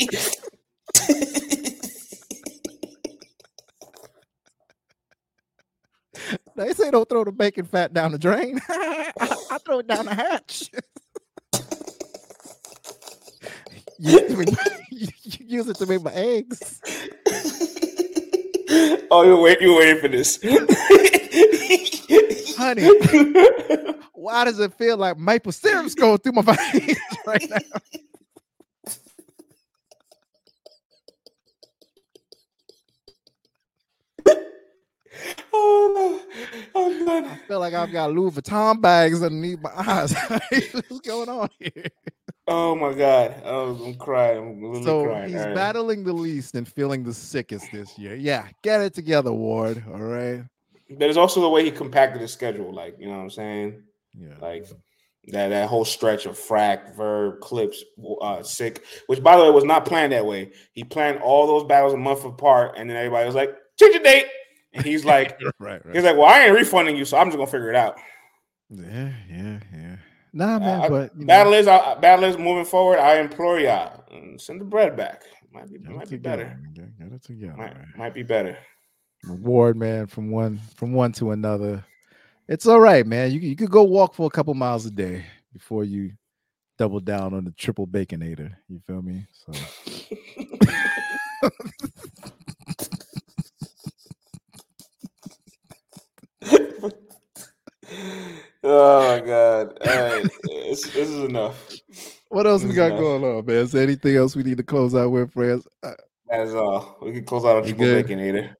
[6.58, 8.60] They say don't throw the bacon fat down the drain.
[8.68, 9.12] I,
[9.52, 10.72] I throw it down the hatch.
[14.00, 15.08] You, use it to make my- you
[15.46, 16.82] use it to make my eggs.
[19.12, 20.40] oh, you're waiting, you're waiting for this.
[22.58, 22.88] Honey,
[24.14, 27.58] why does it feel like maple syrup's going through my veins right now?
[35.54, 36.22] oh
[36.76, 37.26] no, I'm.
[37.26, 40.14] I feel like I've got Louis Vuitton bags underneath my eyes.
[40.90, 41.86] What's going on here?
[42.48, 43.42] Oh my god.
[43.44, 44.38] Oh, I'm crying.
[44.38, 45.30] I'm literally So crying.
[45.30, 45.54] he's right.
[45.56, 48.16] battling the least and feeling the sickest this year.
[48.16, 49.84] Yeah, get it together, Ward.
[49.88, 50.44] All right.
[50.90, 53.84] There's also the way he compacted his schedule, like you know what I'm saying?
[54.18, 54.36] Yeah.
[54.42, 54.66] Like
[55.28, 57.84] that that whole stretch of frack, verb, clips,
[58.22, 60.52] uh, sick, which by the way was not planned that way.
[60.72, 64.04] He planned all those battles a month apart, and then everybody was like, change your
[64.04, 64.28] date.
[64.74, 67.52] And he's like, right, he's like, Well, I ain't refunding you, so I'm just gonna
[67.52, 67.98] figure it out.
[68.70, 69.96] Yeah, yeah, yeah.
[70.34, 73.00] Nah, man, I- but you know, Battle is uh, battle is moving forward.
[73.00, 75.24] I implore y'all, mm, send the bread back.
[75.52, 76.46] Might be might be better.
[76.46, 76.94] man.
[77.00, 77.56] Get it together.
[77.58, 78.58] Might, might be better.
[79.28, 81.84] Ward, man, from one from one to another.
[82.48, 83.32] It's all right, man.
[83.32, 86.12] You, you could go walk for a couple miles a day before you
[86.78, 88.54] double down on the triple baconator.
[88.70, 89.26] You feel me?
[89.32, 89.52] So
[98.70, 99.78] oh my god!
[99.88, 101.72] All right, this, this is enough.
[102.30, 103.00] what else we This is got enough.
[103.00, 103.56] going on, man?
[103.58, 105.68] Is there anything else we need to close out with, friends?
[105.84, 105.94] Uh,
[106.30, 106.98] That is all.
[107.02, 108.06] We can close out on We triple good?
[108.08, 108.54] baconator.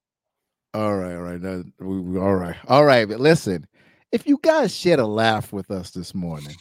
[0.74, 1.40] All right, all right.
[1.40, 2.56] That, we, we- all right.
[2.68, 3.08] All right.
[3.08, 3.66] But listen,
[4.12, 6.54] if you guys shared a laugh with us this morning,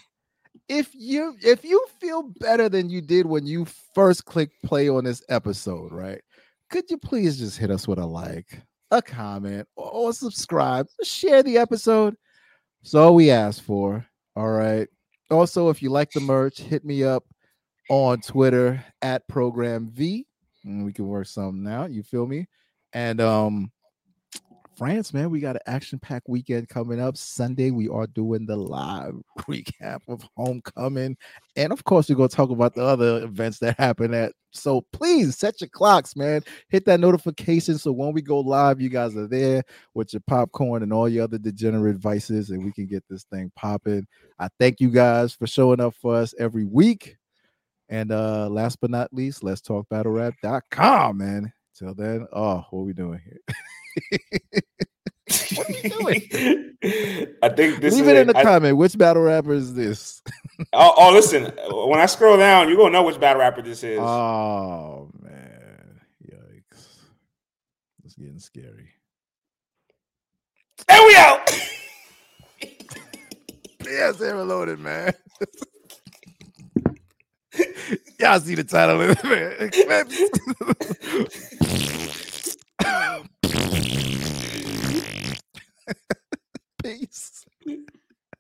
[0.70, 3.66] if you if you feel better than you did when you
[3.96, 6.22] first clicked play on this episode, right?
[6.70, 8.62] Could you please just hit us with a like,
[8.92, 10.88] a comment, or, or subscribe?
[11.04, 12.16] Share the episode.
[12.82, 14.06] That's all we ask for.
[14.36, 14.88] All right.
[15.30, 17.24] Also, if you like the merch, hit me up
[17.90, 20.26] on Twitter at program V.
[20.64, 21.92] And we can work something out.
[21.92, 22.48] You feel me?
[22.94, 23.72] And um
[24.78, 27.18] France, man, we got an action-packed weekend coming up.
[27.18, 31.18] Sunday, we are doing the live recap of homecoming.
[31.56, 34.34] And of course, we're gonna talk about the other events that happen at.
[34.52, 36.42] So please set your clocks, man.
[36.70, 39.64] Hit that notification so when we go live, you guys are there
[39.96, 43.52] with your popcorn and all your other degenerate vices, and we can get this thing
[43.56, 44.06] popping.
[44.38, 47.18] I thank you guys for showing up for us every week.
[47.90, 51.52] And uh last but not least, let's talk battlerap.com, man.
[51.78, 53.40] Till then, oh, what are we doing here?
[55.56, 58.78] What are you I think this Leave is it in the I- comment.
[58.78, 60.22] Which battle rapper is this?
[60.74, 61.52] oh, oh, listen.
[61.70, 64.00] When I scroll down, you're gonna know which battle rapper this is.
[64.00, 66.86] Oh man, yikes!
[68.06, 68.90] It's getting scary.
[70.88, 71.52] there we out.
[73.84, 75.14] Yes, they're loaded, man.
[78.20, 79.76] Y'all see the title of it.
[86.84, 87.46] Peace.